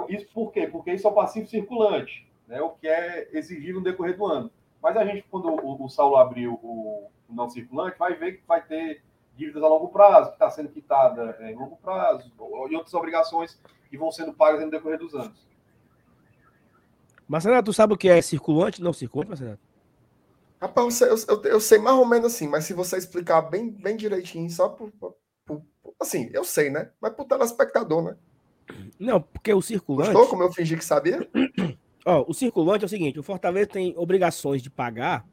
[0.09, 0.67] isso por quê?
[0.67, 2.61] Porque isso é o passivo circulante, né?
[2.61, 4.51] O que é exigível no decorrer do ano.
[4.83, 8.47] Mas a gente, quando o, o Saulo abriu o, o, não circulante, vai ver que
[8.47, 9.03] vai ter
[9.37, 12.31] dívidas a longo prazo, que está sendo quitada é, em longo prazo,
[12.71, 15.47] e outras obrigações que vão sendo pagas no decorrer dos anos.
[17.29, 18.83] Marcelo, tu sabe o que é circulante?
[18.83, 19.59] Não circulante, Marcelo?
[20.61, 23.97] Rapaz, eu, eu, eu, sei mais ou menos assim, mas se você explicar bem, bem
[23.97, 25.63] direitinho, só por, por, por,
[26.01, 26.91] Assim, eu sei, né?
[27.01, 28.17] Mas pro telespectador, né?
[28.99, 30.13] Não, porque o circulante.
[30.13, 31.27] Gostou como eu fingi que sabia?
[32.07, 35.27] Ó, o circulante é o seguinte: o Fortaleza tem obrigações de pagar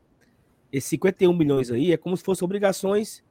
[0.72, 3.24] esses 51 milhões aí, é como se fossem obrigações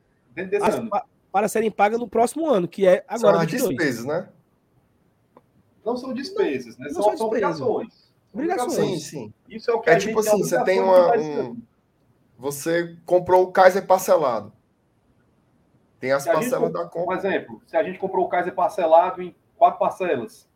[0.89, 3.35] para, para serem pagas no próximo ano, que é agora.
[3.35, 4.29] São as despesas, né?
[5.85, 6.87] Não são despesas, né?
[6.93, 8.13] Não, são, são obrigações.
[8.33, 8.75] Obrigações.
[8.75, 9.35] Sim, sim.
[9.49, 11.17] Isso é o que é tipo assim, você tem uma.
[11.19, 11.61] Um...
[12.39, 14.53] Você comprou o Kaiser parcelado.
[15.99, 17.17] Tem as parcelas da compra.
[17.17, 20.49] Por exemplo, se a gente comprou o Kaiser parcelado em quatro parcelas,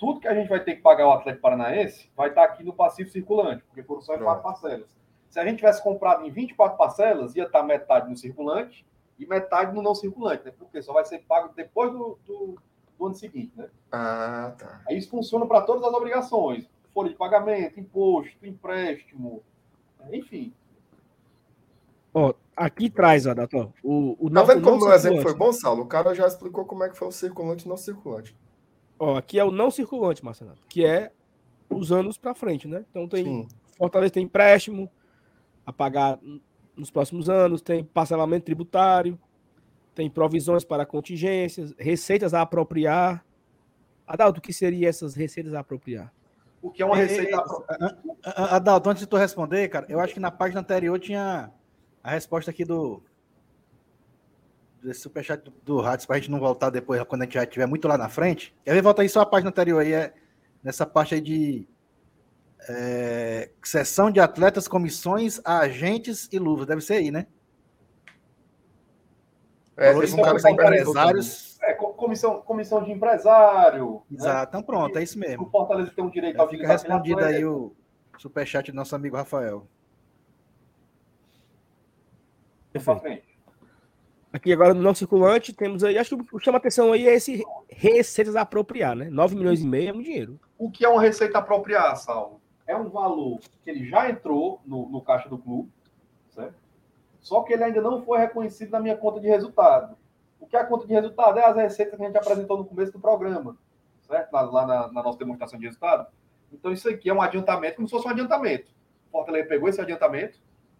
[0.00, 2.72] tudo que a gente vai ter que pagar ao Atlético Paranaense vai estar aqui no
[2.72, 4.88] passivo circulante, porque foram só em quatro parcelas.
[5.28, 8.84] Se a gente tivesse comprado em 24 parcelas, ia estar metade no circulante
[9.18, 10.52] e metade no não circulante, né?
[10.58, 12.56] Porque só vai ser pago depois do, do,
[12.98, 13.68] do ano seguinte, né?
[13.92, 14.80] Ah, tá.
[14.88, 19.42] Aí isso funciona para todas as obrigações folha de pagamento, imposto, empréstimo,
[20.10, 20.52] enfim.
[22.12, 23.72] Ó, aqui traz, Adato.
[23.82, 25.82] O, o tá vendo como o exemplo foi bom, Saulo?
[25.82, 28.36] O cara já explicou como é que foi o circulante e não circulante.
[29.00, 31.10] Ó, aqui é o não circulante, Marcelo, que é
[31.68, 32.84] os anos para frente, né?
[32.90, 33.48] Então tem Sim.
[33.76, 34.88] Fortaleza tem empréstimo
[35.64, 36.20] a pagar
[36.76, 39.18] nos próximos anos, tem parcelamento tributário,
[39.94, 43.24] tem provisões para contingências, receitas a apropriar.
[44.06, 46.12] Adalto, o que seriam essas receitas a apropriar?
[46.62, 47.42] o que é uma receita.
[48.22, 51.50] Adalto, antes de tu responder, cara, eu acho que na página anterior tinha
[52.02, 53.02] a resposta aqui do.
[54.82, 57.66] Desse superchat do, do Ratos, pra gente não voltar depois, quando a gente já estiver
[57.66, 58.54] muito lá na frente.
[58.64, 58.82] Quer ver?
[58.82, 60.14] Volta aí só a página anterior aí, é
[60.62, 61.68] nessa parte aí de.
[62.68, 66.66] É, sessão de atletas, comissões, agentes e luvas.
[66.66, 67.26] Deve ser aí, né?
[69.76, 71.50] É, Valores um cara empresários
[72.00, 74.02] comissão, comissão de empresário.
[74.10, 74.46] Exato, né?
[74.48, 75.44] então pronto, é isso mesmo.
[75.44, 77.74] O Fortaleza tem um direito Já ao Fica respondido aí o
[78.18, 79.66] superchat do nosso amigo Rafael.
[82.72, 83.29] Perfeito.
[84.32, 87.14] Aqui agora no não circulante temos aí, acho que o que chama atenção aí é
[87.14, 89.10] esse receitas a apropriar, né?
[89.10, 90.38] 9 milhões e meio é um dinheiro.
[90.56, 92.40] O que é uma receita a apropriar, Saulo?
[92.64, 95.68] É um valor que ele já entrou no, no caixa do clube,
[96.28, 96.54] certo?
[97.20, 99.96] Só que ele ainda não foi reconhecido na minha conta de resultado.
[100.38, 101.38] O que é a conta de resultado?
[101.38, 103.56] É as receitas que a gente apresentou no começo do programa,
[104.02, 104.32] certo?
[104.32, 106.06] Lá, lá na, na, nossa demonstração de resultado.
[106.52, 108.70] Então, isso aqui é um adiantamento, como se fosse um adiantamento.
[109.08, 110.38] O Fortaleza pegou esse adiantamento.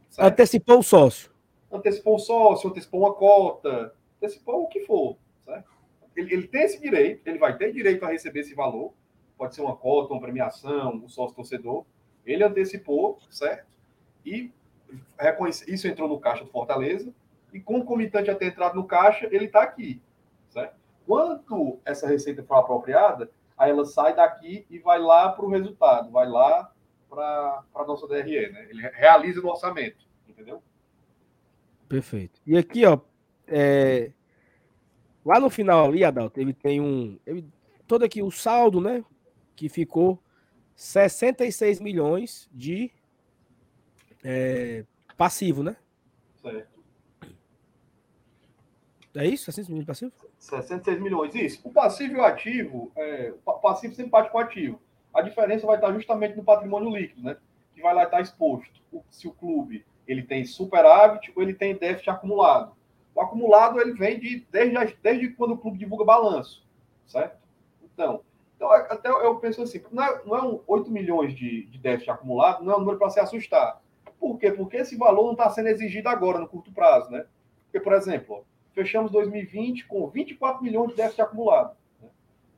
[0.09, 0.27] Certo?
[0.27, 1.30] Antecipou o sócio.
[1.70, 5.16] Antecipou o sócio, antecipou uma cota, antecipou o que for.
[5.44, 5.70] Certo?
[6.16, 8.92] Ele, ele tem esse direito, ele vai ter direito a receber esse valor.
[9.38, 11.84] Pode ser uma cota, uma premiação, um sócio torcedor.
[12.26, 13.66] Ele antecipou, certo?
[14.24, 14.52] E
[15.66, 17.12] isso entrou no caixa do Fortaleza
[17.52, 20.01] e concomitante a ter entrado no caixa, ele está aqui.
[20.51, 20.76] Certo?
[21.06, 26.10] Quando essa receita for apropriada, aí ela sai daqui e vai lá para o resultado,
[26.10, 26.72] vai lá
[27.09, 28.66] para a nossa DRE, né?
[28.70, 30.62] Ele realiza no orçamento, entendeu?
[31.91, 32.41] Perfeito.
[32.47, 33.01] E aqui, ó,
[33.49, 34.12] é...
[35.27, 37.19] lá no final ali, Adalto, ele tem um.
[37.27, 37.45] Ele...
[37.85, 39.05] Todo aqui o saldo, né?
[39.57, 40.23] Que ficou
[40.77, 42.93] 66 milhões de
[44.23, 44.85] é...
[45.17, 45.77] passivo, né?
[46.41, 46.81] Certo.
[49.17, 49.47] É isso?
[49.47, 50.12] 66 milhões de passivo?
[50.39, 51.61] 66 milhões, isso.
[51.65, 54.81] O passivo e o ativo, é, o passivo sempre parte com o ativo.
[55.12, 57.37] A diferença vai estar justamente no patrimônio líquido, né?
[57.75, 58.81] Que vai lá estar exposto.
[58.93, 62.73] O, se o clube ele tem superávit ou ele tem déficit acumulado.
[63.15, 66.66] O acumulado ele vem de, desde, desde quando o clube divulga balanço,
[67.07, 67.39] certo?
[67.85, 68.23] Então,
[68.57, 72.11] então até eu penso assim, não é, não é um 8 milhões de, de déficit
[72.11, 73.81] acumulado, não é um número para se assustar.
[74.19, 74.51] Por quê?
[74.51, 77.24] Porque esse valor não está sendo exigido agora, no curto prazo, né?
[77.65, 81.77] Porque, por exemplo, fechamos 2020 com 24 milhões de déficit acumulado.
[82.03, 82.09] Né?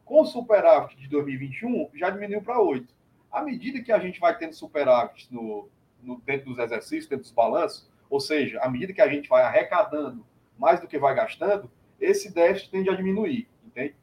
[0.04, 2.92] Com o superávit de 2021, já diminuiu para 8.
[3.30, 5.68] À medida que a gente vai tendo superávit no,
[6.02, 9.42] no, dentro dos exercícios, dentro dos balanços, ou seja, à medida que a gente vai
[9.42, 10.24] arrecadando
[10.58, 11.70] mais do que vai gastando,
[12.00, 13.94] esse déficit tende a diminuir, entende?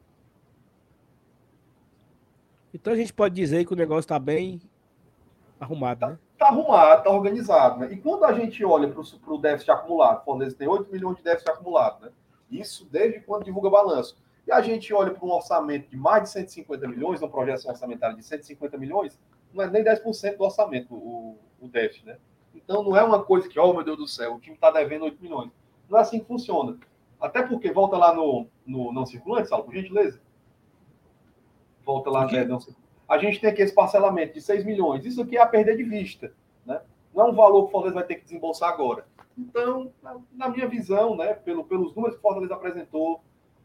[2.72, 4.60] Então a gente pode dizer que o negócio está bem
[5.58, 6.18] arrumado, né?
[6.32, 7.80] Está arrumado, está organizado.
[7.80, 7.92] Né?
[7.92, 11.50] E quando a gente olha para o déficit acumulado, Fortaleza tem 8 milhões de déficit
[11.50, 12.12] acumulado, né?
[12.50, 14.16] Isso desde quando divulga balanço.
[14.46, 18.16] E a gente olha para um orçamento de mais de 150 milhões, uma projeção orçamentária
[18.16, 19.20] de 150 milhões,
[19.52, 22.18] não é nem 10% do orçamento o, o déficit, né?
[22.54, 25.04] Então não é uma coisa que, oh meu Deus do céu, o time está devendo
[25.04, 25.50] 8 milhões.
[25.88, 26.78] Não é assim que funciona.
[27.20, 30.20] Até porque, volta lá no, no não circulante, Saulo, por gentileza.
[31.84, 32.88] Volta lá, né, não circulante.
[33.08, 35.04] A gente tem aqui esse parcelamento de 6 milhões.
[35.04, 36.32] Isso aqui é a perder de vista.
[36.64, 36.80] Né?
[37.14, 39.04] Não é um valor que o Fortaleza vai ter que desembolsar agora.
[39.36, 39.92] Então,
[40.32, 43.20] na minha visão, né, pelo, pelos números que o Fortaleza apresentou,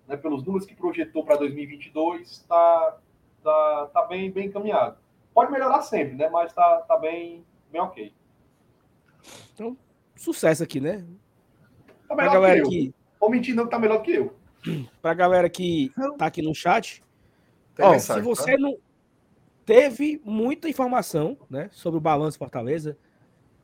[0.08, 2.98] né, pelos números que projetou para 2022, está
[3.44, 4.98] tá, tá bem, bem encaminhado.
[5.34, 7.46] Pode melhorar sempre, né, mas está tá bem,
[7.76, 8.14] bem ok.
[9.54, 9.78] Então,
[10.16, 11.06] sucesso aqui, né?
[12.08, 12.94] Tá melhor galera que, que...
[13.20, 14.34] Vou mentir, não, tá melhor que eu.
[15.02, 17.04] Pra galera que tá aqui no chat.
[17.80, 18.58] Ó, mensagem, se você tá?
[18.58, 18.78] não
[19.66, 22.98] teve muita informação, né, sobre o balanço Fortaleza,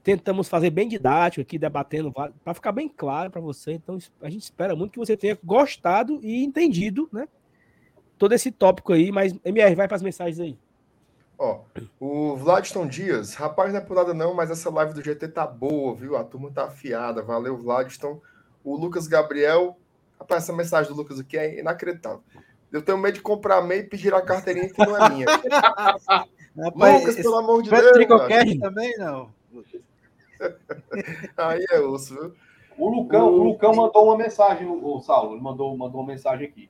[0.04, 3.74] tentamos fazer bem didático aqui, debatendo, para ficar bem claro para você.
[3.74, 7.28] Então, a gente espera muito que você tenha gostado e entendido, né?
[8.18, 10.58] Todo esse tópico aí, mas MR, vai para as mensagens aí.
[11.44, 11.62] Ó,
[12.00, 15.48] o Vladiston Dias, rapaz, não é por nada não, mas essa live do GT tá
[15.48, 16.16] boa, viu?
[16.16, 17.24] A turma tá afiada.
[17.24, 18.22] Valeu, Vladiston.
[18.64, 19.76] O Lucas Gabriel,
[20.20, 22.22] rapaz, essa mensagem do Lucas aqui é inacreditável.
[22.72, 25.26] Eu tenho medo de comprar meio e pedir a carteirinha que não é minha.
[26.56, 27.92] rapaz, Lucas, pelo amor de Deus.
[27.92, 29.34] Tricocast também não.
[31.38, 32.36] Aí é osso, viu?
[32.78, 33.40] O Lucão, o...
[33.40, 36.70] o Lucão mandou uma mensagem, o Saulo, ele mandou, mandou uma mensagem aqui.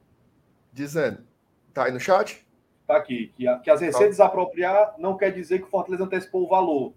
[0.72, 1.26] Dizendo.
[1.73, 2.45] Tá aí no chat?
[2.91, 3.31] Tá aqui.
[3.38, 4.26] Que, que as receitas tá.
[4.26, 6.93] apropriar não quer dizer que o Fortaleza antecipou o valor.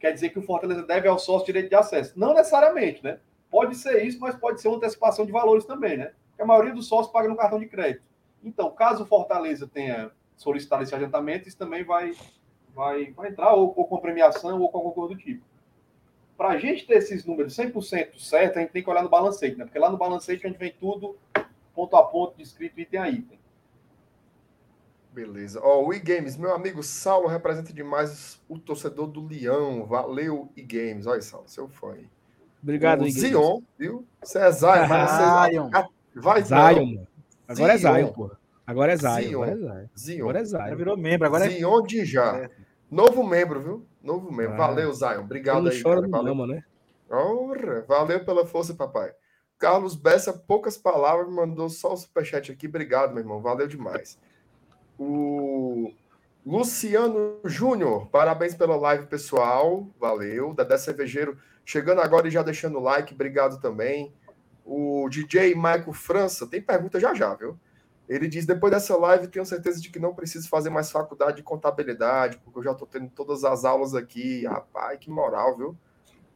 [0.00, 2.18] Quer dizer que o Fortaleza deve ao sócio direito de acesso.
[2.18, 3.18] Não necessariamente, né?
[3.50, 6.12] Pode ser isso, mas pode ser uma antecipação de valores também, né?
[6.28, 8.02] Porque a maioria dos sócios paga no cartão de crédito.
[8.42, 12.12] Então, caso o Fortaleza tenha solicitado esse adiantamento, isso também vai,
[12.74, 15.44] vai, vai entrar ou, ou com premiação ou com alguma coisa do tipo.
[16.38, 19.56] Para a gente ter esses números 100% certo, a gente tem que olhar no balancete,
[19.56, 19.64] né?
[19.64, 21.18] Porque lá no balancete a gente vem tudo
[21.74, 23.38] ponto a ponto, descrito item a item.
[25.14, 25.60] Beleza.
[25.62, 29.86] Ó, oh, o e-games, meu amigo Saulo representa demais o torcedor do Leão.
[29.86, 31.06] Valeu, e-games.
[31.06, 32.08] Olha, Saulo, seu fã aí.
[32.60, 34.04] Obrigado, o Zion, viu?
[34.20, 35.70] Você é Zion, vai Zion.
[36.16, 37.04] Vai Zion.
[37.46, 38.40] Agora é Zion, porra.
[38.66, 39.12] Agora é Zion.
[39.12, 39.42] Zion.
[39.42, 39.88] Agora é Zion.
[39.96, 40.20] Zion.
[40.22, 40.76] Agora é Zion.
[40.76, 41.26] virou membro.
[41.26, 41.50] Agora é...
[41.50, 42.38] Zion de já.
[42.38, 42.50] É.
[42.90, 43.86] Novo membro, viu?
[44.02, 44.54] Novo membro.
[44.54, 44.66] Ah.
[44.66, 45.20] Valeu, Zion.
[45.20, 45.80] Obrigado aí.
[45.80, 46.10] Chora cara.
[46.10, 46.46] Valeu.
[46.46, 46.64] né?
[47.08, 49.12] Ora, valeu pela força, papai.
[49.58, 52.66] Carlos Bessa, poucas palavras, mandou só o superchat aqui.
[52.66, 53.40] Obrigado, meu irmão.
[53.40, 54.18] Valeu demais.
[54.98, 55.92] O
[56.44, 59.88] Luciano Júnior, parabéns pela live, pessoal.
[59.98, 60.54] Valeu.
[60.54, 63.14] Dedé Cervejeiro chegando agora e já deixando o like.
[63.14, 64.12] Obrigado também.
[64.64, 67.58] O DJ Michael França, tem pergunta já já, viu?
[68.08, 71.42] Ele diz: depois dessa live, tenho certeza de que não preciso fazer mais faculdade de
[71.42, 74.46] contabilidade, porque eu já estou tendo todas as aulas aqui.
[74.46, 75.76] Rapaz, que moral, viu?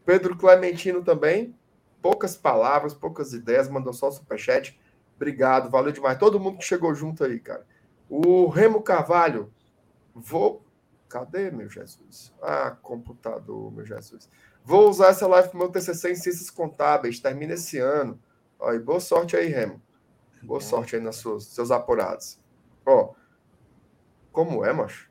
[0.05, 1.55] Pedro Clementino também.
[2.01, 4.79] Poucas palavras, poucas ideias, mandou só o superchat.
[5.17, 6.17] Obrigado, valeu demais.
[6.17, 7.67] Todo mundo que chegou junto aí, cara.
[8.09, 9.53] O Remo Carvalho,
[10.15, 10.65] vou.
[11.09, 12.35] Cadê, meu Jesus?
[12.43, 14.29] Ah, computador, meu Jesus.
[14.65, 17.19] Vou usar essa live para o meu TCC em Ciências Contábeis.
[17.19, 18.19] Termina esse ano.
[18.59, 19.81] Ó, e boa sorte aí, Remo.
[20.43, 22.39] Boa sorte aí nos seus, seus apurados.
[22.85, 23.15] Ó,
[24.31, 25.09] como é, macho?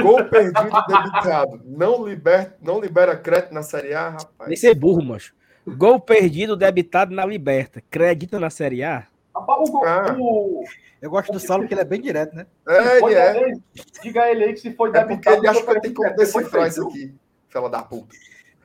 [0.00, 1.60] Gol perdido debitado.
[1.64, 4.48] Não, liber, não libera crédito na Série A, rapaz.
[4.48, 5.34] Nem ser burro, macho.
[5.66, 7.82] Gol perdido debitado na Liberta.
[7.90, 9.06] Crédito na Série A?
[9.34, 10.16] Rapaz, o, ah.
[10.18, 10.64] o,
[11.02, 12.46] eu gosto do Saulo porque ele é bem direto, né?
[12.68, 13.52] É, ele é.
[14.00, 15.36] Diga ele aí que se foi é debitado.
[15.36, 17.12] Porque ele acha que tem como decifrar isso aqui,
[17.48, 18.14] fela da puta.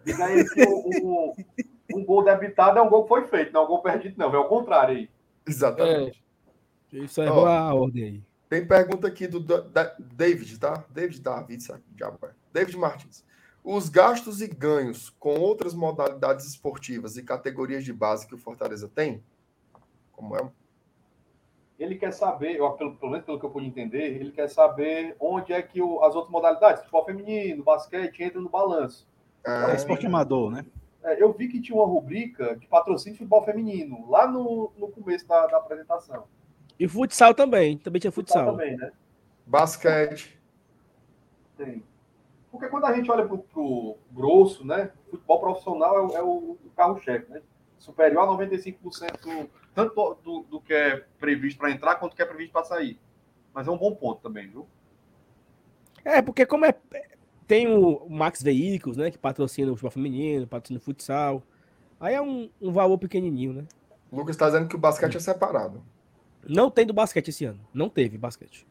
[0.06, 1.34] Diga ele que um,
[1.96, 4.32] um, gol debitado é um gol que foi feito, não é um gol perdido, não.
[4.32, 5.10] É o contrário aí.
[5.48, 6.24] Exatamente.
[6.94, 8.24] É, isso é oh, a ordem aí.
[8.48, 10.86] Tem pergunta aqui do da, David, tá?
[10.92, 11.84] David David, sabe?
[12.54, 13.26] David Martins.
[13.64, 18.88] Os gastos e ganhos com outras modalidades esportivas e categorias de base que o Fortaleza
[18.88, 19.24] tem?
[20.14, 20.50] Como é?
[21.80, 25.16] Ele quer saber, ou pelo, pelo menos pelo que eu pude entender, ele quer saber
[25.20, 29.08] onde é que o, as outras modalidades, futebol feminino, basquete, entram no balanço.
[29.46, 30.66] É, é esporte amador, né?
[31.08, 34.90] é, eu vi que tinha uma rubrica de patrocínio de futebol feminino, lá no, no
[34.90, 36.26] começo da, da apresentação.
[36.78, 38.46] E futsal também, também tinha futsal.
[38.46, 38.92] futsal também, né?
[39.46, 40.38] Basquete.
[41.58, 41.84] Tem.
[42.52, 44.92] Porque quando a gente olha pro, pro grosso, né?
[45.10, 47.42] Futebol profissional é, é o, o carro-chefe, né?
[47.78, 49.48] Superior a 95%
[49.78, 49.94] tanto
[50.24, 53.00] do, do, que é previsto para entrar quanto do que é previsto para sair.
[53.54, 54.68] Mas é um bom ponto também, viu?
[56.04, 56.74] É, porque como é.
[57.46, 59.12] Tem o Max Veículos, né?
[59.12, 61.44] Que patrocina o futebol feminino, patrocina o futsal.
[62.00, 63.66] Aí é um, um valor pequenininho, né?
[64.12, 65.84] O Lucas está dizendo que o basquete é separado.
[66.48, 67.60] Não tem do basquete esse ano.
[67.72, 68.66] Não teve basquete.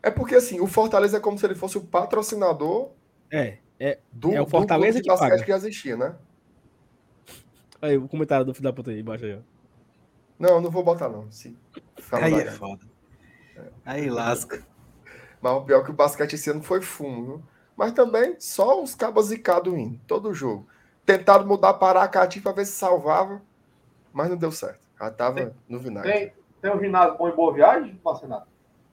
[0.00, 2.90] É porque assim, o Fortaleza é como se ele fosse o patrocinador
[3.28, 5.44] é, é, do, é o Fortaleza do que basquete paga.
[5.44, 6.14] que existia, né?
[7.82, 9.57] Aí, o comentário do filho da puta aí, embaixo aí, ó.
[10.38, 11.30] Não, não vou botar, não.
[11.30, 11.56] Sim.
[12.12, 12.84] aí é foda.
[13.56, 13.62] É.
[13.84, 14.62] Aí lasca.
[15.40, 17.42] Mas o pior é que o basquete esse ano foi fumo, viu?
[17.76, 20.66] Mas também só os cabos zicados indo, todo jogo.
[21.06, 23.40] Tentaram mudar para Aracati para ver se salvava,
[24.12, 24.80] mas não deu certo.
[24.98, 26.12] Já tava tem, no vinagre.
[26.12, 28.48] Tem, tem um ginásio bom em Boa Viagem, Marcenato?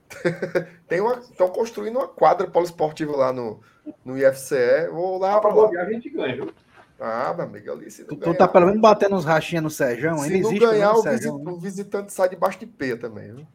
[0.88, 3.60] tem uma, estão construindo uma quadra poliesportiva lá no,
[4.04, 4.88] no IFCE.
[4.92, 5.82] Vou lá ah, para lá.
[5.82, 6.54] a gente ganha, viu?
[7.00, 9.70] Ah, meu amigo, ali se tu, ganhar, tu tá pelo menos batendo uns rachinhas no
[9.70, 11.52] Sérgio, Se não ganhar, o, Sérgio, visit, né?
[11.52, 13.48] o, visitante sai debaixo de P também, viu?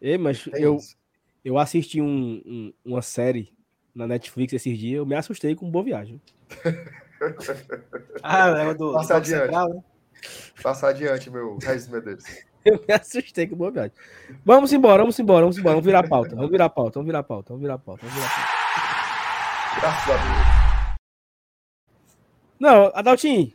[0.00, 0.78] Ei, mas eu,
[1.44, 3.54] eu assisti um, um, uma série
[3.94, 6.20] na Netflix esses dias, eu me assustei com Boa Viagem.
[8.22, 8.92] ah, é do.
[8.92, 9.42] Passa adiante.
[9.42, 9.82] Central, né?
[10.62, 12.24] Passa adiante, meu Reis Medeiros.
[12.64, 13.92] Eu me assustei com Boa Viagem.
[14.44, 15.74] Vamos embora, vamos embora, vamos embora.
[15.74, 16.36] Vamos virar a pauta.
[16.36, 18.06] Vamos virar a pauta, vamos virar a pauta, vamos virar a pauta.
[18.06, 19.80] Vamos virar a pauta.
[19.80, 20.69] Graças a Deus.
[22.60, 23.50] Não, Adaltinho,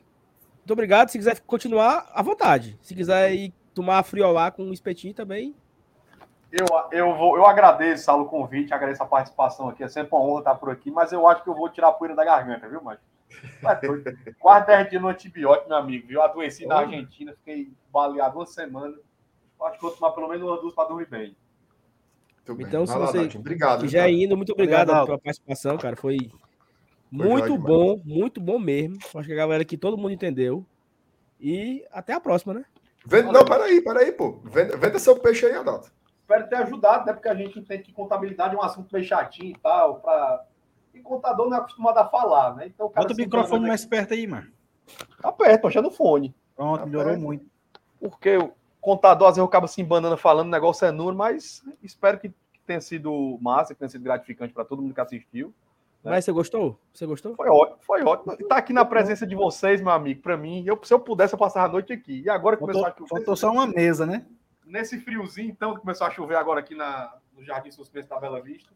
[0.57, 1.09] muito obrigado.
[1.09, 2.75] Se quiser continuar, à vontade.
[2.81, 5.55] Se quiser ir tomar friolá com um espetinho também.
[6.51, 9.83] Eu, eu, vou, eu agradeço, Saulo, o convite, agradeço a participação aqui.
[9.83, 11.91] É sempre uma honra estar por aqui, mas eu acho que eu vou tirar a
[11.91, 13.05] poeira da garganta, viu, Márcio?
[14.39, 16.23] Quase 10 dias no antibiótico, meu amigo, viu?
[16.23, 18.95] Adoeci na Argentina, fiquei baleado uma semana.
[19.61, 21.35] Acho que vou tomar pelo menos umas duas para dormir bem.
[22.59, 25.95] Então, se você obrigado, quiser indo, muito obrigado, obrigado pela participação, cara.
[25.95, 26.17] Foi
[27.11, 28.97] muito bom, muito bom mesmo.
[29.15, 30.65] Acho que a galera aqui, todo mundo entendeu.
[31.39, 32.65] E até a próxima, né?
[33.05, 34.39] Venda, não, peraí, peraí, pô.
[34.43, 35.91] Venda, venda seu peixe aí, Adalto.
[36.21, 37.13] Espero ter ajudado, né?
[37.13, 40.43] Porque a gente entende que contabilidade é um assunto meio chatinho e tal, para
[40.95, 42.67] e contador não é acostumado a falar, né?
[42.67, 44.49] Então, o Bota o microfone mais perto aí, mano.
[45.21, 46.33] Tá perto, puxa no fone.
[46.55, 47.21] Pronto, tá melhorou perto.
[47.21, 47.45] muito.
[47.99, 52.17] Porque o contador, às vezes, acaba se embanando falando, o negócio é nulo, mas espero
[52.17, 52.33] que
[52.65, 55.53] tenha sido massa, que tenha sido gratificante para todo mundo que assistiu.
[56.05, 56.11] Né?
[56.11, 56.79] Mas você gostou?
[56.93, 57.35] Você gostou?
[57.35, 58.33] Foi ótimo, foi ótimo.
[58.33, 61.33] Estar tá aqui na presença de vocês, meu amigo, para mim, eu, se eu pudesse,
[61.33, 62.21] eu passar a noite aqui.
[62.21, 63.09] E agora começou a chover.
[63.09, 64.23] Faltou só uma mesa, né?
[64.63, 68.69] Nesse friozinho, então, começou a chover agora aqui na, no Jardim Suspenso da Bela Vista.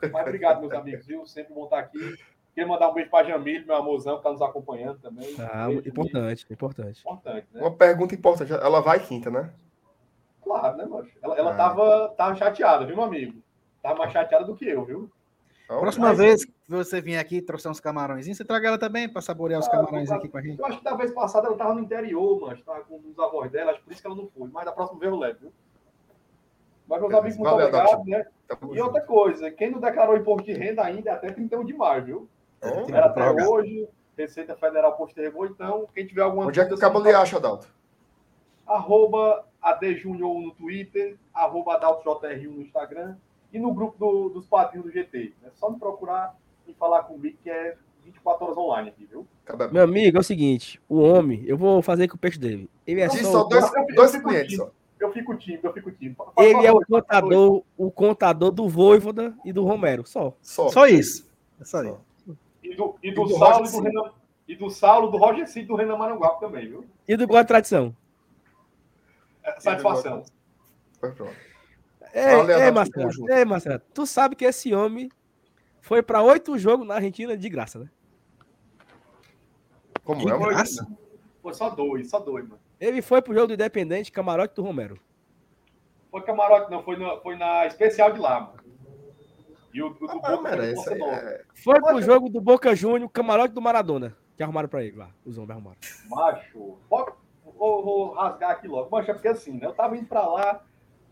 [0.00, 1.26] Mas obrigado, meus amigos, viu?
[1.26, 2.16] Sempre bom estar aqui.
[2.54, 5.34] Queria mandar um beijo para Jamil, meu amorzão, que está nos acompanhando também.
[5.40, 7.00] Ah, beijo, importante, importante.
[7.00, 7.60] importante né?
[7.60, 8.52] Uma pergunta importante.
[8.52, 9.52] Ela vai quinta, né?
[10.42, 11.10] Claro, né, moço?
[11.20, 11.56] Ela, ela ah.
[11.56, 13.42] tava, tava chateada, viu, meu amigo?
[13.82, 15.10] Tava mais chateada do que eu, viu?
[15.66, 16.18] Então, Próxima mas...
[16.18, 19.66] vez que você vier aqui trouxer uns camarões, você traga ela também para saborear os
[19.66, 20.60] camarões aqui com a gente?
[20.60, 22.62] Eu acho que da vez passada ela tava no interior, mano.
[22.64, 24.48] Tava com os avós dela, acho por isso que ela não foi.
[24.48, 25.52] Mas da próxima vez eu levo, viu?
[26.88, 28.26] Mas, meus amigos, muito Valeu, obrigado, né?
[28.72, 32.04] E outra coisa, quem não declarou imposto de renda ainda é até 31 de maio,
[32.04, 32.28] viu?
[32.60, 36.78] É, Era até hoje, Receita Federal postergou, então, quem tiver alguma Onde é que o
[36.78, 37.68] cabo lhe acha, Adalto?
[38.64, 43.16] Arroba ADJunior no Twitter, arroba AdaltoJR1 no Instagram
[43.56, 45.32] e no grupo do, dos padrinhos do GT.
[45.44, 46.36] É só me procurar
[46.68, 49.26] e falar comigo que é 24 horas online aqui, viu?
[49.72, 52.68] Meu amigo, é o seguinte, o homem, eu vou fazer com o peixe dele.
[52.86, 53.64] Ele é só, só dois,
[53.94, 54.70] dois clientes, só.
[55.00, 56.22] Eu fico tímido, eu fico tímido.
[56.38, 60.34] Ele é o contador, o contador do Voivoda e do Romero, só.
[60.42, 61.26] Só, só isso.
[61.60, 62.00] É só isso.
[62.62, 64.12] E do, e do, e do Saulo, do Renan,
[64.48, 66.84] e do Saulo, do Roger Cid, do Renan Maranguape também, viu?
[67.08, 67.94] E do Guarda Tradição.
[69.42, 70.24] É, satisfação.
[70.98, 71.46] Foi pronto.
[72.18, 75.10] É, Marcelo, é, Marcelo, tu sabe que esse homem
[75.82, 77.90] foi para oito jogos na Argentina de graça, né?
[80.02, 80.38] Como de é?
[80.38, 80.86] Graça?
[81.42, 82.58] Foi só dois, só dois, mano.
[82.80, 84.98] Ele foi pro jogo do Independente, camarote do Romero.
[86.10, 88.60] Foi camarote, não, foi na, foi na especial de lá, mano.
[89.74, 91.44] E o, do ah, Boca merece, é...
[91.62, 94.16] Foi pro jogo do Boca Júnior, camarote do Maradona.
[94.38, 95.10] Que arrumaram pra ele lá.
[95.22, 95.78] Os homens arrumaram.
[96.08, 97.14] Macho, vou,
[97.58, 98.88] vou, rasgar aqui logo.
[98.90, 99.66] Macho, é porque assim, né?
[99.66, 100.64] Eu tava indo pra lá,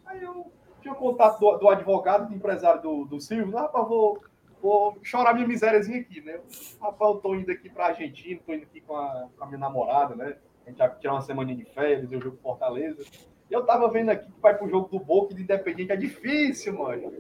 [0.07, 0.51] aí eu
[0.85, 3.57] tinha contato do, do advogado, do empresário do, do Silvio.
[3.57, 4.23] Rapaz, vou,
[4.63, 6.39] vou chorar minha misériazinha aqui, né?
[6.81, 9.59] Rapaz, eu tô indo aqui pra Argentina, tô indo aqui com a, com a minha
[9.59, 10.37] namorada, né?
[10.67, 13.03] A gente vai tirar uma semana de férias, eu jogo Fortaleza.
[13.51, 15.97] E eu tava vendo aqui que vai pro jogo do Boca e do Independente é
[15.97, 17.13] difícil, mano.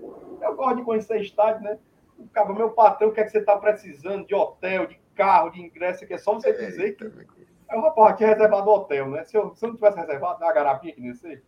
[0.42, 1.78] Eu gosto de conhecer estádio, né?
[2.18, 5.50] O cara, meu patrão, o que é que você tá precisando de hotel, de carro,
[5.50, 7.04] de ingresso, que é só você dizer que.
[7.70, 9.24] É o rapaz aqui é reservado no hotel, né?
[9.24, 11.42] Se eu, se eu não tivesse reservado, dá uma garapinha aqui nesse.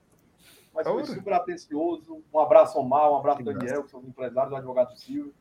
[0.77, 2.23] Mas foi super atencioso.
[2.32, 5.35] Um abraço ao Mal, um abraço ao Daniel, que são os empresários do advogado Silvio.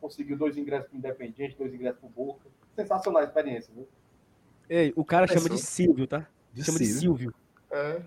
[0.00, 2.46] Conseguiu dois ingressos para o Independente, dois ingressos para o Boca.
[2.76, 3.88] Sensacional a experiência, viu?
[4.68, 6.26] Ei, o cara chama de Silvio, tá?
[6.52, 6.94] De chama Silvio.
[6.94, 7.34] de Silvio.
[7.70, 8.02] É.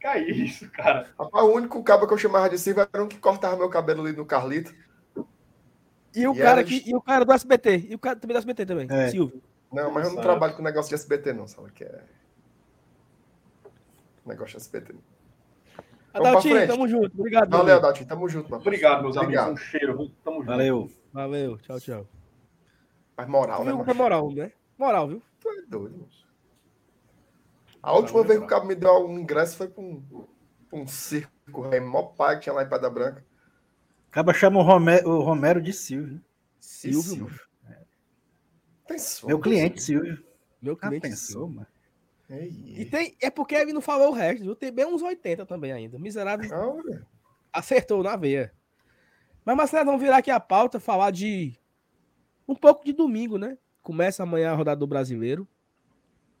[0.00, 1.08] Que é isso, cara?
[1.16, 4.02] Rapaz, o único cabo que eu chamava de Silvio era um que cortava meu cabelo
[4.02, 4.74] ali no Carlito.
[6.14, 7.86] E o, e cara, que, e o cara do SBT.
[7.90, 9.10] E o cara também do SBT também, é.
[9.10, 9.40] Silvio.
[9.72, 11.70] Não, mas eu não trabalho com negócio de SBT, não, sabe?
[11.70, 12.02] Que é.
[14.24, 14.94] Negócio de SBT.
[16.16, 17.18] Adaltinho, tamo junto.
[17.18, 17.50] Obrigado.
[17.50, 18.08] Valeu, Adaltinho.
[18.08, 18.62] Tamo junto, mano.
[18.62, 19.46] Obrigado, meus Obrigado.
[19.46, 19.62] amigos.
[19.62, 20.10] Um cheiro.
[20.24, 20.46] Tamo junto.
[20.46, 20.90] Valeu.
[21.12, 21.58] Valeu.
[21.58, 22.08] Tchau, tchau.
[23.16, 23.72] Mas moral, né?
[23.72, 24.52] É moral, né?
[24.78, 25.22] Moral, viu?
[25.40, 26.26] Tu é doido, moço.
[27.82, 30.02] A última vez que o cabo me deu um ingresso foi pra um,
[30.68, 33.24] pra um circo, é mó pai que tinha lá em Pedra Branca.
[34.10, 36.20] Acaba chama o Romero, o Romero de Silvio.
[36.58, 37.40] Silvio, Silvio.
[37.70, 37.78] É.
[38.88, 39.28] Pensou.
[39.28, 40.22] Meu cliente, Silvio.
[40.60, 41.06] Meu cliente.
[41.06, 41.66] Ah, pensou, mano.
[42.28, 44.56] E tem, é porque ele não falou o resto, viu?
[44.56, 45.98] Tem bem uns 80 também ainda.
[45.98, 46.48] Miserável.
[47.52, 48.52] Acertou na veia.
[49.44, 51.56] Mas, Marcelo, vamos virar aqui a pauta, falar de
[52.48, 53.56] um pouco de domingo, né?
[53.80, 55.46] Começa amanhã a rodada do brasileiro.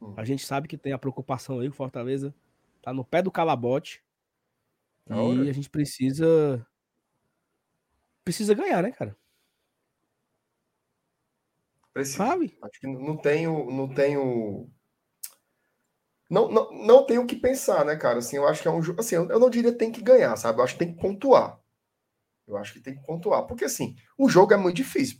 [0.02, 0.12] Hum.
[0.16, 2.34] A gente sabe que tem a preocupação aí, o Fortaleza
[2.82, 4.02] tá no pé do calabote.
[5.44, 6.66] e a gente precisa.
[8.24, 9.16] Precisa ganhar, né, cara?
[11.94, 12.18] Precisa.
[12.18, 12.58] Sabe?
[12.60, 14.68] Acho que não tenho, não tenho
[16.28, 18.18] não, não, não tem o que pensar, né, cara?
[18.18, 19.00] Assim, eu acho que é um jogo.
[19.00, 20.58] Assim, eu não diria tem que ganhar, sabe?
[20.58, 21.60] Eu acho que tem que pontuar.
[22.46, 23.46] Eu acho que tem que pontuar.
[23.46, 25.18] Porque, assim, o jogo é muito difícil.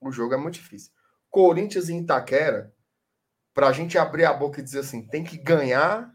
[0.00, 0.90] O jogo é muito difícil.
[1.30, 2.74] Corinthians e Itaquera,
[3.54, 6.12] pra gente abrir a boca e dizer assim, tem que ganhar,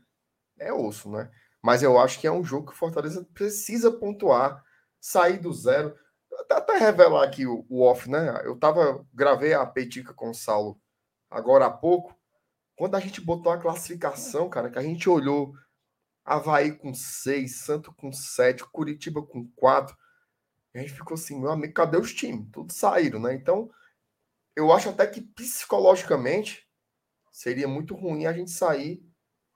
[0.60, 1.32] é osso, né?
[1.64, 4.64] Mas eu acho que é um jogo que o Fortaleza precisa pontuar,
[5.00, 5.96] sair do zero.
[6.40, 8.42] Até, até revelar aqui o, o, off, né?
[8.44, 10.80] Eu tava, gravei a petica com o Saulo
[11.30, 12.15] agora há pouco.
[12.76, 15.56] Quando a gente botou a classificação, cara, que a gente olhou
[16.26, 19.96] Havaí com 6, Santo com 7, Curitiba com 4,
[20.74, 22.50] a gente ficou assim, meu amigo, cadê os times?
[22.52, 23.34] Todos saíram, né?
[23.34, 23.72] Então,
[24.56, 26.68] eu acho até que psicologicamente
[27.32, 29.06] seria muito ruim a gente sair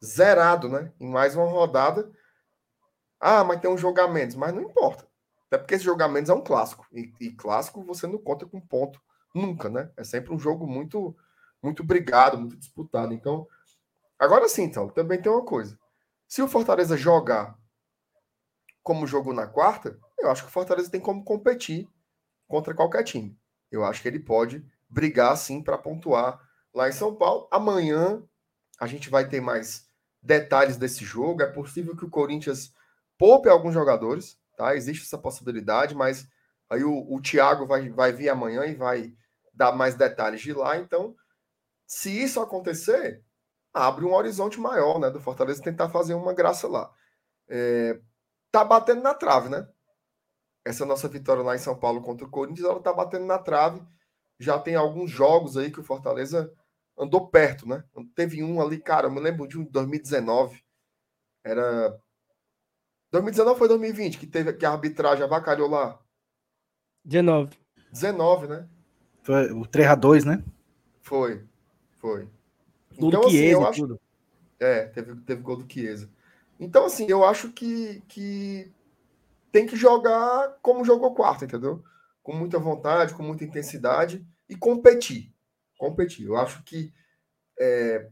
[0.03, 0.93] zerado, né?
[0.99, 2.09] Em mais uma rodada.
[3.19, 5.07] Ah, mas tem uns jogamentos, mas não importa.
[5.47, 6.85] Até porque esse jogamentos é um clássico.
[6.91, 9.01] E, e clássico você não conta com ponto
[9.33, 9.91] nunca, né?
[9.97, 11.15] É sempre um jogo muito
[11.61, 13.13] muito brigado, muito disputado.
[13.13, 13.47] Então,
[14.17, 15.77] agora sim, então, também tem uma coisa.
[16.27, 17.57] Se o Fortaleza jogar
[18.83, 21.87] como jogou na quarta, eu acho que o Fortaleza tem como competir
[22.47, 23.37] contra qualquer time.
[23.71, 26.39] Eu acho que ele pode brigar sim para pontuar
[26.73, 27.47] lá em São Paulo.
[27.51, 28.23] Amanhã
[28.79, 29.87] a gente vai ter mais
[30.21, 31.41] detalhes desse jogo.
[31.41, 32.73] É possível que o Corinthians
[33.17, 34.75] poupe alguns jogadores, tá?
[34.75, 36.27] Existe essa possibilidade, mas
[36.69, 39.13] aí o, o Thiago vai, vai vir amanhã e vai
[39.53, 40.77] dar mais detalhes de lá.
[40.77, 41.15] Então,
[41.89, 43.25] se isso acontecer,
[43.73, 45.09] abre um horizonte maior, né?
[45.09, 46.93] Do Fortaleza tentar fazer uma graça lá.
[47.49, 47.99] É,
[48.51, 49.67] tá batendo na trave, né?
[50.63, 53.81] Essa nossa vitória lá em São Paulo contra o Corinthians, ela tá batendo na trave.
[54.37, 56.53] Já tem alguns jogos aí que o Fortaleza
[56.95, 57.83] andou perto, né?
[58.15, 60.63] Teve um ali, cara, eu me lembro de um 2019.
[61.43, 61.99] Era
[63.11, 65.99] 2019 foi 2020 que teve que a arbitragem avacalhou lá.
[67.03, 67.57] 19.
[67.91, 68.69] 19, né?
[69.23, 70.43] Foi o 3 a 2, né?
[71.01, 71.48] Foi.
[71.99, 72.27] Foi.
[72.97, 73.81] Gol então, do assim, Chiesa, acho...
[73.81, 74.01] tudo.
[74.59, 76.09] É, teve, teve gol do Chiesa.
[76.59, 78.71] Então, assim, eu acho que, que
[79.51, 81.83] tem que jogar como jogou quarto, entendeu?
[82.21, 85.33] Com muita vontade, com muita intensidade e competir.
[85.77, 86.27] Competir.
[86.27, 86.93] Eu acho que
[87.57, 88.09] é,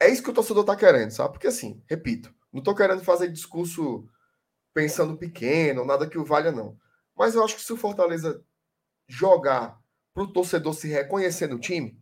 [0.00, 1.32] é isso que o torcedor tá querendo, sabe?
[1.32, 4.08] Porque, assim, repito, não tô querendo fazer discurso
[4.72, 6.78] pensando pequeno, nada que o valha, não.
[7.16, 8.42] Mas eu acho que se o Fortaleza
[9.08, 9.80] jogar
[10.14, 11.99] para o torcedor se reconhecer no time,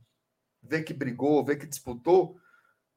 [0.62, 2.36] ver que brigou, ver que disputou,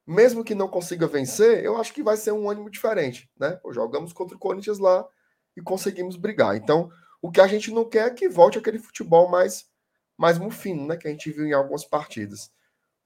[0.06, 3.60] mesmo que não consiga vencer, eu acho que vai ser um ânimo diferente, né?
[3.72, 5.08] Jogamos contra o Corinthians lá
[5.56, 6.56] e conseguimos brigar.
[6.56, 6.90] Então,
[7.22, 9.70] o que a gente não quer é que volte aquele futebol mais
[10.18, 12.52] mais mufino, né, que a gente viu em algumas partidas.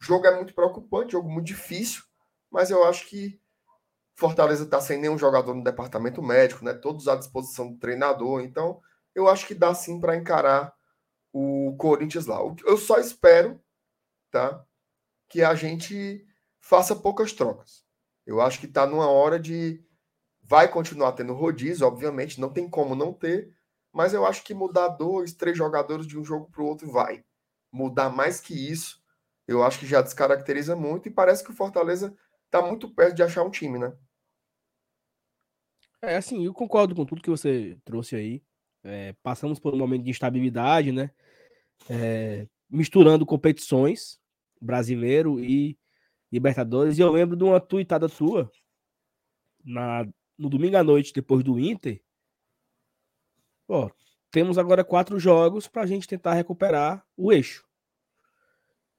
[0.02, 2.03] O jogo é muito preocupante, jogo muito difícil,
[2.52, 3.40] mas eu acho que
[4.15, 6.73] Fortaleza está sem nenhum jogador no departamento médico, né?
[6.73, 8.82] Todos à disposição do treinador, então
[9.14, 10.73] eu acho que dá sim para encarar
[11.32, 12.40] o Corinthians lá.
[12.65, 13.61] Eu só espero
[14.36, 14.66] tá?
[15.30, 16.28] Que a gente
[16.60, 17.86] faça poucas trocas.
[18.26, 19.82] Eu acho que está numa hora de.
[20.44, 23.56] Vai continuar tendo rodízio, obviamente, não tem como não ter,
[23.94, 27.24] mas eu acho que mudar dois, três jogadores de um jogo para o outro vai.
[27.72, 29.02] Mudar mais que isso,
[29.48, 33.24] eu acho que já descaracteriza muito e parece que o Fortaleza está muito perto de
[33.24, 33.94] achar um time, né?
[36.02, 38.44] É assim, eu concordo com tudo que você trouxe aí.
[38.84, 41.10] É, passamos por um momento de instabilidade, né?
[41.90, 44.20] É, misturando competições,
[44.61, 45.77] brasileiro e
[46.32, 46.98] Libertadores.
[46.98, 48.52] E eu lembro de uma tuitada tua
[49.64, 50.06] na,
[50.38, 52.02] no domingo à noite, depois do Inter.
[53.68, 53.90] Ó,
[54.32, 57.65] temos agora quatro jogos para a gente tentar recuperar o eixo.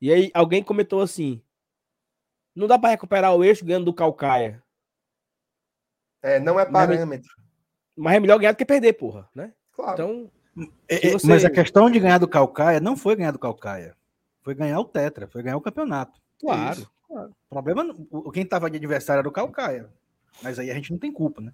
[0.00, 1.42] E aí alguém comentou assim:
[2.54, 4.62] não dá para recuperar o eixo ganhando do Calcaia.
[6.22, 7.30] É, não é parâmetro.
[7.94, 9.54] Mas é melhor ganhar do que perder, porra, né?
[9.72, 9.92] Claro.
[9.92, 10.32] Então,
[10.88, 11.26] é, é, você...
[11.26, 13.95] Mas a questão de ganhar do Calcaia não foi ganhar do Calcaia.
[14.46, 16.22] Foi ganhar o Tetra, foi ganhar o campeonato.
[16.38, 16.88] Claro.
[17.08, 17.30] claro.
[17.30, 17.84] O problema,
[18.32, 19.92] quem estava de adversário era o Calcaia.
[20.40, 21.52] Mas aí a gente não tem culpa, né?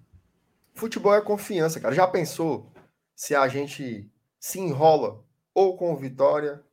[0.75, 1.95] Futebol é confiança, cara.
[1.95, 2.71] Já pensou
[3.15, 4.07] se a gente
[4.39, 5.25] se enrola
[5.55, 6.63] ou com o Vitória,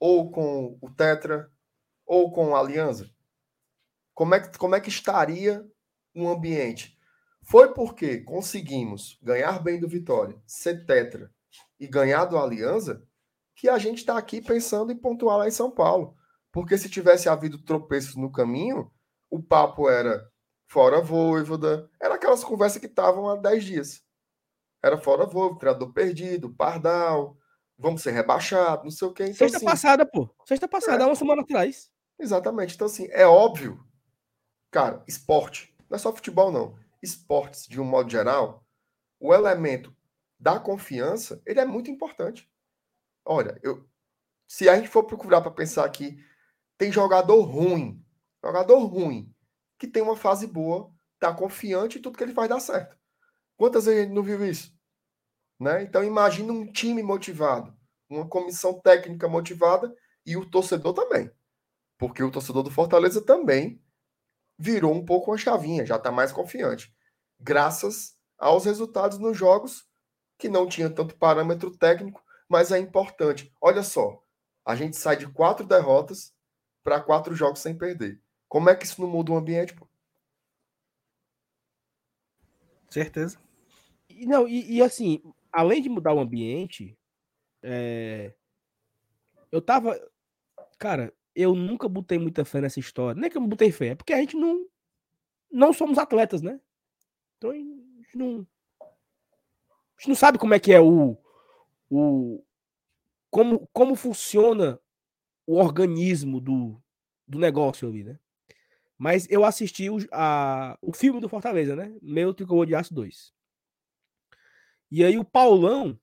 [0.00, 1.48] ou com o Tetra,
[2.04, 3.08] ou com a Aliança?
[4.14, 5.64] Como é que, como é que estaria
[6.12, 6.98] um ambiente?
[7.44, 11.30] Foi porque conseguimos ganhar bem do Vitória, ser Tetra
[11.78, 13.05] e ganhar do Aliança
[13.56, 16.14] que a gente está aqui pensando em pontuar lá em São Paulo.
[16.52, 18.92] Porque se tivesse havido tropeços no caminho,
[19.30, 20.30] o papo era
[20.68, 24.02] fora Voivoda, era aquelas conversas que estavam há 10 dias.
[24.82, 27.36] Era fora Voivoda, treinador perdido, Pardal,
[27.78, 29.24] vamos ser rebaixados, não sei o quê.
[29.24, 30.28] Então, Sexta assim, passada, pô.
[30.46, 31.90] Sexta passada, é, uma semana atrás.
[32.18, 32.74] Exatamente.
[32.74, 33.82] Então, assim, é óbvio,
[34.70, 36.76] cara, esporte, não é só futebol, não.
[37.02, 38.64] Esportes, de um modo geral,
[39.18, 39.94] o elemento
[40.38, 42.50] da confiança, ele é muito importante.
[43.26, 43.84] Olha, eu,
[44.46, 46.16] se a gente for procurar para pensar aqui,
[46.78, 48.00] tem jogador ruim,
[48.42, 49.34] jogador ruim,
[49.76, 52.96] que tem uma fase boa, tá confiante e tudo que ele faz dá certo.
[53.56, 54.72] Quantas vezes a gente não viu isso?
[55.58, 55.82] Né?
[55.82, 57.76] Então imagina um time motivado,
[58.08, 59.92] uma comissão técnica motivada
[60.24, 61.28] e o torcedor também.
[61.98, 63.82] Porque o torcedor do Fortaleza também
[64.58, 66.94] virou um pouco uma chavinha, já está mais confiante.
[67.40, 69.84] Graças aos resultados nos jogos
[70.38, 73.52] que não tinha tanto parâmetro técnico, mas é importante.
[73.60, 74.22] Olha só,
[74.64, 76.34] a gente sai de quatro derrotas
[76.82, 78.20] para quatro jogos sem perder.
[78.48, 79.74] Como é que isso não muda o ambiente?
[79.74, 79.88] Pô?
[82.88, 83.38] Certeza.
[84.08, 86.96] E, não, e, e, assim, além de mudar o ambiente,
[87.62, 88.32] é...
[89.50, 89.98] eu tava.
[90.78, 93.20] Cara, eu nunca botei muita fé nessa história.
[93.20, 94.66] Nem que eu não botei fé, é porque a gente não.
[95.50, 96.60] Não somos atletas, né?
[97.36, 98.46] Então a gente não.
[98.80, 101.16] A gente não sabe como é que é o.
[101.90, 102.42] o
[103.30, 104.80] como, como funciona
[105.46, 106.82] o organismo do,
[107.26, 108.18] do negócio ali, né?
[108.98, 111.94] Mas eu assisti o, a, o filme do Fortaleza, né?
[112.00, 113.34] Meu Tricolor de Aço 2.
[114.90, 115.98] E aí o Paulão,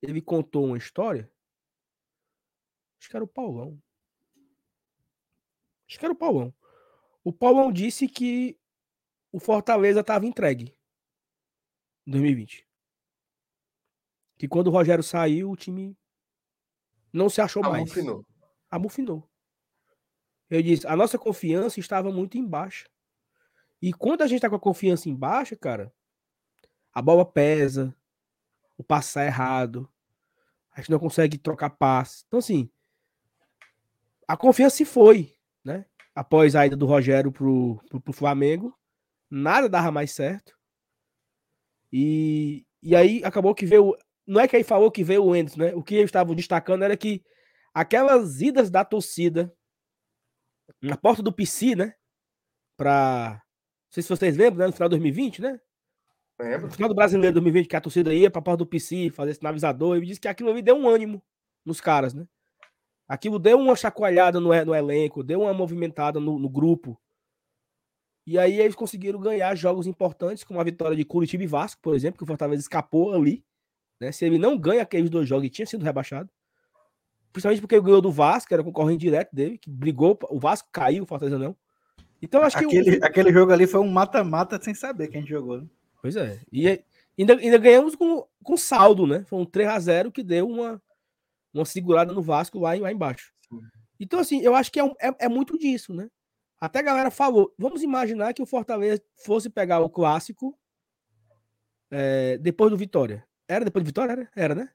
[0.00, 1.30] ele contou uma história.
[2.98, 3.80] Acho que era o Paulão.
[5.86, 6.54] Acho que era o Paulão.
[7.22, 8.58] O Paulão disse que
[9.30, 10.74] o Fortaleza estava entregue
[12.06, 12.67] em 2020.
[14.38, 15.96] Que quando o Rogério saiu, o time
[17.12, 17.82] não se achou mais.
[17.82, 18.26] Amufinou.
[18.70, 19.28] Amufinou.
[20.48, 22.88] Eu disse, a nossa confiança estava muito em baixa.
[23.82, 25.92] E quando a gente está com a confiança em baixa, cara,
[26.92, 27.94] a bola pesa,
[28.76, 29.88] o passe errado,
[30.72, 32.24] a gente não consegue trocar passe.
[32.26, 32.70] Então, assim,
[34.26, 35.34] a confiança se foi,
[35.64, 35.84] né?
[36.14, 38.76] Após a ida do Rogério pro, pro, pro Flamengo,
[39.30, 40.58] nada dava mais certo.
[41.92, 43.96] E, e aí acabou que veio.
[44.28, 45.74] Não é que aí falou que veio o Endes, né?
[45.74, 47.24] O que eles estavam destacando era que
[47.72, 49.50] aquelas idas da torcida
[50.82, 51.94] na porta do PC, né?
[52.76, 53.40] Pra.
[53.40, 54.66] Não sei se vocês lembram, né?
[54.66, 55.58] No final de 2020, né?
[56.38, 56.66] Lembro.
[56.66, 59.46] No final do brasileiro 2020, que a torcida ia pra porta do PC fazer esse
[59.46, 61.22] avisador, e disse que aquilo ali deu um ânimo
[61.64, 62.28] nos caras, né?
[63.08, 67.00] Aquilo deu uma chacoalhada no, no elenco, deu uma movimentada no, no, grupo.
[68.26, 71.94] E aí eles conseguiram ganhar jogos importantes, como a vitória de Curitiba e Vasco, por
[71.94, 73.42] exemplo, que o Fortaleza escapou ali.
[74.00, 74.12] Né?
[74.12, 76.28] Se ele não ganha aqueles dois jogos, ele tinha sido rebaixado.
[77.32, 80.68] Principalmente porque ele ganhou do Vasco, que era concorrente direto dele, que brigou, o Vasco
[80.72, 81.56] caiu, o Fortaleza não.
[82.20, 82.98] Então acho aquele, que.
[82.98, 83.04] O...
[83.04, 85.66] Aquele jogo ali foi um mata-mata sem saber quem jogou, né?
[86.00, 86.40] Pois é.
[86.50, 86.68] E
[87.18, 89.24] ainda, ainda ganhamos com, com saldo, né?
[89.26, 90.82] Foi um 3x0 que deu uma,
[91.52, 93.32] uma segurada no Vasco lá, lá embaixo.
[94.00, 96.08] Então, assim, eu acho que é, um, é, é, muito disso, né?
[96.60, 100.56] Até a galera falou: vamos imaginar que o Fortaleza fosse pegar o clássico
[101.90, 103.26] é, depois do Vitória.
[103.48, 104.12] Era depois do Vitória?
[104.12, 104.70] Era, era né?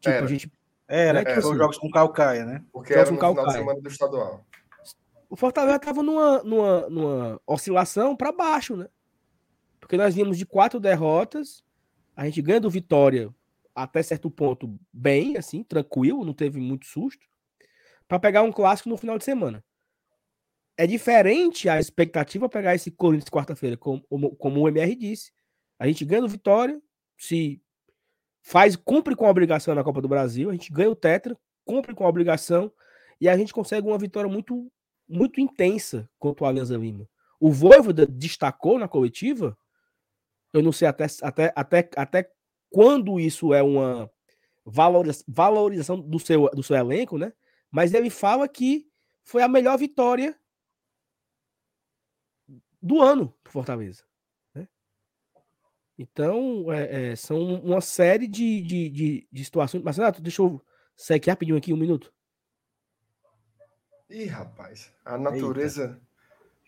[0.00, 0.24] Tipo, era.
[0.24, 0.52] a gente.
[0.86, 1.24] Era, né?
[1.24, 2.64] tipo, assim, jogos com Calcaia, né?
[2.72, 3.42] Porque jogos era no Calcaia.
[3.42, 4.46] final de semana do estadual.
[5.30, 8.88] O Fortaleza tava numa, numa, numa oscilação para baixo, né?
[9.80, 11.62] Porque nós vimos de quatro derrotas,
[12.16, 13.34] a gente ganha do Vitória
[13.74, 17.24] até certo ponto bem, assim, tranquilo, não teve muito susto,
[18.08, 19.64] para pegar um clássico no final de semana.
[20.76, 24.02] É diferente a expectativa pegar esse Corinthians quarta-feira, como,
[24.36, 25.32] como o MR disse.
[25.78, 26.80] A gente ganha do Vitória,
[27.16, 27.62] se
[28.42, 31.94] faz, cumpre com a obrigação na Copa do Brasil, a gente ganha o Tetra, cumpre
[31.94, 32.72] com a obrigação
[33.20, 34.70] e a gente consegue uma vitória muito
[35.08, 37.08] muito intensa contra o Alianza Lima.
[37.40, 39.56] O Voivoda destacou na coletiva,
[40.52, 42.32] eu não sei até, até, até, até
[42.68, 44.10] quando isso é uma
[44.64, 47.32] valorização do seu, do seu elenco, né?
[47.70, 48.86] Mas ele fala que
[49.24, 50.38] foi a melhor vitória
[52.82, 54.07] do ano do Fortaleza.
[55.98, 59.82] Então, é, é, são uma série de, de, de, de situações.
[59.82, 60.62] Mas, Renato, deixa eu
[60.96, 62.12] sair aqui rapidinho aqui, um minuto.
[64.08, 65.82] Ih, rapaz, a natureza.
[65.82, 66.08] Eita.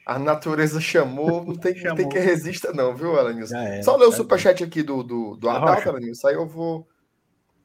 [0.07, 1.97] A natureza chamou, não tem, chamou.
[1.97, 3.51] tem que resista, não, viu, Alanils?
[3.85, 6.89] Só ler o superchat aqui do, do, do Adalto, Alanils, aí eu vou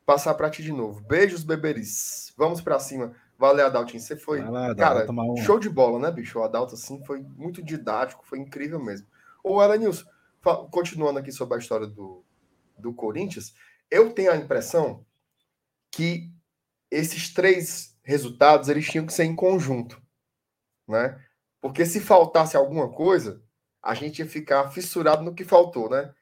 [0.05, 1.01] passar para ti de novo.
[1.01, 2.33] Beijos, beberis.
[2.37, 3.13] Vamos para cima.
[3.37, 4.01] Valeu, Adaltinho.
[4.01, 4.41] Você foi.
[4.41, 5.37] Lá, cara, um...
[5.37, 6.37] show de bola, né, bicho?
[6.37, 9.07] O Adalto, assim, foi muito didático, foi incrível mesmo.
[9.43, 10.05] Ô, Alanils,
[10.71, 12.23] continuando aqui sobre a história do,
[12.77, 13.53] do Corinthians,
[13.89, 15.05] eu tenho a impressão
[15.91, 16.31] que
[16.91, 20.01] esses três resultados eles tinham que ser em conjunto,
[20.87, 21.19] né?
[21.59, 23.41] Porque se faltasse alguma coisa,
[23.81, 26.13] a gente ia ficar fissurado no que faltou, né?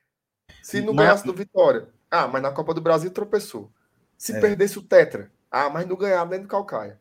[0.62, 3.72] Se não ganhasse do Vitória, ah, mas na Copa do Brasil tropeçou.
[4.18, 4.40] Se é.
[4.40, 7.00] perdesse o Tetra, ah, mas não ganhava nem do Calcaia.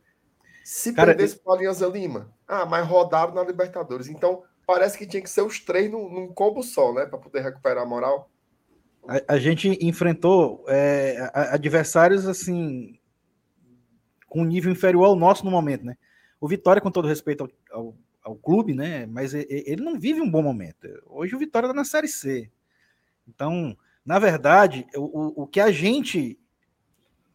[0.65, 4.09] Se Cara, perdesse para Alianza Lima, ah, mas rodaram na Libertadores.
[4.09, 7.06] Então, parece que tinha que ser os três num, num combo só, né?
[7.06, 8.30] Para poder recuperar a moral.
[9.06, 12.98] A, a gente enfrentou é, adversários assim
[14.28, 15.97] com um nível inferior ao nosso no momento, né?
[16.40, 19.06] O Vitória, com todo respeito ao, ao, ao clube, né?
[19.06, 20.89] Mas ele não vive um bom momento.
[21.06, 22.51] Hoje o Vitória está na Série C.
[23.28, 26.39] Então, na verdade, o, o, que a gente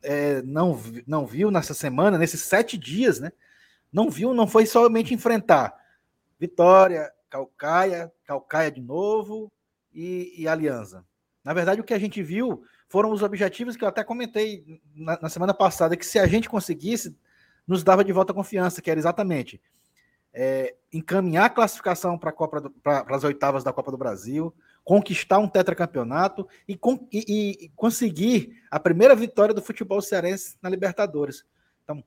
[0.01, 3.31] é, não, não viu nessa semana, nesses sete dias, né?
[3.91, 5.77] Não viu, não foi somente enfrentar
[6.39, 9.51] Vitória, Calcaia, Calcaia de novo
[9.93, 11.05] e, e Aliança.
[11.43, 15.19] Na verdade, o que a gente viu foram os objetivos que eu até comentei na,
[15.21, 17.17] na semana passada, que se a gente conseguisse,
[17.65, 19.61] nos dava de volta a confiança, que era exatamente
[20.33, 22.33] é, encaminhar a classificação para
[23.09, 26.79] as oitavas da Copa do Brasil, conquistar um tetracampeonato e,
[27.11, 31.43] e, e, conseguir a primeira vitória do futebol cearense na Libertadores.
[31.83, 32.03] Então,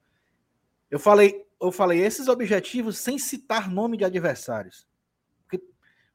[0.91, 4.87] eu falei, eu falei esses objetivos sem citar nome de adversários.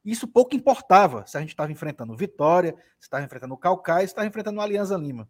[0.06, 4.12] Isso pouco importava se a gente estava enfrentando Vitória, se estava enfrentando o Calcaia, se
[4.12, 5.28] estava enfrentando o Alianza Lima.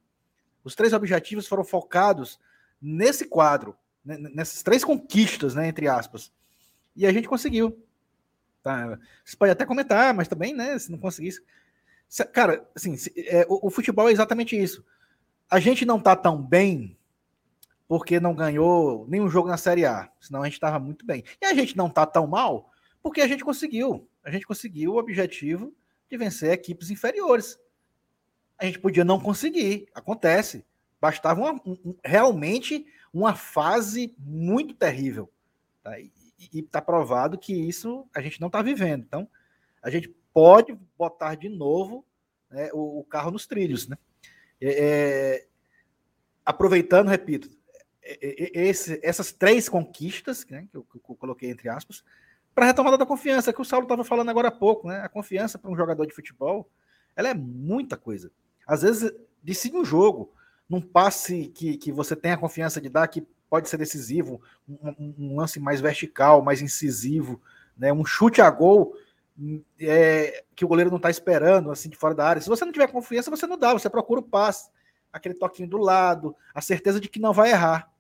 [0.65, 2.37] Os três objetivos foram focados
[2.81, 6.31] nesse quadro, né, nessas três conquistas, né, entre aspas.
[6.93, 7.81] E a gente conseguiu.
[8.61, 8.99] Tá?
[9.23, 11.41] Você pode até comentar, mas também, né, se não conseguisse.
[12.33, 14.85] Cara, assim, é, o, o, futebol é exatamente isso.
[15.49, 16.97] A gente não tá tão bem
[17.87, 21.23] porque não ganhou nenhum jogo na Série A, senão a gente tava muito bem.
[21.41, 22.71] E a gente não tá tão mal
[23.01, 24.07] porque a gente conseguiu.
[24.25, 25.73] A gente conseguiu o objetivo
[26.09, 27.59] de vencer equipes inferiores.
[28.57, 30.65] A gente podia não conseguir, acontece.
[30.99, 35.31] Bastava uma, um, realmente uma fase muito terrível.
[35.83, 35.97] Tá?
[36.53, 39.03] e está provado que isso a gente não está vivendo.
[39.03, 39.27] Então,
[39.81, 42.05] a gente pode botar de novo
[42.49, 43.87] né, o, o, carro nos trilhos.
[43.87, 43.97] Né?
[44.59, 45.47] É, é
[46.45, 47.49] aproveitando, repito,
[48.01, 52.03] é, é, esse, essas três conquistas né, que, eu, que, eu, coloquei entre aspas,
[52.55, 54.87] para retomada da confiança, que o Saulo estava falando agora há pouco.
[54.87, 55.01] Né?
[55.01, 56.67] A confiança para um jogador de futebol
[57.15, 58.31] ela é muita coisa.
[58.65, 59.11] Às vezes,
[59.41, 60.33] decide um jogo,
[60.67, 65.13] num passe que, que você tem a confiança de dar, que pode ser decisivo, um,
[65.17, 67.41] um lance mais vertical, mais incisivo,
[67.77, 67.93] né?
[67.93, 68.95] um chute a gol
[69.79, 72.41] é, que o goleiro não está esperando, assim, de fora da área.
[72.41, 74.69] Se você não tiver confiança, você não dá, você procura o passe,
[75.11, 77.91] aquele toquinho do lado, a certeza de que não vai errar.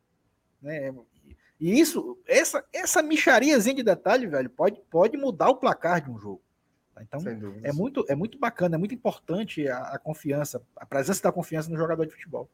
[0.61, 0.93] Né?
[1.59, 6.17] E isso, essa, essa michariazinha de detalhe, velho, pode, pode mudar o placar de um
[6.17, 6.41] jogo.
[6.93, 7.03] Tá?
[7.03, 7.21] Então,
[7.63, 11.69] é muito, é muito bacana, é muito importante a, a confiança, a presença da confiança
[11.69, 12.49] no jogador de futebol.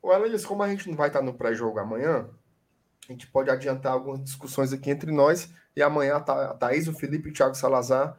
[0.00, 2.28] O Elias, como a gente não vai estar no pré-jogo amanhã,
[3.08, 7.28] a gente pode adiantar algumas discussões aqui entre nós e amanhã a Thaís, o Felipe
[7.28, 8.18] e o Thiago Salazar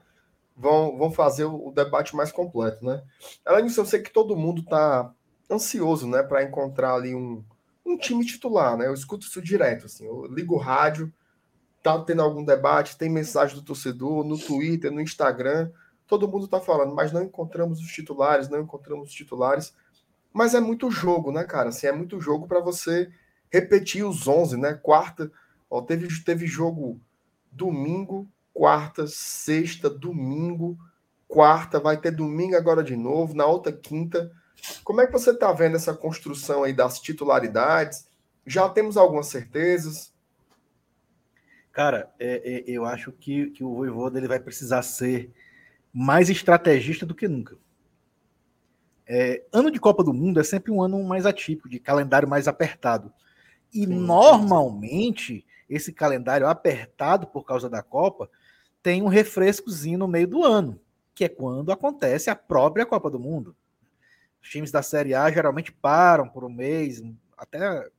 [0.56, 3.01] vão, vão fazer o, debate mais completo, né?
[3.47, 5.14] Elias, eu sei que todo mundo está
[5.49, 7.43] ansioso, né, para encontrar ali um,
[7.90, 8.88] um time titular, né?
[8.88, 11.11] Eu escuto isso direto, assim, eu ligo o rádio,
[11.82, 15.72] tá tendo algum debate, tem mensagem do torcedor no Twitter, no Instagram,
[16.07, 19.74] todo mundo está falando, mas não encontramos os titulares, não encontramos os titulares.
[20.34, 21.70] Mas é muito jogo, né, cara?
[21.70, 23.11] Assim, é muito jogo para você
[23.52, 24.74] repetir os 11, né?
[24.74, 25.32] Quarta,
[25.70, 26.99] ó, teve, teve jogo
[27.52, 30.78] domingo, quarta, sexta, domingo,
[31.28, 34.32] quarta, vai ter domingo agora de novo, na outra quinta.
[34.84, 38.07] Como é que você está vendo essa construção aí das titularidades?
[38.45, 40.14] Já temos algumas certezas?
[41.72, 45.31] Cara, é, é, eu acho que, que o Voivoda ele vai precisar ser
[45.94, 47.57] mais estrategista do que nunca.
[49.07, 52.48] É, ano de Copa do Mundo é sempre um ano mais atípico, de calendário mais
[52.48, 53.11] apertado.
[53.73, 58.30] E sim, normalmente, esse calendário apertado por causa da Copa
[58.81, 60.80] tem um refrescozinho no meio do ano,
[61.14, 63.56] que é quando acontece a própria Copa do Mundo.
[64.41, 67.02] Os times da Série A geralmente param por um mês,
[67.38, 67.90] até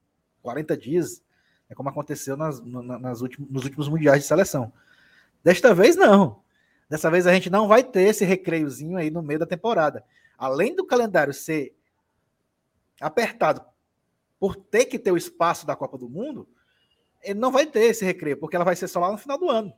[0.43, 1.23] 40 dias,
[1.69, 4.73] é como aconteceu nas, nas nos últimos mundiais de seleção.
[5.43, 6.43] Desta vez, não.
[6.89, 10.05] Dessa vez a gente não vai ter esse recreiozinho aí no meio da temporada.
[10.37, 11.77] Além do calendário ser
[13.01, 13.65] apertado
[14.39, 16.49] por ter que ter o espaço da Copa do Mundo,
[17.23, 19.49] ele não vai ter esse recreio, porque ela vai ser só lá no final do
[19.49, 19.73] ano.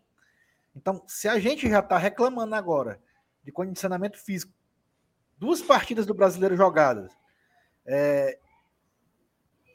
[0.75, 3.01] Então, se a gente já está reclamando agora
[3.45, 4.53] de condicionamento físico,
[5.43, 7.11] duas partidas do brasileiro jogadas,
[7.85, 8.39] é,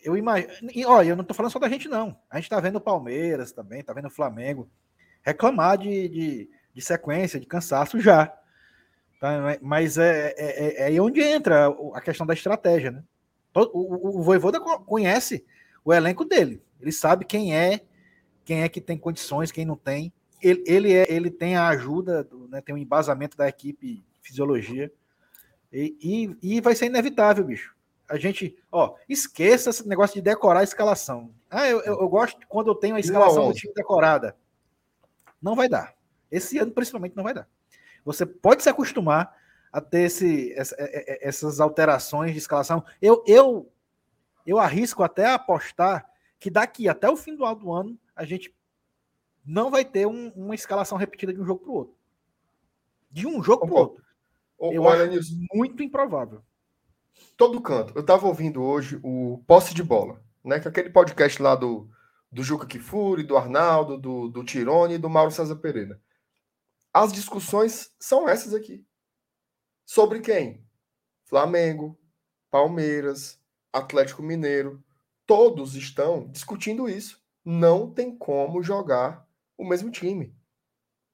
[0.02, 0.50] eu imagino.
[0.86, 2.18] Olha, eu não estou falando só da gente, não.
[2.30, 4.70] A gente está vendo o Palmeiras também, está vendo o Flamengo
[5.22, 8.28] reclamar de, de, de, sequência, de cansaço já.
[9.20, 9.58] Tá?
[9.62, 13.04] Mas é, é, é, é aí onde entra a questão da estratégia, né?
[13.54, 15.46] O, o, o Voivoda conhece
[15.84, 16.64] o elenco dele.
[16.80, 17.82] Ele sabe quem é,
[18.46, 20.14] quem é que tem condições, quem não tem.
[20.42, 24.90] Ele, ele, é, ele tem a ajuda, né, tem o um embasamento da equipe fisiologia.
[25.72, 25.98] E,
[26.42, 27.78] e, e vai ser inevitável, bicho
[28.10, 31.32] a gente, ó, esqueça esse negócio de decorar a escalação.
[31.50, 34.36] Ah, eu, eu, eu gosto quando eu tenho a escalação do time decorada.
[35.42, 35.94] Não vai dar.
[36.32, 37.48] Esse ano, principalmente, não vai dar.
[38.06, 39.36] Você pode se acostumar
[39.72, 42.84] a ter esse, essa, essas alterações de escalação.
[43.02, 43.70] Eu, eu,
[44.46, 48.56] eu arrisco até apostar que daqui até o fim do ano a gente
[49.46, 51.96] não vai ter um, uma escalação repetida de um jogo para o outro.
[53.12, 54.04] De um jogo para o outro.
[54.60, 55.22] Eu acho
[55.54, 56.42] muito improvável
[57.38, 57.94] todo canto.
[57.96, 60.60] Eu estava ouvindo hoje o Posse de Bola, né?
[60.60, 61.90] Que é aquele podcast lá do,
[62.32, 66.02] do Juca Kifuri, do Arnaldo, do, do Tirone e do Mauro César Pereira.
[66.92, 68.86] As discussões são essas aqui.
[69.86, 70.66] Sobre quem?
[71.26, 71.98] Flamengo,
[72.50, 73.40] Palmeiras,
[73.72, 74.84] Atlético Mineiro.
[75.26, 77.22] Todos estão discutindo isso.
[77.46, 79.28] Não tem como jogar
[79.58, 80.36] o mesmo time.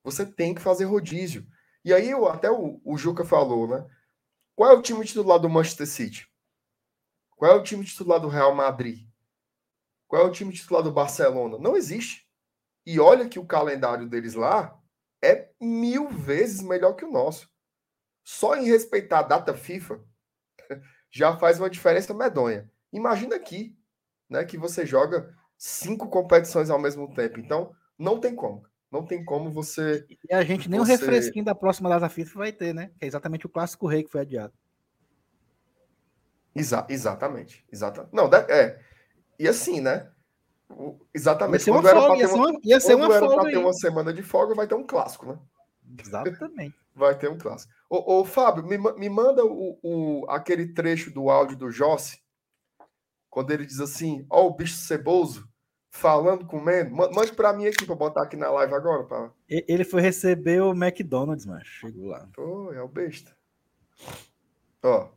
[0.03, 1.45] Você tem que fazer rodízio.
[1.83, 3.85] E aí, até o, o Juca falou, né?
[4.55, 6.29] Qual é o time titular do Manchester City?
[7.35, 9.07] Qual é o time titular do Real Madrid?
[10.07, 11.57] Qual é o time titular do Barcelona?
[11.57, 12.29] Não existe.
[12.85, 14.79] E olha que o calendário deles lá
[15.23, 17.49] é mil vezes melhor que o nosso.
[18.23, 20.01] Só em respeitar a data FIFA
[21.11, 22.71] já faz uma diferença medonha.
[22.91, 23.77] Imagina aqui,
[24.29, 27.39] né, que você joga cinco competições ao mesmo tempo.
[27.39, 28.65] Então, não tem como.
[28.93, 30.05] Não tem como você.
[30.29, 30.93] E a gente nem o você...
[30.93, 32.91] um refresquinho da próxima data FIFA vai ter, né?
[32.99, 34.53] Que é exatamente o clássico rei que foi adiado.
[36.53, 37.65] Exa exatamente.
[37.71, 38.13] Exatamente.
[38.13, 38.79] Não, é.
[39.39, 40.11] E assim, né?
[41.11, 41.61] Exatamente.
[41.61, 43.49] Ia ser uma folga, ia ser uma, ia ser uma folga.
[43.49, 45.39] ter uma semana de folga, vai ter um clássico, né?
[45.99, 46.75] Exatamente.
[46.93, 47.73] vai ter um clássico.
[47.89, 52.21] Ô, ô Fábio, me, me manda o, o, aquele trecho do áudio do Jossi,
[53.27, 55.51] quando ele diz assim: Ó, oh, o bicho ceboso
[55.93, 56.93] falando, comendo.
[56.93, 59.03] Mande para mim aqui para botar aqui na live agora.
[59.03, 59.29] Pra...
[59.47, 62.27] Ele foi receber o McDonald's, mas chegou lá.
[62.33, 63.31] Pô, é o besta.
[64.81, 65.09] Ó.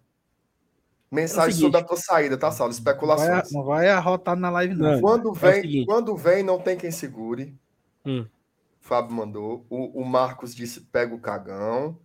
[1.11, 2.73] Mensagem é sobre a tua saída, tá, Saulo?
[2.73, 3.51] Especulações.
[3.51, 5.01] Não vai, arrotar na live, não.
[5.01, 7.57] Quando é vem, é quando vem, não tem quem segure.
[8.05, 8.27] Hum.
[8.81, 9.67] Fábio mandou.
[9.71, 11.99] O, o, Marcos disse: pega o cagão.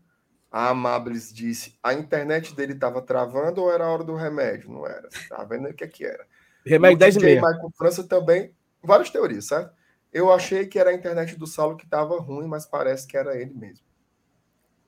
[0.52, 4.72] A Amables disse: a internet dele estava travando ou era a hora do remédio?
[4.72, 5.10] Não era.
[5.27, 6.26] Tá vendo o que, é que era?
[6.65, 7.41] Remédio 10 e meia.
[7.41, 9.73] Michael França também várias teorias, certo?
[10.11, 13.39] Eu achei que era a internet do Saulo que estava ruim, mas parece que era
[13.39, 13.85] ele mesmo.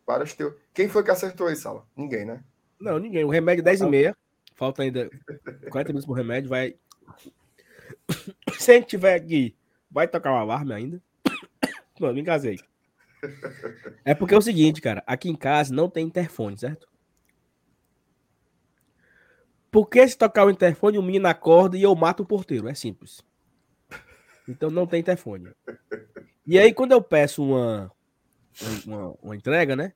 [0.06, 0.60] Várias teorias.
[0.74, 1.88] Quem foi que acertou aí, Saulo?
[1.96, 2.44] Ninguém, né?
[2.80, 3.24] Não, ninguém.
[3.24, 4.18] O remédio 10 e meia.
[4.56, 5.10] Falta ainda
[5.70, 6.50] 40 minutos pro remédio.
[6.50, 6.76] Vai.
[8.60, 9.56] Se a gente tiver aqui,
[9.90, 11.02] vai tocar o alarme ainda.
[12.00, 12.60] Mano, me engasei.
[14.04, 15.02] É porque é o seguinte, cara.
[15.08, 16.88] Aqui em casa não tem interfone, certo?
[19.72, 22.68] Porque se tocar o interfone, o menino acorda e eu mato o porteiro?
[22.68, 23.24] É simples.
[24.48, 25.52] Então não tem interfone.
[26.46, 27.92] E aí, quando eu peço uma,
[28.86, 29.94] uma, uma entrega, né?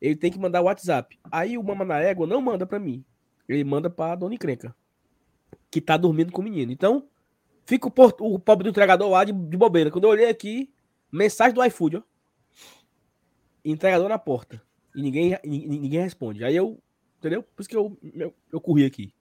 [0.00, 1.18] Ele tem que mandar o WhatsApp.
[1.30, 3.04] Aí o Mama na Égua não manda para mim.
[3.46, 4.74] Ele manda pra Dona Encrenca.
[5.70, 6.72] Que tá dormindo com o menino.
[6.72, 7.06] Então,
[7.66, 7.92] fica o,
[8.34, 9.90] o pobre do entregador lá de, de bobeira.
[9.90, 10.72] Quando eu olhei aqui,
[11.12, 12.02] mensagem do iFood, ó.
[13.62, 14.62] Entregador na porta.
[14.94, 16.42] E ninguém, ninguém responde.
[16.42, 16.82] Aí eu,
[17.18, 17.42] entendeu?
[17.42, 19.12] Por isso que eu, eu, eu corri aqui.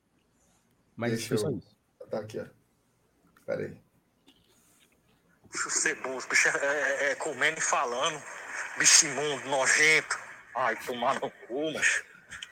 [0.96, 1.58] Mas Deixa eu...
[1.58, 1.76] isso.
[2.10, 2.46] Tá aqui, ó.
[3.46, 3.89] Pera aí.
[5.52, 8.22] Bicho ceboso, bicho é, é, é, comendo e falando.
[8.78, 10.18] Bicho imundo, nojento.
[10.56, 12.04] Ai, tomar no cu, mas.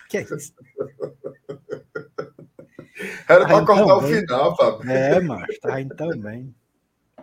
[0.10, 0.54] Que é isso?
[3.30, 4.90] Era tá pra cortar o final, Fábio.
[4.90, 6.56] É, mas tá indo também.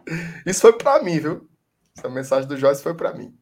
[0.47, 1.49] Isso foi pra mim, viu?
[1.97, 3.37] Essa mensagem do Joyce foi pra mim.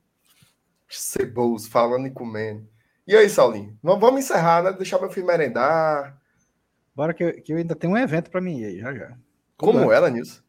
[0.89, 2.67] Ceboso, falando e comendo.
[3.07, 3.77] E aí, Saulinho?
[3.83, 4.73] Vamos encerrar, né?
[4.73, 6.17] Deixar meu filho merendar.
[6.95, 9.17] Bora que eu, que eu ainda tenho um evento para mim aí, já já.
[9.57, 10.42] Como, Como ela, Nilson?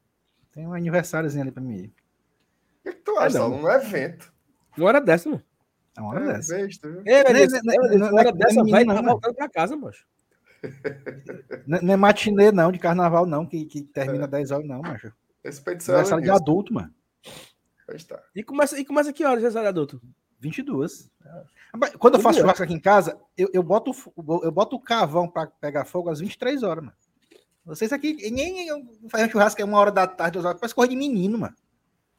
[0.54, 1.86] Tem um aniversáriozinho ali para mim.
[1.86, 4.32] O que, que tu acha, é Um evento.
[4.78, 5.44] Uma hora dessa, mano.
[5.96, 6.58] É uma hora é, dessa.
[6.58, 7.22] Besta, é,
[7.98, 10.06] uma hora dessa vai estar voltando para casa, macho.
[11.68, 14.28] Não é matinê, não, de carnaval, não, que, que termina é.
[14.28, 15.12] 10 horas, não, macho.
[15.44, 15.96] Expedição.
[15.96, 16.94] É de adulto, mano.
[18.08, 18.24] Tá.
[18.34, 20.02] E começa, e começa que horas aniversário de adulto?
[20.40, 21.12] 22.
[22.00, 23.92] Quando eu faço churrasco aqui em casa, eu, eu, boto,
[24.44, 26.98] eu boto o carvão para pegar fogo às 23 horas, mano.
[27.65, 28.68] Vocês aqui, nem
[29.10, 31.56] fazem churrasco é uma hora da tarde, duas horas, parece coisa de menino, mano.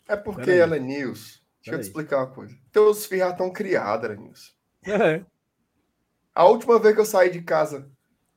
[0.08, 1.42] É porque, ela é news.
[1.62, 2.54] Deixa eu te explicar uma coisa.
[2.72, 4.52] Teus filhos já estão criados, Elenilson.
[4.86, 5.24] É.
[6.34, 7.90] A última vez que eu saí de casa,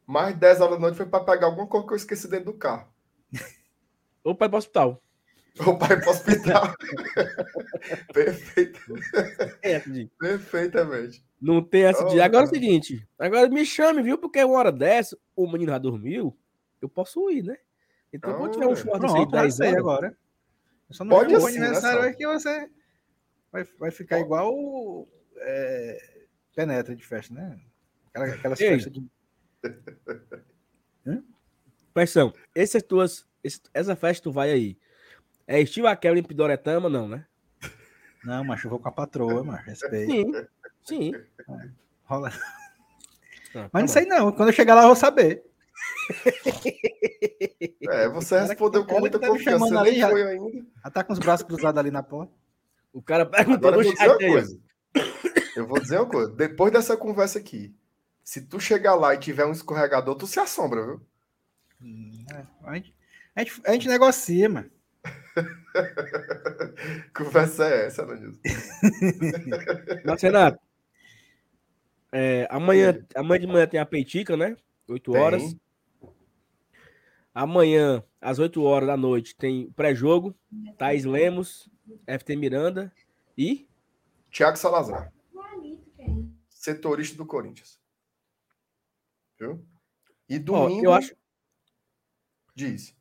[0.05, 2.47] mais de 10 horas da noite, foi para pegar alguma coisa que eu esqueci dentro
[2.47, 2.87] do carro.
[4.23, 5.03] Ou para ir para o hospital.
[5.65, 6.73] Ou para ir para o hospital.
[8.13, 8.79] Perfeito.
[9.61, 9.81] É,
[10.19, 11.25] Perfeitamente.
[11.41, 12.21] Não tem essa oh, de.
[12.21, 13.07] Agora é o seguinte.
[13.17, 14.17] Agora me chame, viu?
[14.17, 16.37] Porque uma hora dessa, o menino já dormiu,
[16.81, 17.57] eu posso ir, né?
[18.11, 20.17] Então, oh, quando tiver um churrasco assim, 10 horas, agora.
[20.91, 22.69] Só não Pode assim, né, aniversário é que você
[23.51, 25.05] vai, vai ficar igual
[25.37, 26.25] é,
[26.55, 27.59] penetra de festa, né?
[28.09, 28.69] Aquela, aquelas Ei.
[28.69, 29.05] festas de.
[31.93, 33.25] Pressão, essas tuas,
[33.73, 34.77] essa festa tu vai aí.
[35.47, 37.25] É estilo aquela em Pidoretama, não, né?
[38.23, 40.11] Não, mas eu vou com a patroa, mas respeito.
[40.11, 40.31] Sim,
[40.83, 41.15] sim.
[41.15, 41.69] É,
[42.03, 42.31] rola.
[43.55, 45.43] Ah, mas tá não sei não, quando eu chegar lá eu vou saber.
[47.89, 50.65] É, você respondeu com muita tá confiança, ali, já, ainda.
[50.83, 52.33] Já tá com os braços cruzados ali na porta.
[52.91, 54.59] O cara perguntou Agora, eu vou dizer uma coisa.
[55.55, 56.31] Eu vou dizer uma coisa.
[56.31, 57.73] Depois dessa conversa aqui,
[58.23, 61.01] se tu chegar lá e tiver um escorregador, tu se assombra, viu?
[61.81, 62.95] Hum, é, a, gente,
[63.35, 64.69] a, gente, a gente negocia, mano.
[67.15, 68.41] conversa é essa, Ananilson?
[70.03, 70.59] Mas, Renato,
[72.11, 74.57] é, amanhã, amanhã de manhã tem a peitica, né?
[74.87, 75.55] 8 horas.
[77.37, 80.35] Amanhã, às 8 horas da noite, tem pré-jogo.
[80.75, 81.69] Thais Lemos,
[82.07, 82.91] FT Miranda
[83.37, 83.69] e.
[84.31, 85.13] Thiago Salazar.
[86.49, 87.79] Setorista do Corinthians.
[89.39, 89.63] Viu?
[90.27, 90.81] E domingo.
[90.81, 91.15] Ó, eu acho.
[92.55, 92.97] Diz.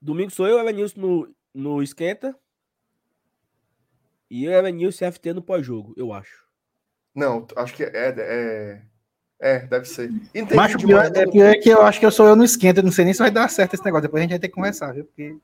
[0.00, 2.34] Domingo sou eu, Evanilson, no, no Esquenta.
[4.30, 6.48] E eu, Evanilson e FT no pós-jogo, eu acho.
[7.14, 8.86] Não, acho que é, é,
[9.40, 10.10] é deve ser.
[10.54, 12.92] Macho, pior, é, pior é que eu acho que eu sou eu no esquenta, não
[12.92, 14.02] sei nem se vai dar certo esse negócio.
[14.02, 15.04] Depois a gente vai ter que conversar, viu?
[15.04, 15.36] Porque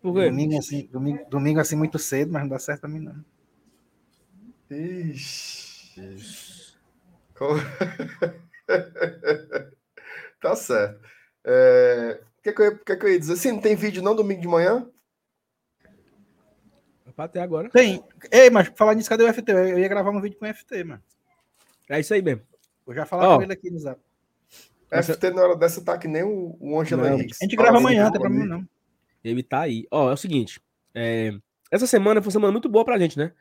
[0.00, 0.30] por quê?
[0.30, 3.22] Domingo assim, domingo, domingo assim muito cedo, mas não dá certo pra mim, não.
[4.70, 6.30] Ixi.
[10.40, 11.00] tá certo.
[11.44, 12.20] É...
[12.38, 13.36] O que, que, eu, que, que eu ia dizer?
[13.36, 14.88] Sim, não tem vídeo não domingo de manhã?
[17.16, 17.68] Até agora.
[17.68, 18.02] Tem.
[18.32, 19.52] Ei, mas falar nisso, cadê o FT?
[19.52, 21.02] Eu ia gravar um vídeo com o FT, mano.
[21.90, 22.42] É isso aí mesmo.
[22.86, 23.36] Vou já falar oh.
[23.36, 24.00] com ele aqui no zap.
[24.90, 27.34] FT na hora dessa tá que nem o, o Angelo Henrique.
[27.40, 28.68] A gente grava amanhã, não tem problema não.
[29.22, 29.86] Ele tá aí.
[29.90, 30.60] Ó, é o seguinte.
[30.94, 31.32] É...
[31.70, 33.32] Essa semana foi uma semana muito boa pra gente, né?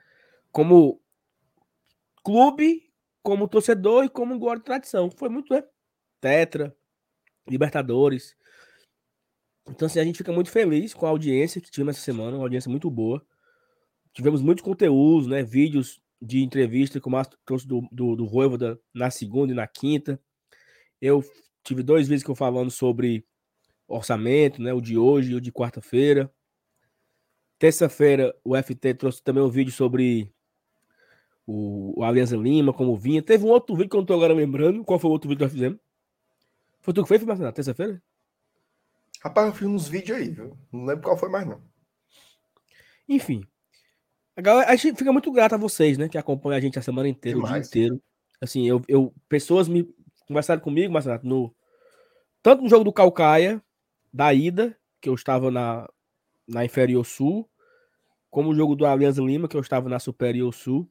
[0.52, 1.00] Como
[2.24, 5.10] clube, como torcedor e como guarda de tradição.
[5.12, 5.64] Foi muito, né?
[6.20, 6.76] Tetra,
[7.48, 8.36] Libertadores.
[9.68, 12.46] Então, assim, a gente fica muito feliz com a audiência que tivemos essa semana, uma
[12.46, 13.24] audiência muito boa.
[14.12, 15.44] Tivemos muitos conteúdos, né?
[15.44, 20.22] Vídeos de entrevista com o trouxe do, do, do Voivoda na segunda e na quinta.
[21.02, 21.24] Eu
[21.64, 23.26] tive dois vídeos que eu falando sobre
[23.88, 24.74] orçamento, né?
[24.74, 26.32] O de hoje e o de quarta-feira.
[27.58, 30.34] Terça-feira, o FT trouxe também um vídeo sobre
[31.46, 33.22] o, o Alianza Lima, como vinha.
[33.22, 34.84] Teve um outro vídeo que eu não tô agora lembrando.
[34.84, 35.80] Qual foi o outro vídeo que nós fizemos?
[36.82, 37.52] Foi tu que fez, Marcelo?
[37.52, 38.02] Terça-feira?
[39.22, 40.58] Rapaz, eu fiz uns vídeos aí, viu?
[40.72, 41.62] Não lembro qual foi mais, não.
[43.08, 43.44] Enfim.
[44.46, 46.08] A, a gente fica muito grato a vocês, né?
[46.08, 47.68] Que acompanham a gente a semana inteira, Demais.
[47.68, 48.04] o dia inteiro.
[48.42, 49.88] Assim, eu, eu, pessoas me
[50.28, 51.56] conversaram comigo, Marcelo, no,
[52.42, 53.62] tanto no jogo do Calcaia,
[54.14, 55.88] da ida, que eu estava na,
[56.48, 57.50] na Inferior Sul,
[58.30, 60.90] como o jogo do Alianza Lima, que eu estava na Superior Sul.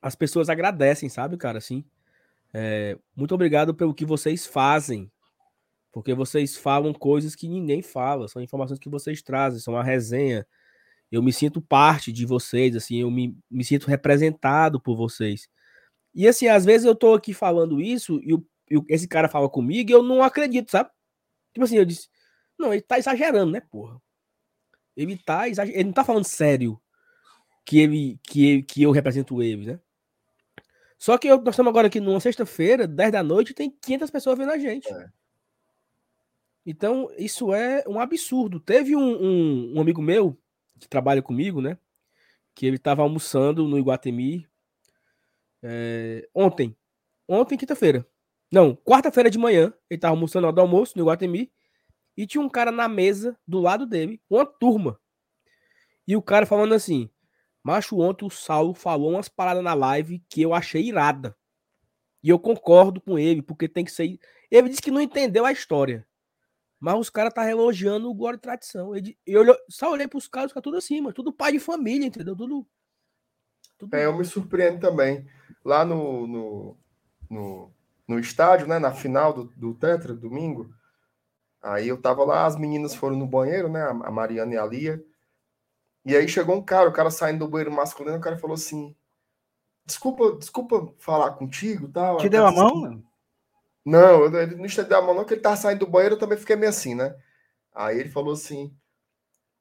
[0.00, 1.58] As pessoas agradecem, sabe, cara?
[1.58, 1.84] Assim,
[2.52, 5.10] é, muito obrigado pelo que vocês fazem,
[5.92, 10.46] porque vocês falam coisas que ninguém fala, são informações que vocês trazem, são uma resenha.
[11.12, 15.46] Eu me sinto parte de vocês, assim, eu me, me sinto representado por vocês.
[16.14, 19.48] E assim, às vezes eu tô aqui falando isso e, o, e esse cara fala
[19.48, 20.90] comigo e eu não acredito, sabe?
[21.52, 22.08] Tipo assim, eu disse,
[22.58, 24.00] não, ele tá exagerando, né, porra?
[24.96, 26.80] Ele tá exagerando, ele não tá falando sério
[27.64, 29.80] que ele que, que eu represento ele, né?
[30.98, 34.38] Só que eu, nós estamos agora aqui numa sexta-feira, 10 da noite, tem 500 pessoas
[34.38, 34.88] vendo a gente.
[34.88, 35.10] É.
[36.64, 38.60] Então, isso é um absurdo.
[38.60, 40.38] Teve um, um, um, amigo meu
[40.78, 41.78] que trabalha comigo, né?
[42.54, 44.46] Que ele estava almoçando no Iguatemi.
[45.62, 46.76] É, ontem.
[47.28, 48.06] Ontem, quinta-feira.
[48.50, 51.50] Não, quarta-feira de manhã, ele tava almoçando do almoço no Guatemi.
[52.16, 55.00] E tinha um cara na mesa do lado dele, uma turma.
[56.06, 57.08] E o cara falando assim:
[57.62, 61.36] Macho, ontem o Saulo falou umas paradas na live que eu achei irada.
[62.22, 64.18] E eu concordo com ele, porque tem que ser.
[64.50, 66.06] Ele disse que não entendeu a história.
[66.82, 68.96] Mas os caras tá elogiando o Glória e Tradição.
[68.96, 72.34] Ele, eu só olhei pros caras, fica tudo assim, mas tudo pai de família, entendeu?
[72.34, 72.66] Tudo.
[73.78, 73.94] tudo...
[73.94, 75.24] É, eu me surpreendo também.
[75.64, 76.76] Lá no, no,
[77.30, 77.70] no,
[78.08, 78.80] no estádio, né?
[78.80, 80.74] Na final do, do Tetra, domingo.
[81.62, 83.80] Aí eu tava lá, as meninas foram no banheiro, né?
[83.84, 85.04] A Mariana e a Lia.
[86.04, 88.92] E aí chegou um cara, o cara saindo do banheiro masculino, o cara falou assim:
[89.86, 92.16] Desculpa, desculpa falar contigo tal.
[92.16, 93.04] Te deu a mão?
[93.84, 96.38] Não, ele não estendeu a mão, não, que ele tava saindo do banheiro, eu também
[96.38, 97.16] fiquei meio assim, né?
[97.74, 98.74] Aí ele falou assim: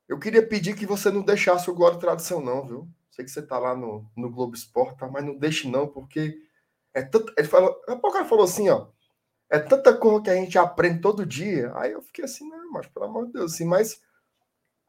[0.07, 2.87] Eu queria pedir que você não deixasse o Glória e Tradição, não, viu?
[3.09, 5.07] Sei que você tá lá no, no Globo Esporte, tá?
[5.07, 6.37] mas não deixe, não, porque
[6.93, 7.33] é tanto.
[7.37, 8.87] Ele falou, o cara falou assim, ó.
[9.49, 11.73] É tanta coisa que a gente aprende todo dia.
[11.75, 14.01] Aí eu fiquei assim, não, mas pelo amor de Deus, assim, mas.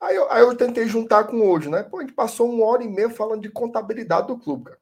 [0.01, 1.83] Aí eu, aí eu tentei juntar com hoje, né?
[1.83, 4.81] Pô, a gente passou uma hora e meia falando de contabilidade do clube, cara.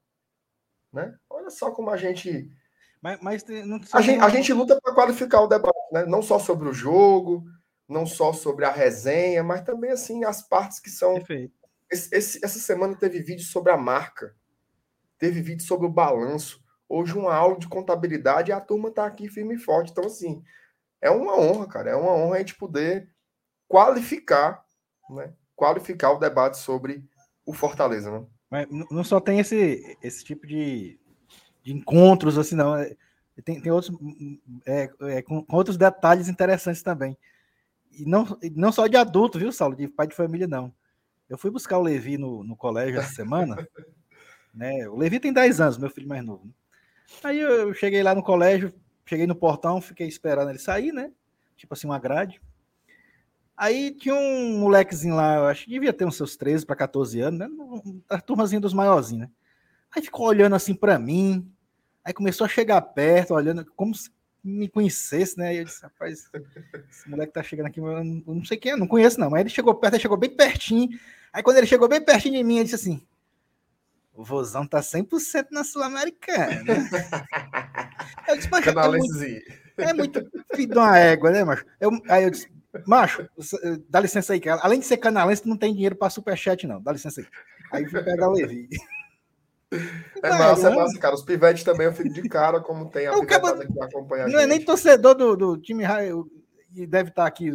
[0.92, 1.16] Né?
[1.28, 2.50] Olha só como a gente
[3.02, 6.04] mas, mas não a, gente, a gente luta para qualificar o debate, né?
[6.04, 7.44] não só sobre o jogo,
[7.88, 11.16] não só sobre a resenha, mas também assim as partes que são.
[11.90, 14.36] Esse, esse, essa semana teve vídeo sobre a marca,
[15.18, 16.62] teve vídeo sobre o balanço.
[16.88, 19.92] Hoje, uma aula de contabilidade e a turma está aqui firme e forte.
[19.92, 20.42] Então, assim,
[21.00, 21.90] é uma honra, cara.
[21.90, 23.08] É uma honra a gente poder
[23.68, 24.64] qualificar,
[25.08, 25.32] né?
[25.54, 27.04] Qualificar o debate sobre
[27.46, 28.26] o Fortaleza, né?
[28.50, 30.99] Mas não só tem esse, esse tipo de, de
[31.72, 32.76] encontros, assim, não.
[32.76, 32.94] É,
[33.44, 33.96] tem, tem outros,
[34.66, 37.16] é, é, com, com, outros detalhes interessantes também.
[37.92, 39.76] E não, não só de adulto, viu, Saulo?
[39.76, 40.72] De pai de família, não.
[41.28, 43.56] Eu fui buscar o Levi no, no colégio essa semana.
[44.54, 44.88] né?
[44.88, 46.44] O Levi tem 10 anos, meu filho mais novo.
[46.44, 46.52] Né?
[47.22, 48.72] Aí eu cheguei lá no colégio,
[49.04, 51.10] cheguei no portão, fiquei esperando ele sair, né?
[51.56, 52.40] Tipo assim, uma grade.
[53.56, 57.20] Aí tinha um molequezinho lá, eu acho que devia ter uns seus 13 para 14
[57.20, 57.48] anos, né?
[58.08, 59.30] A turmazinha dos maiorzinhos, né?
[59.94, 61.50] Aí ficou olhando assim para mim.
[62.10, 64.10] Aí começou a chegar perto, olhando como se
[64.42, 65.54] me conhecesse, né?
[65.54, 66.28] E eu disse, rapaz,
[66.90, 69.30] esse moleque tá chegando aqui, eu não sei quem é, não conheço não.
[69.30, 70.88] Mas ele chegou perto, ele chegou bem pertinho.
[71.32, 73.00] Aí quando ele chegou bem pertinho de mim, ele disse assim,
[74.12, 76.64] o vozão tá 100% na Sul-Americana.
[78.26, 79.14] eu disse, mas é muito,
[79.78, 81.64] é muito filho de uma égua, né, macho?
[81.78, 82.50] Eu, aí eu disse,
[82.88, 83.24] macho,
[83.88, 84.60] dá licença aí, cara.
[84.64, 86.82] Além de ser canalense, tu não tem dinheiro para superchat, não.
[86.82, 87.26] Dá licença aí.
[87.70, 88.68] Aí fui pegar o Levi.
[90.22, 91.14] É massa, é massa, cara.
[91.14, 94.46] Os pivetes também eu fico de cara, como tem a pivetada que acompanha Não é
[94.46, 95.84] nem torcedor do, do time
[96.74, 97.52] e deve estar aqui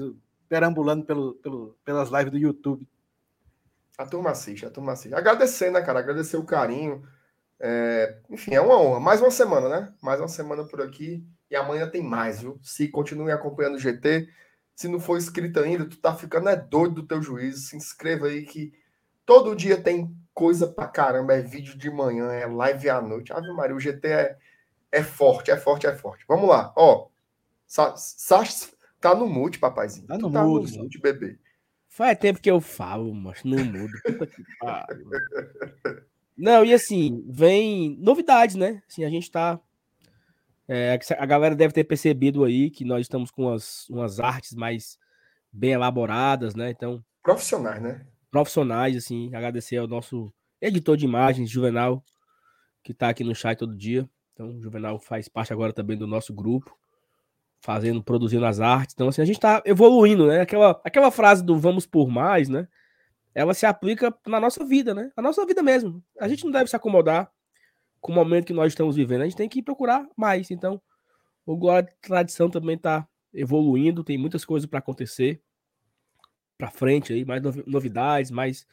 [0.48, 2.88] perambulando pelo, pelo, pelas lives do YouTube.
[3.98, 5.14] A turma assiste, a turma assiste.
[5.14, 6.00] Agradecer, né, cara?
[6.00, 7.04] Agradecer o carinho.
[7.60, 8.20] É...
[8.30, 9.00] Enfim, é uma honra.
[9.00, 9.94] Mais uma semana, né?
[10.02, 11.26] Mais uma semana por aqui.
[11.50, 12.60] E amanhã tem mais, viu?
[12.62, 14.28] Se continue acompanhando o GT.
[14.76, 17.60] Se não for inscrito ainda, tu tá ficando é doido do teu juízo.
[17.60, 18.74] Se inscreva aí que
[19.26, 23.34] todo dia tem coisa pra caramba, é vídeo de manhã, é live à noite.
[23.34, 24.38] Ave Maria, o GT é,
[24.92, 26.26] é forte, é forte, é forte.
[26.28, 27.08] Vamos lá, ó.
[27.66, 28.70] Sasha
[29.00, 30.08] tá no mute, papaizinho.
[30.08, 31.40] Tá no, tá mudo, no mute, bebê.
[31.88, 33.94] Faz tempo que eu falo, mas não mudo.
[36.38, 38.84] não, e assim, vem novidades, né?
[38.90, 39.60] Assim, a gente tá.
[40.68, 45.00] É, a galera deve ter percebido aí que nós estamos com umas, umas artes mais
[45.52, 46.72] bem elaboradas, né?
[46.72, 47.04] Então.
[47.24, 48.06] Profissionais, né?
[48.36, 50.30] Profissionais, assim, agradecer ao nosso
[50.60, 52.04] editor de imagens, Juvenal,
[52.84, 54.10] que está aqui no chat todo dia.
[54.34, 56.78] Então, o Juvenal faz parte agora também do nosso grupo,
[57.62, 58.94] fazendo, produzindo as artes.
[58.94, 60.42] Então, assim, a gente está evoluindo, né?
[60.42, 62.68] Aquela, aquela frase do vamos por mais, né?
[63.34, 65.10] Ela se aplica na nossa vida, né?
[65.16, 66.04] A nossa vida mesmo.
[66.20, 67.32] A gente não deve se acomodar
[68.02, 69.22] com o momento que nós estamos vivendo.
[69.22, 70.52] A gente tem que procurar mais.
[70.52, 70.82] Então,
[71.46, 75.42] o Glória Tradição também está evoluindo, tem muitas coisas para acontecer
[76.58, 78.66] para frente aí, mais novidades, mais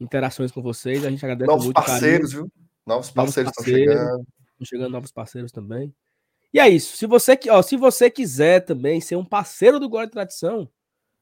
[0.00, 1.04] interações com vocês.
[1.04, 1.76] A gente agradece novos muito.
[1.76, 2.52] Novos parceiros, viu?
[2.86, 4.26] Novos parceiros estão chegando.
[4.52, 5.94] Estão chegando novos parceiros também.
[6.52, 6.96] E é isso.
[6.96, 10.68] Se você, ó, se você quiser também ser um parceiro do Glória de Tradição,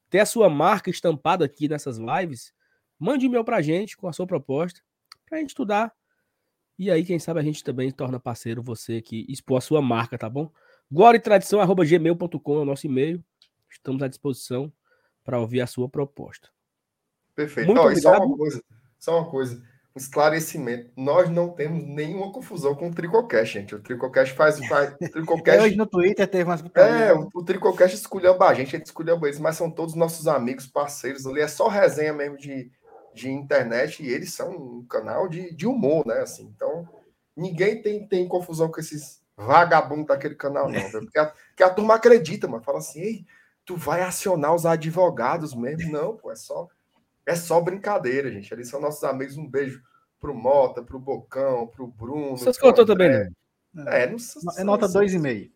[0.09, 2.53] ter a sua marca estampada aqui nessas lives,
[2.99, 4.81] mande e-mail pra gente com a sua proposta,
[5.25, 5.93] pra gente estudar.
[6.77, 10.17] E aí, quem sabe a gente também torna parceiro você que expor a sua marca,
[10.17, 10.51] tá bom?
[10.91, 13.23] Glória e tradição, arroba gmail.com é o nosso e-mail.
[13.69, 14.71] Estamos à disposição
[15.23, 16.49] para ouvir a sua proposta.
[17.35, 17.73] Perfeito.
[17.73, 18.63] Muito só uma coisa,
[18.99, 19.63] só uma coisa,
[19.95, 20.91] um esclarecimento.
[20.95, 23.75] Nós não temos nenhuma confusão com o Tricocast, gente.
[23.75, 24.59] O Tricocast faz.
[24.67, 25.63] faz Tricocast...
[25.63, 26.63] Hoje no Twitter teve umas.
[26.75, 30.27] É, o, o Tricocast escolheu a gente, a gente escolheu eles, mas são todos nossos
[30.27, 31.41] amigos, parceiros ali.
[31.41, 32.71] É só resenha mesmo de,
[33.13, 36.19] de internet e eles são um canal de, de humor, né?
[36.19, 36.87] Assim, então,
[37.35, 40.79] ninguém tem, tem confusão com esses vagabundos daquele canal, não.
[40.89, 41.01] Viu?
[41.01, 42.63] Porque, a, porque a turma acredita, mano.
[42.63, 43.25] Fala assim, ei,
[43.65, 45.91] tu vai acionar os advogados mesmo?
[45.91, 46.67] Não, pô, é só,
[47.25, 48.53] é só brincadeira, gente.
[48.53, 49.37] Eles são nossos amigos.
[49.37, 49.81] Um beijo
[50.19, 52.37] pro Mota, pro Bocão, pro Bruno.
[52.37, 53.29] Vocês contou também, né?
[53.87, 54.17] É, não,
[54.57, 55.49] É nota 2,5.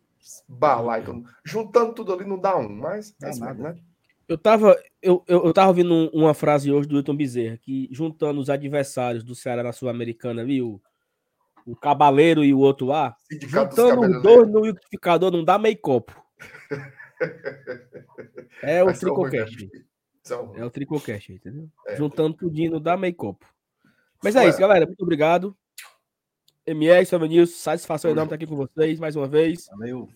[0.47, 3.73] Balai, então, juntando tudo ali não dá um, mas é isso mesmo, nada.
[3.75, 3.79] né?
[4.27, 7.87] Eu tava, eu, eu, eu tava ouvindo um- uma frase hoje do Wilton Bezerra, que
[7.91, 10.81] juntando os adversários do Ceará na Sul-Americana, viu?
[11.63, 15.77] O Cabaleiro e o outro lá, Sindicato juntando os dois no liquidificador não dá meio
[15.77, 16.19] copo.
[18.61, 19.69] É o Tricocast.
[20.55, 21.69] É o Tricocast, entendeu?
[21.87, 21.95] É.
[21.95, 23.45] Juntando tudinho dá meio copo.
[24.23, 24.49] Mas é Ué.
[24.49, 24.85] isso, galera.
[24.85, 25.55] Muito obrigado.
[26.65, 29.67] MR, Salve Nilson, satisfação enorme estar aqui com vocês mais uma vez.
[29.67, 30.09] Valeu.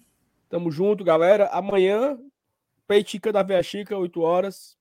[0.50, 1.48] Tamo junto, galera.
[1.50, 2.20] Amanhã,
[2.88, 4.76] Peitica da Veia Chica, 8 horas.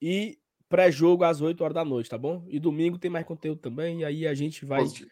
[0.00, 0.38] E
[0.68, 2.44] pré-jogo às 8 horas da noite, tá bom?
[2.46, 4.00] E domingo tem mais conteúdo também.
[4.00, 5.10] E aí a gente vai Positivo.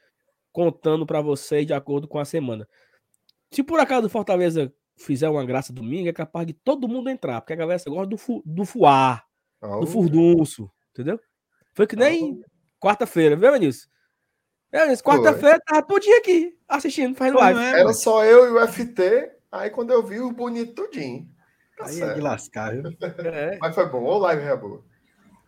[0.53, 2.69] contando pra vocês de acordo com a semana.
[3.51, 7.41] Se por acaso o Fortaleza fizer uma graça domingo, é capaz de todo mundo entrar,
[7.41, 9.23] porque a galera gosta do, fu do fuá,
[9.61, 11.19] Ó, do furdunço, entendeu?
[11.75, 12.41] Foi que nem
[12.81, 13.89] quarta-feira, viu, Vinícius?
[14.71, 17.59] É, Quarta-feira tava tudinho aqui assistindo, fazendo live.
[17.59, 21.27] Era só eu e o FT, aí quando eu vi o bonito tudinho.
[21.79, 22.83] Tá Aí é de lascar, viu?
[23.33, 24.85] É, Mas foi bom, ô live é boa.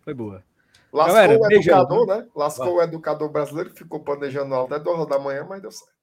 [0.02, 0.44] foi boa.
[0.92, 2.26] Lascou Galera, o beijão, educador, né?
[2.34, 5.94] Lascou o educador brasileiro que ficou planejando até duas horas da manhã, mas deu certo.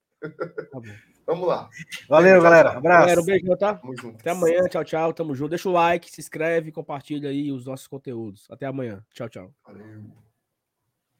[0.72, 1.17] Tá bom.
[1.28, 1.70] Vamos lá.
[2.08, 2.70] Valeu, galera.
[2.78, 3.02] Abraço.
[3.02, 3.76] Galera, um beijo, tá?
[3.76, 4.20] Tamo junto.
[4.22, 5.14] Até amanhã, tchau, tchau.
[5.14, 5.50] Tamo junto.
[5.50, 8.48] Deixa o like, se inscreve, compartilha aí os nossos conteúdos.
[8.50, 9.04] Até amanhã.
[9.14, 9.54] Tchau, tchau.
[9.66, 10.27] Valeu.